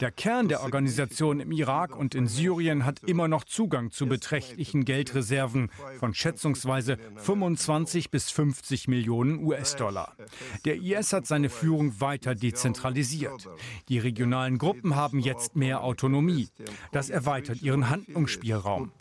Der 0.00 0.10
Kern 0.10 0.48
der 0.48 0.62
Organisation 0.62 1.40
im 1.40 1.52
Irak 1.52 1.96
und 1.96 2.14
in 2.16 2.26
Syrien 2.26 2.84
hat 2.84 3.00
immer 3.04 3.28
noch 3.28 3.44
Zugang 3.44 3.92
zu 3.92 4.06
beträchtlichen 4.06 4.84
Geldreserven 4.84 5.70
von 6.00 6.14
schätzungsweise 6.14 6.98
25 7.16 8.10
bis 8.10 8.30
50 8.30 8.88
Millionen 8.88 9.44
US-Dollar. 9.44 10.16
Der 10.64 10.76
IS 10.76 11.12
hat 11.12 11.26
seine 11.26 11.50
Führung 11.50 12.00
weiter 12.00 12.34
dezentralisiert. 12.34 13.48
Die 13.88 13.97
regionalen 13.98 14.58
Gruppen 14.58 14.96
haben 14.96 15.20
jetzt 15.20 15.56
mehr 15.56 15.82
Autonomie. 15.82 16.48
Das 16.92 17.10
erweitert 17.10 17.62
ihren 17.62 17.90
Handlungsspielraum. 17.90 18.92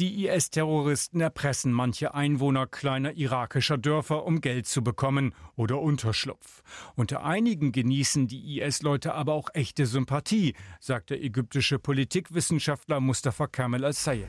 Die 0.00 0.26
IS-Terroristen 0.26 1.20
erpressen 1.20 1.72
manche 1.72 2.14
Einwohner 2.14 2.66
kleiner 2.66 3.12
irakischer 3.16 3.78
Dörfer, 3.78 4.26
um 4.26 4.40
Geld 4.40 4.66
zu 4.66 4.82
bekommen 4.82 5.34
oder 5.54 5.80
Unterschlupf. 5.80 6.64
Unter 6.96 7.24
einigen 7.24 7.70
genießen 7.70 8.26
die 8.26 8.58
IS-Leute 8.60 9.14
aber 9.14 9.34
auch 9.34 9.50
echte 9.54 9.86
Sympathie, 9.86 10.54
sagt 10.80 11.10
der 11.10 11.22
ägyptische 11.22 11.78
Politikwissenschaftler 11.78 12.98
Mustafa 12.98 13.46
Kamel 13.46 13.84
al-Sayed. 13.84 14.26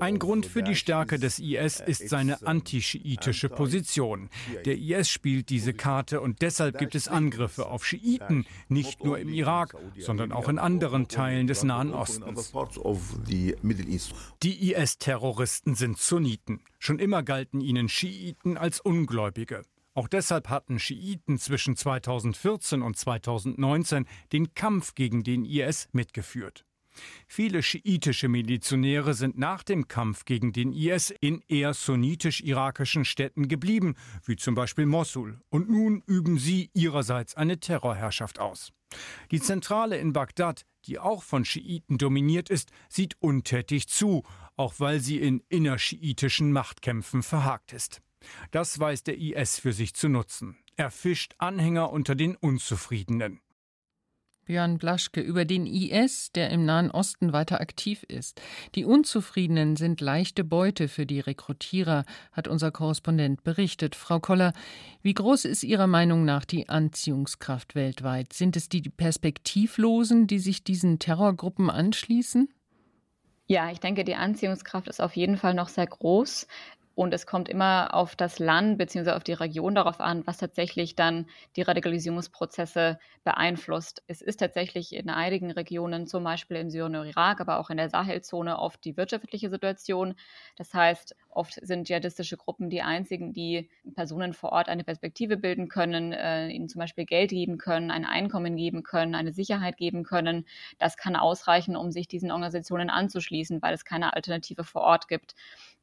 Ein 0.00 0.18
Grund 0.18 0.46
für 0.46 0.62
die 0.62 0.74
Stärke 0.74 1.18
des 1.18 1.38
IS 1.38 1.80
ist 1.80 2.08
seine 2.08 2.46
antischiitische 2.46 3.50
Position. 3.50 4.30
Der 4.64 4.78
IS 4.78 5.10
spielt 5.10 5.50
diese 5.50 5.74
Karte 5.74 6.22
und 6.22 6.40
deshalb 6.40 6.78
gibt 6.78 6.94
es 6.94 7.08
Angriffe 7.08 7.66
auf 7.66 7.84
Schiiten, 7.84 8.46
nicht 8.68 9.04
nur 9.04 9.18
im 9.18 9.34
Irak, 9.34 9.76
sondern 9.98 10.32
auch 10.32 10.48
in 10.48 10.58
anderen 10.58 11.08
Teilen 11.08 11.46
des 11.46 11.62
Nahen 11.62 11.92
Ostens. 11.92 12.54
Die 14.42 14.72
IS-Terroristen 14.72 15.74
sind 15.74 15.98
Sunniten. 15.98 16.62
Schon 16.78 16.98
immer 16.98 17.22
galten 17.22 17.60
ihnen 17.60 17.88
Schiiten 17.88 18.56
als 18.56 18.80
Ungläubige. 18.80 19.62
Auch 19.94 20.08
deshalb 20.08 20.50
hatten 20.50 20.78
Schiiten 20.78 21.38
zwischen 21.38 21.74
2014 21.74 22.82
und 22.82 22.98
2019 22.98 24.06
den 24.32 24.52
Kampf 24.52 24.94
gegen 24.94 25.24
den 25.24 25.44
IS 25.46 25.88
mitgeführt. 25.92 26.66
Viele 27.26 27.62
schiitische 27.62 28.28
Milizionäre 28.28 29.14
sind 29.14 29.38
nach 29.38 29.62
dem 29.62 29.88
Kampf 29.88 30.24
gegen 30.24 30.52
den 30.52 30.72
IS 30.72 31.14
in 31.20 31.42
eher 31.48 31.74
sunnitisch-irakischen 31.74 33.04
Städten 33.04 33.48
geblieben, 33.48 33.94
wie 34.24 34.36
zum 34.36 34.54
Beispiel 34.54 34.86
Mosul, 34.86 35.40
und 35.48 35.70
nun 35.70 36.02
üben 36.06 36.38
sie 36.38 36.70
ihrerseits 36.74 37.34
eine 37.34 37.58
Terrorherrschaft 37.58 38.38
aus. 38.38 38.72
Die 39.30 39.40
Zentrale 39.40 39.98
in 39.98 40.12
Bagdad, 40.12 40.64
die 40.86 40.98
auch 40.98 41.22
von 41.22 41.44
Schiiten 41.44 41.98
dominiert 41.98 42.50
ist, 42.50 42.70
sieht 42.88 43.16
untätig 43.20 43.88
zu, 43.88 44.22
auch 44.56 44.74
weil 44.78 45.00
sie 45.00 45.18
in 45.18 45.42
innerschiitischen 45.48 46.52
Machtkämpfen 46.52 47.22
verhakt 47.22 47.72
ist. 47.72 48.00
Das 48.50 48.78
weiß 48.78 49.04
der 49.04 49.18
IS 49.18 49.58
für 49.58 49.72
sich 49.72 49.94
zu 49.94 50.08
nutzen. 50.08 50.56
Er 50.76 50.90
fischt 50.90 51.34
Anhänger 51.38 51.90
unter 51.90 52.14
den 52.14 52.36
Unzufriedenen. 52.36 53.40
Björn 54.46 54.78
Blaschke 54.78 55.20
über 55.20 55.44
den 55.44 55.66
IS, 55.66 56.30
der 56.32 56.50
im 56.50 56.64
Nahen 56.64 56.90
Osten 56.90 57.32
weiter 57.32 57.60
aktiv 57.60 58.04
ist. 58.04 58.40
Die 58.76 58.84
Unzufriedenen 58.84 59.76
sind 59.76 60.00
leichte 60.00 60.44
Beute 60.44 60.88
für 60.88 61.04
die 61.04 61.20
Rekrutierer, 61.20 62.04
hat 62.32 62.48
unser 62.48 62.70
Korrespondent 62.70 63.42
berichtet. 63.42 63.96
Frau 63.96 64.20
Koller, 64.20 64.52
wie 65.02 65.14
groß 65.14 65.44
ist 65.44 65.64
Ihrer 65.64 65.88
Meinung 65.88 66.24
nach 66.24 66.44
die 66.44 66.68
Anziehungskraft 66.68 67.74
weltweit? 67.74 68.32
Sind 68.32 68.56
es 68.56 68.68
die 68.68 68.82
Perspektivlosen, 68.82 70.26
die 70.28 70.38
sich 70.38 70.64
diesen 70.64 70.98
Terrorgruppen 70.98 71.68
anschließen? 71.68 72.48
Ja, 73.48 73.70
ich 73.70 73.78
denke, 73.78 74.02
die 74.02 74.16
Anziehungskraft 74.16 74.88
ist 74.88 75.00
auf 75.00 75.14
jeden 75.14 75.36
Fall 75.36 75.54
noch 75.54 75.68
sehr 75.68 75.86
groß. 75.86 76.48
Und 76.96 77.12
es 77.12 77.26
kommt 77.26 77.50
immer 77.50 77.92
auf 77.92 78.16
das 78.16 78.38
Land 78.38 78.78
bzw. 78.78 79.10
auf 79.10 79.22
die 79.22 79.34
Region 79.34 79.74
darauf 79.74 80.00
an, 80.00 80.26
was 80.26 80.38
tatsächlich 80.38 80.96
dann 80.96 81.26
die 81.54 81.60
Radikalisierungsprozesse 81.60 82.98
beeinflusst. 83.22 84.02
Es 84.06 84.22
ist 84.22 84.38
tatsächlich 84.38 84.94
in 84.94 85.10
einigen 85.10 85.50
Regionen, 85.50 86.06
zum 86.06 86.24
Beispiel 86.24 86.56
in 86.56 86.70
Syrien 86.70 86.96
und 86.96 87.06
Irak, 87.06 87.42
aber 87.42 87.58
auch 87.58 87.68
in 87.68 87.76
der 87.76 87.90
Sahelzone, 87.90 88.58
oft 88.58 88.82
die 88.86 88.96
wirtschaftliche 88.96 89.50
Situation. 89.50 90.14
Das 90.56 90.72
heißt, 90.72 91.14
oft 91.28 91.60
sind 91.62 91.86
dschihadistische 91.86 92.38
Gruppen 92.38 92.70
die 92.70 92.80
einzigen, 92.80 93.34
die 93.34 93.68
Personen 93.94 94.32
vor 94.32 94.52
Ort 94.52 94.70
eine 94.70 94.82
Perspektive 94.82 95.36
bilden 95.36 95.68
können, 95.68 96.14
äh, 96.14 96.48
ihnen 96.48 96.70
zum 96.70 96.78
Beispiel 96.78 97.04
Geld 97.04 97.28
geben 97.28 97.58
können, 97.58 97.90
ein 97.90 98.06
Einkommen 98.06 98.56
geben 98.56 98.82
können, 98.82 99.14
eine 99.14 99.34
Sicherheit 99.34 99.76
geben 99.76 100.02
können. 100.02 100.46
Das 100.78 100.96
kann 100.96 101.14
ausreichen, 101.14 101.76
um 101.76 101.92
sich 101.92 102.08
diesen 102.08 102.30
Organisationen 102.30 102.88
anzuschließen, 102.88 103.60
weil 103.60 103.74
es 103.74 103.84
keine 103.84 104.14
Alternative 104.14 104.64
vor 104.64 104.80
Ort 104.80 105.08
gibt. 105.08 105.34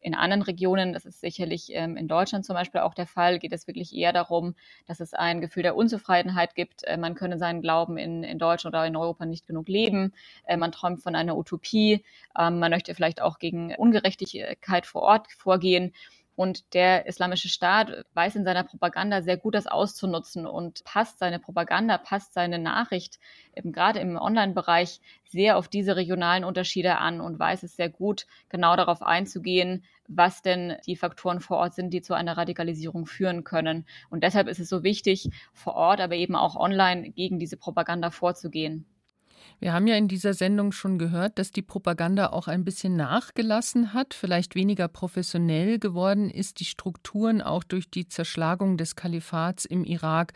In 0.04 0.16
anderen 0.16 0.42
Regionen, 0.42 0.92
das 0.92 1.06
ist 1.06 1.22
sicherlich 1.22 1.72
ähm, 1.74 1.96
in 1.96 2.10
Deutschland 2.10 2.46
zum 2.46 2.56
Beispiel 2.56 2.82
auch 2.82 2.94
der 2.94 3.08
Fall, 3.08 3.40
geht 3.40 3.54
es 3.54 3.68
wirklich 3.68 3.96
eher 3.96 4.12
darum, 4.12 4.54
dass 4.86 5.00
es 5.00 5.14
ein 5.14 5.40
Gefühl 5.40 5.64
der 5.64 5.78
Unzufriedenheit 5.78 6.56
gibt. 6.56 6.84
Äh, 6.84 6.98
man 6.98 7.16
könne 7.16 7.38
seinen 7.38 7.62
Glauben 7.62 7.98
in, 7.98 8.24
in 8.24 8.38
Deutschland 8.38 8.76
oder 8.76 8.86
in 8.86 8.98
Europa 8.98 9.26
nicht 9.26 9.48
genug 9.48 9.70
leben. 9.70 10.14
Äh, 10.46 10.58
man 10.58 10.74
träumt 10.74 11.02
von 11.02 11.16
einer 11.16 11.38
Utopie. 11.38 12.04
Ähm, 12.38 12.60
man 12.60 12.72
möchte 12.72 12.94
vielleicht 12.94 13.22
auch 13.22 13.40
gegen 13.40 13.74
Ungerechtigkeit 13.76 14.86
vor 14.86 15.04
Ort 15.04 15.32
vorgehen. 15.32 15.94
Und 16.36 16.74
der 16.74 17.06
Islamische 17.06 17.48
Staat 17.48 18.06
weiß 18.16 18.36
in 18.36 18.44
seiner 18.44 18.64
Propaganda 18.64 19.22
sehr 19.22 19.38
gut, 19.38 19.54
das 19.54 19.68
auszunutzen 19.68 20.48
und 20.48 20.84
passt 20.84 21.20
seine 21.20 21.40
Propaganda, 21.40 21.98
passt 22.00 22.34
seine 22.34 22.58
Nachricht, 22.58 23.20
eben 23.56 23.72
gerade 23.72 24.00
im 24.00 24.18
Online-Bereich, 24.18 25.00
sehr 25.26 25.58
auf 25.58 25.68
diese 25.68 25.96
regionalen 25.96 26.44
Unterschiede 26.44 26.98
an 26.98 27.22
und 27.22 27.38
weiß 27.38 27.64
es 27.64 27.76
sehr 27.76 27.90
gut, 27.90 28.26
genau 28.50 28.76
darauf 28.76 29.04
einzugehen, 29.04 29.84
was 30.08 30.42
denn 30.42 30.76
die 30.88 30.96
Faktoren 30.96 31.40
vor 31.40 31.58
Ort 31.58 31.76
sind, 31.76 31.92
die 31.92 32.02
zu 32.02 32.14
einer 32.16 32.36
Radikalisierung 32.36 33.06
führen 33.06 33.44
können. 33.44 33.86
Und 34.10 34.24
deshalb 34.24 34.48
ist 34.48 34.60
es 34.60 34.70
so 34.70 34.84
wichtig, 34.84 35.30
vor 35.54 35.76
Ort, 35.76 36.02
aber 36.02 36.16
eben 36.16 36.36
auch 36.36 36.56
online 36.56 37.12
gegen 37.12 37.40
diese 37.40 37.58
Propaganda 37.58 38.10
vorzugehen. 38.10 38.86
Wir 39.60 39.72
haben 39.72 39.88
ja 39.88 39.96
in 39.96 40.10
dieser 40.10 40.34
Sendung 40.34 40.72
schon 40.72 40.98
gehört, 40.98 41.40
dass 41.40 41.52
die 41.52 41.62
Propaganda 41.62 42.28
auch 42.28 42.48
ein 42.48 42.66
bisschen 42.66 42.98
nachgelassen 42.98 43.94
hat, 43.94 44.14
vielleicht 44.14 44.56
weniger 44.56 44.88
professionell 44.88 45.80
geworden 45.80 46.30
ist, 46.30 46.60
die 46.60 46.66
Strukturen 46.66 47.42
auch 47.42 47.64
durch 47.64 47.90
die 47.90 48.08
Zerschlagung 48.08 48.76
des 48.78 48.96
Kalifats 48.96 49.64
im 49.64 49.86
Irak 49.86 50.34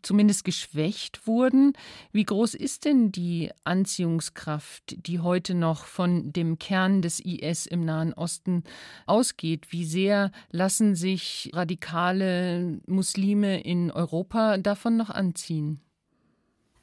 zumindest 0.00 0.44
geschwächt 0.44 1.26
wurden. 1.26 1.74
Wie 2.12 2.24
groß 2.24 2.54
ist 2.54 2.84
denn 2.86 3.12
die 3.12 3.50
Anziehungskraft, 3.64 5.06
die 5.06 5.20
heute 5.20 5.54
noch 5.54 5.84
von 5.84 6.32
dem 6.32 6.58
Kern 6.58 7.02
des 7.02 7.20
IS 7.20 7.66
im 7.66 7.84
Nahen 7.84 8.14
Osten 8.14 8.64
ausgeht? 9.06 9.66
Wie 9.70 9.84
sehr 9.84 10.32
lassen 10.50 10.94
sich 10.94 11.50
radikale 11.52 12.80
Muslime 12.86 13.60
in 13.60 13.90
Europa 13.90 14.56
davon 14.56 14.96
noch 14.96 15.10
anziehen? 15.10 15.80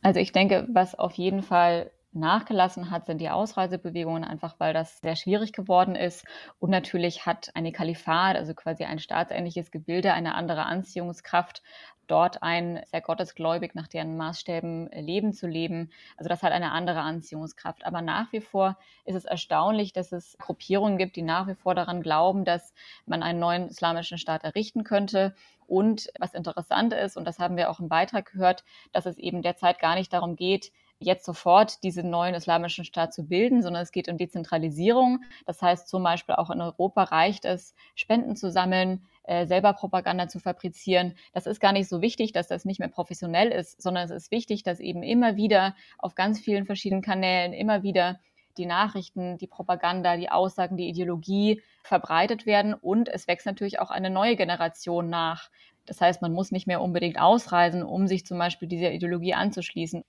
Also 0.02 0.20
ich 0.20 0.32
denke, 0.32 0.68
was 0.72 0.96
auf 0.96 1.14
jeden 1.14 1.44
Fall 1.44 1.92
nachgelassen 2.12 2.90
hat, 2.90 3.06
sind 3.06 3.20
die 3.20 3.30
Ausreisebewegungen, 3.30 4.24
einfach 4.24 4.56
weil 4.58 4.74
das 4.74 5.00
sehr 5.00 5.16
schwierig 5.16 5.54
geworden 5.54 5.96
ist. 5.96 6.26
Und 6.60 6.72
natürlich 6.72 7.26
hat 7.26 7.52
eine 7.54 7.72
Kalifat, 7.72 8.36
also 8.36 8.54
quasi 8.54 8.84
ein 8.84 9.00
staatsähnliches 9.00 9.72
Gebilde, 9.72 10.14
eine 10.14 10.36
andere 10.36 10.66
Anziehungskraft, 10.66 11.62
dort 12.08 12.42
ein 12.42 12.82
sehr 12.88 13.02
gottesgläubig 13.02 13.76
nach 13.76 13.88
deren 13.88 14.18
Maßstäben 14.18 14.90
Leben 14.92 15.34
zu 15.34 15.48
leben. 15.48 15.92
Also 16.18 16.28
das 16.28 16.42
hat 16.42 16.52
eine 16.52 16.72
andere 16.72 17.02
Anziehungskraft. 17.02 17.86
Aber 17.86 18.02
nach 18.02 18.34
wie 18.34 18.42
vor 18.42 18.78
ist 19.06 19.16
es 19.16 19.26
erstaunlich, 19.26 19.94
dass 19.94 20.12
es 20.12 20.36
Gruppierungen 20.40 20.98
gibt, 20.98 21.16
die 21.16 21.22
nach 21.22 21.48
wie 21.48 21.56
vor 21.56 21.76
daran 21.76 22.02
glauben, 22.02 22.46
dass 22.46 22.74
man 23.06 23.22
einen 23.22 23.40
neuen 23.40 23.68
islamischen 23.68 24.18
Staat 24.18 24.44
errichten 24.44 24.84
könnte 24.84 25.36
und 25.68 26.10
was 26.18 26.34
interessant 26.34 26.94
ist, 26.94 27.16
und 27.16 27.26
das 27.26 27.38
haben 27.38 27.56
wir 27.56 27.70
auch 27.70 27.80
im 27.80 27.90
Beitrag 27.90 28.32
gehört, 28.32 28.64
dass 28.92 29.06
es 29.06 29.20
eben 29.20 29.44
derzeit 29.44 29.78
gar 29.78 29.94
nicht 29.94 30.12
darum 30.12 30.36
geht, 30.36 30.72
jetzt 31.00 31.26
sofort 31.26 31.82
diesen 31.84 32.10
neuen 32.10 32.36
islamischen 32.36 32.84
Staat 32.84 33.14
zu 33.14 33.28
bilden, 33.28 33.62
sondern 33.62 33.82
es 33.84 33.92
geht 33.92 34.10
um 34.10 34.18
Dezentralisierung. 34.18 35.24
Das 35.46 35.62
heißt 35.62 35.88
zum 35.88 36.04
Beispiel 36.04 36.36
auch 36.36 36.50
in 36.50 36.62
Europa 36.62 37.04
reicht 37.04 37.46
es, 37.46 37.74
Spenden 37.96 38.36
zu 38.36 38.52
sammeln, 38.52 39.06
äh, 39.24 39.46
selber 39.48 39.74
Propaganda 39.74 40.28
zu 40.28 40.40
fabrizieren. 40.40 41.16
Das 41.34 41.46
ist 41.46 41.62
gar 41.62 41.72
nicht 41.72 41.88
so 41.88 42.02
wichtig, 42.02 42.34
dass 42.34 42.48
das 42.48 42.66
nicht 42.66 42.80
mehr 42.80 42.90
professionell 42.90 43.50
ist, 43.50 43.82
sondern 43.82 44.06
es 44.06 44.12
ist 44.12 44.32
wichtig, 44.32 44.64
dass 44.64 44.80
eben 44.80 45.04
immer 45.04 45.38
wieder 45.38 45.76
auf 45.98 46.16
ganz 46.16 46.40
vielen 46.40 46.66
verschiedenen 46.66 47.02
Kanälen 47.02 47.54
immer 47.54 47.82
wieder 47.82 48.20
die 48.58 48.66
Nachrichten, 48.66 49.38
die 49.38 49.48
Propaganda, 49.48 50.18
die 50.18 50.30
Aussagen, 50.30 50.76
die 50.76 50.90
Ideologie 50.90 51.62
verbreitet 51.84 52.46
werden 52.46 52.74
und 52.74 53.08
es 53.08 53.28
wächst 53.28 53.46
natürlich 53.46 53.80
auch 53.80 53.90
eine 53.90 54.10
neue 54.10 54.36
Generation 54.36 55.10
nach. 55.10 55.50
Das 55.86 56.02
heißt, 56.02 56.22
man 56.22 56.34
muss 56.34 56.52
nicht 56.52 56.68
mehr 56.68 56.82
unbedingt 56.82 57.20
ausreisen, 57.20 57.84
um 57.84 58.06
sich 58.08 58.26
zum 58.26 58.38
Beispiel 58.38 58.68
dieser 58.68 58.92
Ideologie 58.92 59.34
anzuschließen. 59.34 60.04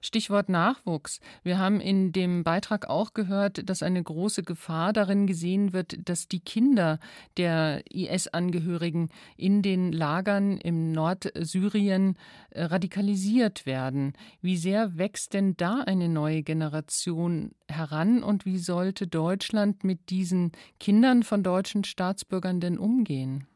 Stichwort 0.00 0.48
Nachwuchs. 0.48 1.20
Wir 1.42 1.58
haben 1.58 1.80
in 1.80 2.12
dem 2.12 2.44
Beitrag 2.44 2.88
auch 2.88 3.14
gehört, 3.14 3.68
dass 3.68 3.82
eine 3.82 4.02
große 4.02 4.42
Gefahr 4.42 4.92
darin 4.92 5.26
gesehen 5.26 5.72
wird, 5.72 6.08
dass 6.08 6.28
die 6.28 6.40
Kinder 6.40 6.98
der 7.36 7.82
IS-Angehörigen 7.90 9.10
in 9.36 9.62
den 9.62 9.92
Lagern 9.92 10.58
im 10.58 10.92
Nordsyrien 10.92 12.16
äh, 12.50 12.64
radikalisiert 12.64 13.66
werden. 13.66 14.12
Wie 14.40 14.56
sehr 14.56 14.96
wächst 14.98 15.34
denn 15.34 15.56
da 15.56 15.80
eine 15.80 16.08
neue 16.08 16.42
Generation 16.42 17.52
heran 17.68 18.22
und 18.22 18.46
wie 18.46 18.58
sollte 18.58 19.06
Deutschland 19.06 19.84
mit 19.84 20.10
diesen 20.10 20.52
Kindern 20.78 21.22
von 21.22 21.42
deutschen 21.42 21.84
Staatsbürgern 21.84 22.60
denn 22.60 22.78
umgehen? 22.78 23.46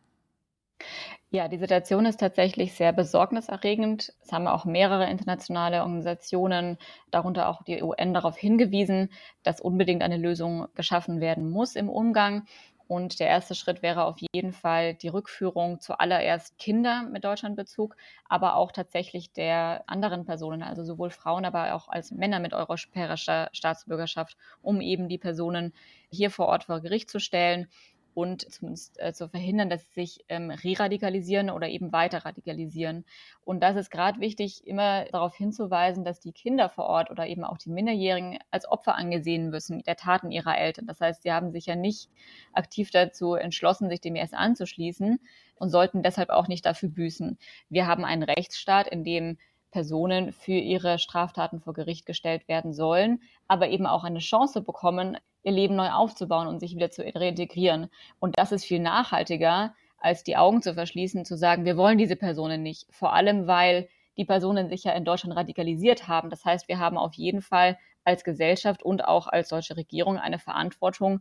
Ja, 1.34 1.48
die 1.48 1.56
Situation 1.56 2.04
ist 2.04 2.20
tatsächlich 2.20 2.74
sehr 2.74 2.92
besorgniserregend. 2.92 4.12
Es 4.22 4.32
haben 4.32 4.46
auch 4.46 4.66
mehrere 4.66 5.08
internationale 5.08 5.80
Organisationen, 5.80 6.76
darunter 7.10 7.48
auch 7.48 7.62
die 7.62 7.82
UN, 7.82 8.12
darauf 8.12 8.36
hingewiesen, 8.36 9.08
dass 9.42 9.58
unbedingt 9.58 10.02
eine 10.02 10.18
Lösung 10.18 10.68
geschaffen 10.74 11.22
werden 11.22 11.48
muss 11.48 11.74
im 11.74 11.88
Umgang. 11.88 12.44
Und 12.86 13.18
der 13.18 13.28
erste 13.28 13.54
Schritt 13.54 13.80
wäre 13.80 14.04
auf 14.04 14.18
jeden 14.34 14.52
Fall 14.52 14.92
die 14.92 15.08
Rückführung 15.08 15.80
zuallererst 15.80 16.58
Kinder 16.58 17.04
mit 17.04 17.24
Deutschlandbezug, 17.24 17.96
aber 18.28 18.56
auch 18.56 18.70
tatsächlich 18.70 19.32
der 19.32 19.84
anderen 19.86 20.26
Personen, 20.26 20.62
also 20.62 20.84
sowohl 20.84 21.08
Frauen, 21.08 21.46
aber 21.46 21.72
auch 21.72 21.88
als 21.88 22.10
Männer 22.10 22.40
mit 22.40 22.52
europäischer 22.52 23.48
Staatsbürgerschaft, 23.54 24.36
um 24.60 24.82
eben 24.82 25.08
die 25.08 25.16
Personen 25.16 25.72
hier 26.10 26.30
vor 26.30 26.48
Ort 26.48 26.64
vor 26.64 26.80
Gericht 26.82 27.08
zu 27.08 27.20
stellen 27.20 27.68
und 28.14 28.50
zumindest 28.52 29.00
äh, 29.00 29.12
zu 29.12 29.28
verhindern, 29.28 29.70
dass 29.70 29.82
sie 29.84 29.92
sich 30.02 30.24
ähm, 30.28 30.50
re-radikalisieren 30.50 31.50
oder 31.50 31.68
eben 31.68 31.92
weiter 31.92 32.24
radikalisieren. 32.24 33.04
Und 33.44 33.60
das 33.62 33.76
ist 33.76 33.90
gerade 33.90 34.20
wichtig, 34.20 34.66
immer 34.66 35.04
darauf 35.06 35.34
hinzuweisen, 35.34 36.04
dass 36.04 36.20
die 36.20 36.32
Kinder 36.32 36.68
vor 36.68 36.84
Ort 36.84 37.10
oder 37.10 37.26
eben 37.26 37.44
auch 37.44 37.58
die 37.58 37.70
Minderjährigen 37.70 38.38
als 38.50 38.70
Opfer 38.70 38.96
angesehen 38.96 39.50
müssen 39.50 39.82
der 39.82 39.96
Taten 39.96 40.30
ihrer 40.30 40.56
Eltern. 40.56 40.86
Das 40.86 41.00
heißt, 41.00 41.22
sie 41.22 41.32
haben 41.32 41.52
sich 41.52 41.66
ja 41.66 41.76
nicht 41.76 42.08
aktiv 42.52 42.90
dazu 42.90 43.34
entschlossen, 43.34 43.88
sich 43.88 44.00
dem 44.00 44.16
IS 44.16 44.32
anzuschließen 44.32 45.18
und 45.56 45.70
sollten 45.70 46.02
deshalb 46.02 46.30
auch 46.30 46.48
nicht 46.48 46.66
dafür 46.66 46.88
büßen. 46.88 47.38
Wir 47.68 47.86
haben 47.86 48.04
einen 48.04 48.22
Rechtsstaat, 48.22 48.88
in 48.88 49.04
dem 49.04 49.38
Personen 49.70 50.32
für 50.32 50.52
ihre 50.52 50.98
Straftaten 50.98 51.60
vor 51.60 51.72
Gericht 51.72 52.04
gestellt 52.04 52.46
werden 52.46 52.72
sollen, 52.72 53.22
aber 53.48 53.70
eben 53.70 53.86
auch 53.86 54.04
eine 54.04 54.18
Chance 54.18 54.60
bekommen, 54.60 55.16
ihr 55.42 55.52
Leben 55.52 55.76
neu 55.76 55.90
aufzubauen 55.90 56.46
und 56.46 56.60
sich 56.60 56.74
wieder 56.74 56.90
zu 56.90 57.02
reintegrieren. 57.02 57.88
Und 58.20 58.38
das 58.38 58.52
ist 58.52 58.64
viel 58.64 58.80
nachhaltiger, 58.80 59.74
als 59.98 60.24
die 60.24 60.36
Augen 60.36 60.62
zu 60.62 60.74
verschließen, 60.74 61.24
zu 61.24 61.36
sagen, 61.36 61.64
wir 61.64 61.76
wollen 61.76 61.98
diese 61.98 62.16
Personen 62.16 62.62
nicht. 62.62 62.86
Vor 62.90 63.12
allem, 63.12 63.46
weil 63.46 63.88
die 64.16 64.24
Personen 64.24 64.68
sich 64.68 64.84
ja 64.84 64.92
in 64.92 65.04
Deutschland 65.04 65.36
radikalisiert 65.36 66.08
haben. 66.08 66.30
Das 66.30 66.44
heißt, 66.44 66.68
wir 66.68 66.78
haben 66.78 66.98
auf 66.98 67.14
jeden 67.14 67.40
Fall 67.40 67.78
als 68.04 68.24
Gesellschaft 68.24 68.82
und 68.82 69.04
auch 69.04 69.26
als 69.26 69.48
deutsche 69.48 69.76
Regierung 69.76 70.18
eine 70.18 70.38
Verantwortung, 70.38 71.20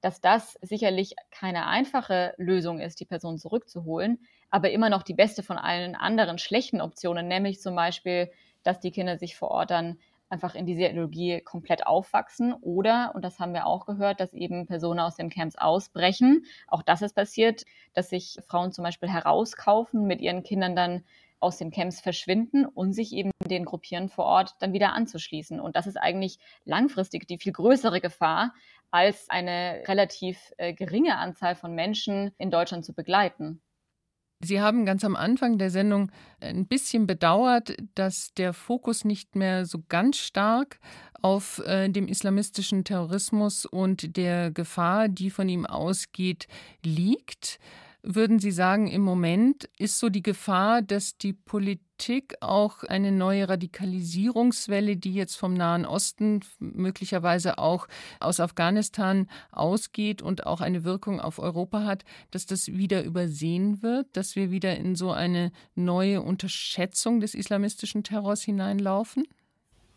dass 0.00 0.20
das 0.20 0.58
sicherlich 0.62 1.14
keine 1.30 1.66
einfache 1.66 2.34
Lösung 2.38 2.80
ist, 2.80 3.00
die 3.00 3.04
Person 3.04 3.38
zurückzuholen, 3.38 4.18
aber 4.48 4.70
immer 4.70 4.88
noch 4.88 5.02
die 5.02 5.14
beste 5.14 5.42
von 5.42 5.58
allen 5.58 5.94
anderen 5.94 6.38
schlechten 6.38 6.80
Optionen, 6.80 7.28
nämlich 7.28 7.60
zum 7.60 7.74
Beispiel, 7.74 8.30
dass 8.62 8.80
die 8.80 8.90
Kinder 8.92 9.18
sich 9.18 9.36
vor 9.36 9.50
Ort 9.50 9.70
dann 9.70 9.98
einfach 10.30 10.54
in 10.54 10.64
dieser 10.64 10.90
Ideologie 10.90 11.40
komplett 11.40 11.86
aufwachsen 11.86 12.54
oder, 12.54 13.12
und 13.14 13.24
das 13.24 13.38
haben 13.38 13.52
wir 13.52 13.66
auch 13.66 13.84
gehört, 13.84 14.20
dass 14.20 14.32
eben 14.32 14.66
Personen 14.66 15.00
aus 15.00 15.16
den 15.16 15.28
Camps 15.28 15.56
ausbrechen. 15.56 16.44
Auch 16.68 16.82
das 16.82 17.02
ist 17.02 17.14
passiert, 17.14 17.64
dass 17.92 18.08
sich 18.08 18.38
Frauen 18.46 18.72
zum 18.72 18.84
Beispiel 18.84 19.10
herauskaufen, 19.10 20.06
mit 20.06 20.20
ihren 20.20 20.42
Kindern 20.42 20.76
dann 20.76 21.04
aus 21.40 21.56
den 21.56 21.70
Camps 21.70 22.00
verschwinden 22.00 22.66
und 22.66 22.92
sich 22.92 23.12
eben 23.12 23.30
den 23.44 23.64
Gruppieren 23.64 24.08
vor 24.08 24.26
Ort 24.26 24.54
dann 24.60 24.72
wieder 24.72 24.92
anzuschließen. 24.92 25.58
Und 25.58 25.74
das 25.74 25.86
ist 25.86 25.96
eigentlich 25.96 26.38
langfristig 26.64 27.26
die 27.26 27.38
viel 27.38 27.52
größere 27.52 28.00
Gefahr, 28.00 28.52
als 28.90 29.28
eine 29.30 29.82
relativ 29.86 30.52
äh, 30.58 30.74
geringe 30.74 31.16
Anzahl 31.16 31.54
von 31.54 31.74
Menschen 31.74 32.32
in 32.38 32.50
Deutschland 32.50 32.84
zu 32.84 32.92
begleiten. 32.92 33.62
Sie 34.42 34.60
haben 34.60 34.86
ganz 34.86 35.04
am 35.04 35.16
Anfang 35.16 35.58
der 35.58 35.70
Sendung 35.70 36.10
ein 36.40 36.66
bisschen 36.66 37.06
bedauert, 37.06 37.76
dass 37.94 38.32
der 38.32 38.54
Fokus 38.54 39.04
nicht 39.04 39.36
mehr 39.36 39.66
so 39.66 39.82
ganz 39.88 40.16
stark 40.16 40.78
auf 41.20 41.58
äh, 41.66 41.90
dem 41.90 42.08
islamistischen 42.08 42.84
Terrorismus 42.84 43.66
und 43.66 44.16
der 44.16 44.50
Gefahr, 44.50 45.08
die 45.08 45.28
von 45.28 45.48
ihm 45.50 45.66
ausgeht, 45.66 46.46
liegt. 46.82 47.58
Würden 48.02 48.38
Sie 48.38 48.50
sagen, 48.50 48.86
im 48.86 49.02
Moment 49.02 49.68
ist 49.76 49.98
so 49.98 50.08
die 50.08 50.22
Gefahr, 50.22 50.80
dass 50.80 51.18
die 51.18 51.34
Politik 51.34 52.34
auch 52.40 52.82
eine 52.82 53.12
neue 53.12 53.46
Radikalisierungswelle, 53.46 54.96
die 54.96 55.12
jetzt 55.12 55.36
vom 55.36 55.52
Nahen 55.52 55.84
Osten, 55.84 56.40
möglicherweise 56.58 57.58
auch 57.58 57.88
aus 58.18 58.40
Afghanistan 58.40 59.28
ausgeht 59.52 60.22
und 60.22 60.46
auch 60.46 60.62
eine 60.62 60.84
Wirkung 60.84 61.20
auf 61.20 61.38
Europa 61.38 61.84
hat, 61.84 62.04
dass 62.30 62.46
das 62.46 62.68
wieder 62.68 63.04
übersehen 63.04 63.82
wird, 63.82 64.06
dass 64.16 64.34
wir 64.34 64.50
wieder 64.50 64.76
in 64.78 64.96
so 64.96 65.10
eine 65.12 65.52
neue 65.74 66.22
Unterschätzung 66.22 67.20
des 67.20 67.34
islamistischen 67.34 68.02
Terrors 68.02 68.40
hineinlaufen? 68.40 69.24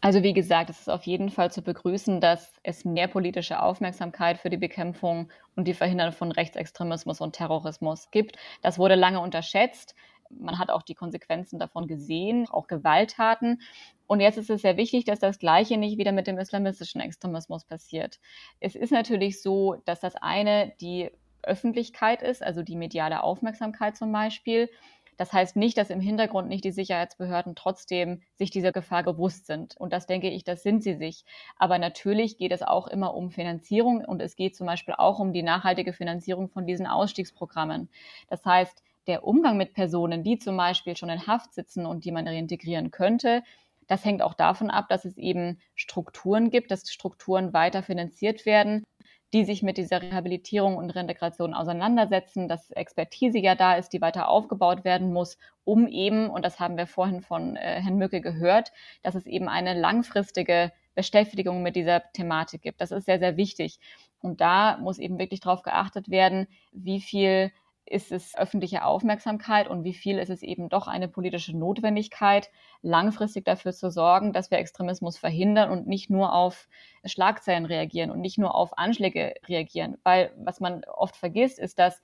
Also 0.03 0.21
wie 0.21 0.33
gesagt, 0.33 0.69
es 0.69 0.81
ist 0.81 0.89
auf 0.89 1.03
jeden 1.03 1.29
Fall 1.29 1.49
zu 1.49 1.61
begrüßen, 1.61 2.19
dass 2.19 2.59
es 2.63 2.83
mehr 2.83 3.07
politische 3.07 3.61
Aufmerksamkeit 3.61 4.37
für 4.37 4.49
die 4.49 4.57
Bekämpfung 4.57 5.31
und 5.55 5.65
die 5.65 5.73
Verhinderung 5.73 6.11
von 6.11 6.33
Rechtsextremismus 6.33 7.21
und 7.21 7.37
Terrorismus 7.37 8.11
gibt. 8.11 8.35
Das 8.61 8.77
wurde 8.77 8.95
lange 8.95 9.21
unterschätzt. 9.21 9.95
Man 10.29 10.59
hat 10.59 10.69
auch 10.71 10.81
die 10.81 10.93
Konsequenzen 10.93 11.57
davon 11.57 11.87
gesehen, 11.87 12.49
auch 12.49 12.67
Gewalttaten. 12.67 13.61
Und 14.05 14.19
jetzt 14.19 14.37
ist 14.37 14.49
es 14.49 14.61
sehr 14.61 14.75
wichtig, 14.75 15.05
dass 15.05 15.19
das 15.19 15.39
Gleiche 15.39 15.77
nicht 15.77 15.97
wieder 15.97 16.11
mit 16.11 16.27
dem 16.27 16.37
islamistischen 16.37 16.99
Extremismus 16.99 17.63
passiert. 17.63 18.19
Es 18.59 18.75
ist 18.75 18.91
natürlich 18.91 19.41
so, 19.41 19.75
dass 19.85 20.01
das 20.01 20.17
eine 20.17 20.73
die 20.81 21.11
Öffentlichkeit 21.43 22.21
ist, 22.21 22.43
also 22.43 22.61
die 22.61 22.75
mediale 22.75 23.23
Aufmerksamkeit 23.23 23.95
zum 23.95 24.11
Beispiel. 24.11 24.69
Das 25.17 25.31
heißt 25.31 25.55
nicht, 25.55 25.77
dass 25.77 25.89
im 25.89 25.99
Hintergrund 25.99 26.49
nicht 26.49 26.63
die 26.63 26.71
Sicherheitsbehörden 26.71 27.55
trotzdem 27.55 28.21
sich 28.35 28.49
dieser 28.49 28.71
Gefahr 28.71 29.03
bewusst 29.03 29.45
sind. 29.45 29.77
Und 29.77 29.93
das 29.93 30.07
denke 30.07 30.29
ich, 30.29 30.43
das 30.43 30.63
sind 30.63 30.83
sie 30.83 30.95
sich. 30.95 31.25
Aber 31.57 31.77
natürlich 31.77 32.37
geht 32.37 32.51
es 32.51 32.63
auch 32.63 32.87
immer 32.87 33.13
um 33.13 33.31
Finanzierung 33.31 34.03
und 34.05 34.21
es 34.21 34.35
geht 34.35 34.55
zum 34.55 34.67
Beispiel 34.67 34.95
auch 34.97 35.19
um 35.19 35.33
die 35.33 35.43
nachhaltige 35.43 35.93
Finanzierung 35.93 36.49
von 36.49 36.65
diesen 36.65 36.87
Ausstiegsprogrammen. 36.87 37.89
Das 38.29 38.43
heißt, 38.45 38.83
der 39.07 39.25
Umgang 39.25 39.57
mit 39.57 39.73
Personen, 39.73 40.23
die 40.23 40.37
zum 40.39 40.55
Beispiel 40.57 40.95
schon 40.95 41.09
in 41.09 41.27
Haft 41.27 41.53
sitzen 41.53 41.85
und 41.85 42.05
die 42.05 42.11
man 42.11 42.27
reintegrieren 42.27 42.89
könnte, 42.89 43.43
das 43.87 44.05
hängt 44.05 44.21
auch 44.21 44.33
davon 44.33 44.69
ab, 44.69 44.87
dass 44.89 45.05
es 45.05 45.17
eben 45.17 45.59
Strukturen 45.75 46.49
gibt, 46.49 46.71
dass 46.71 46.89
Strukturen 46.91 47.53
weiter 47.53 47.83
finanziert 47.83 48.45
werden 48.45 48.85
die 49.33 49.45
sich 49.45 49.63
mit 49.63 49.77
dieser 49.77 50.01
Rehabilitierung 50.01 50.77
und 50.77 50.91
Reintegration 50.91 51.55
auseinandersetzen, 51.55 52.47
dass 52.47 52.69
Expertise 52.71 53.39
ja 53.39 53.55
da 53.55 53.73
ist, 53.75 53.89
die 53.89 54.01
weiter 54.01 54.27
aufgebaut 54.27 54.85
werden 54.85 55.11
muss, 55.11 55.37
um 55.63 55.87
eben, 55.87 56.29
und 56.29 56.45
das 56.45 56.59
haben 56.59 56.77
wir 56.77 56.85
vorhin 56.85 57.21
von 57.21 57.55
äh, 57.55 57.81
Herrn 57.81 57.97
Mücke 57.97 58.21
gehört, 58.21 58.71
dass 59.01 59.15
es 59.15 59.25
eben 59.25 59.49
eine 59.49 59.73
langfristige 59.73 60.71
Beschäftigung 60.93 61.63
mit 61.63 61.75
dieser 61.75 62.03
Thematik 62.13 62.61
gibt. 62.61 62.79
Das 62.79 62.91
ist 62.91 63.05
sehr, 63.05 63.19
sehr 63.19 63.35
wichtig. 63.35 63.79
Und 64.21 64.39
da 64.39 64.77
muss 64.77 64.99
eben 64.99 65.17
wirklich 65.17 65.39
darauf 65.39 65.63
geachtet 65.63 66.09
werden, 66.09 66.47
wie 66.71 67.01
viel 67.01 67.51
ist 67.85 68.11
es 68.11 68.35
öffentliche 68.35 68.85
Aufmerksamkeit 68.85 69.67
und 69.67 69.83
wie 69.83 69.93
viel 69.93 70.17
ist 70.17 70.29
es 70.29 70.41
eben 70.41 70.69
doch 70.69 70.87
eine 70.87 71.07
politische 71.07 71.57
Notwendigkeit, 71.57 72.49
langfristig 72.81 73.45
dafür 73.45 73.73
zu 73.73 73.91
sorgen, 73.91 74.33
dass 74.33 74.51
wir 74.51 74.57
Extremismus 74.57 75.17
verhindern 75.17 75.69
und 75.69 75.87
nicht 75.87 76.09
nur 76.09 76.33
auf 76.33 76.67
Schlagzeilen 77.05 77.65
reagieren 77.65 78.11
und 78.11 78.21
nicht 78.21 78.37
nur 78.37 78.55
auf 78.55 78.77
Anschläge 78.77 79.35
reagieren. 79.47 79.97
Weil 80.03 80.31
was 80.37 80.59
man 80.59 80.83
oft 80.85 81.15
vergisst, 81.15 81.59
ist, 81.59 81.77
dass 81.79 82.01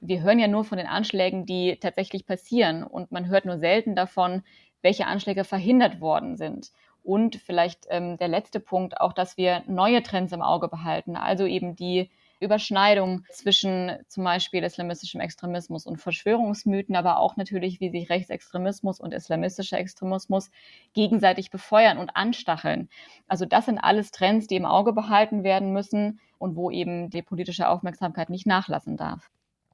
wir 0.00 0.22
hören 0.22 0.38
ja 0.38 0.48
nur 0.48 0.64
von 0.64 0.78
den 0.78 0.86
Anschlägen, 0.86 1.46
die 1.46 1.76
tatsächlich 1.76 2.26
passieren 2.26 2.82
und 2.82 3.12
man 3.12 3.28
hört 3.28 3.44
nur 3.44 3.58
selten 3.58 3.94
davon, 3.94 4.42
welche 4.82 5.06
Anschläge 5.06 5.44
verhindert 5.44 6.00
worden 6.00 6.36
sind. 6.36 6.72
Und 7.02 7.36
vielleicht 7.36 7.86
ähm, 7.90 8.16
der 8.18 8.28
letzte 8.28 8.60
Punkt, 8.60 9.00
auch, 9.00 9.12
dass 9.12 9.36
wir 9.36 9.62
neue 9.66 10.02
Trends 10.02 10.32
im 10.32 10.42
Auge 10.42 10.68
behalten, 10.68 11.16
also 11.16 11.46
eben 11.46 11.76
die 11.76 12.10
Überschneidung 12.40 13.24
zwischen 13.30 13.92
zum 14.08 14.24
Beispiel 14.24 14.64
islamistischem 14.64 15.20
Extremismus 15.20 15.86
und 15.86 15.98
Verschwörungsmythen, 15.98 16.96
aber 16.96 17.18
auch 17.18 17.36
natürlich, 17.36 17.80
wie 17.80 17.90
sich 17.90 18.10
Rechtsextremismus 18.10 18.98
und 19.00 19.12
islamistischer 19.12 19.78
Extremismus 19.78 20.50
gegenseitig 20.94 21.50
befeuern 21.50 21.98
und 21.98 22.16
anstacheln. 22.16 22.88
Also 23.28 23.44
das 23.44 23.66
sind 23.66 23.78
alles 23.78 24.10
Trends, 24.10 24.46
die 24.46 24.56
im 24.56 24.64
Auge 24.64 24.92
behalten 24.92 25.44
werden 25.44 25.72
müssen 25.72 26.20
und 26.38 26.56
wo 26.56 26.70
eben 26.70 27.10
die 27.10 27.22
politische 27.22 27.68
Aufmerksamkeit 27.68 28.30
nicht 28.30 28.46
nachlassen 28.46 28.96
darf 28.96 29.30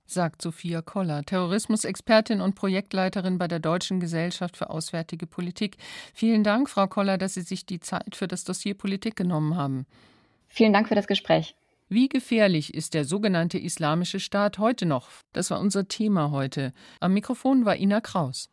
sagt 0.09 0.41
Sophia 0.41 0.83
Koller, 0.83 1.25
Terrorismusexpertin 1.25 2.41
und 2.41 2.55
Projektleiterin 2.55 3.39
bei 3.39 3.49
der 3.49 3.59
Deutschen 3.59 4.01
Gesellschaft 4.01 4.57
für 4.57 4.71
Auswärtige 4.71 5.27
Politik. 5.27 5.77
Vielen 6.15 6.45
Dank, 6.45 6.71
Frau 6.71 6.87
Koller, 6.87 7.19
dass 7.19 7.35
Sie 7.35 7.43
sich 7.43 7.67
die 7.67 7.81
Zeit 7.81 8.15
für 8.15 8.29
das 8.29 8.45
Dossier 8.45 8.75
Politik 8.75 9.17
genommen 9.17 9.57
haben. 9.57 9.87
Vielen 10.47 10.73
Dank 10.73 10.89
für 10.89 10.95
das 10.95 11.09
Gespräch. 11.09 11.57
Wie 11.89 12.09
gefährlich 12.09 12.75
ist 12.75 12.95
der 12.95 13.05
sogenannte 13.05 13.59
Islamische 13.59 14.19
Staat 14.19 14.59
heute 14.59 14.87
noch? 14.87 15.09
Das 15.33 15.53
war 15.53 15.61
unser 15.61 15.87
Thema 15.87 16.33
heute. 16.33 16.73
Am 16.99 17.15
Mikrofon 17.15 17.65
war 17.65 17.77
Ina 17.77 18.01
Kraus. 18.01 18.51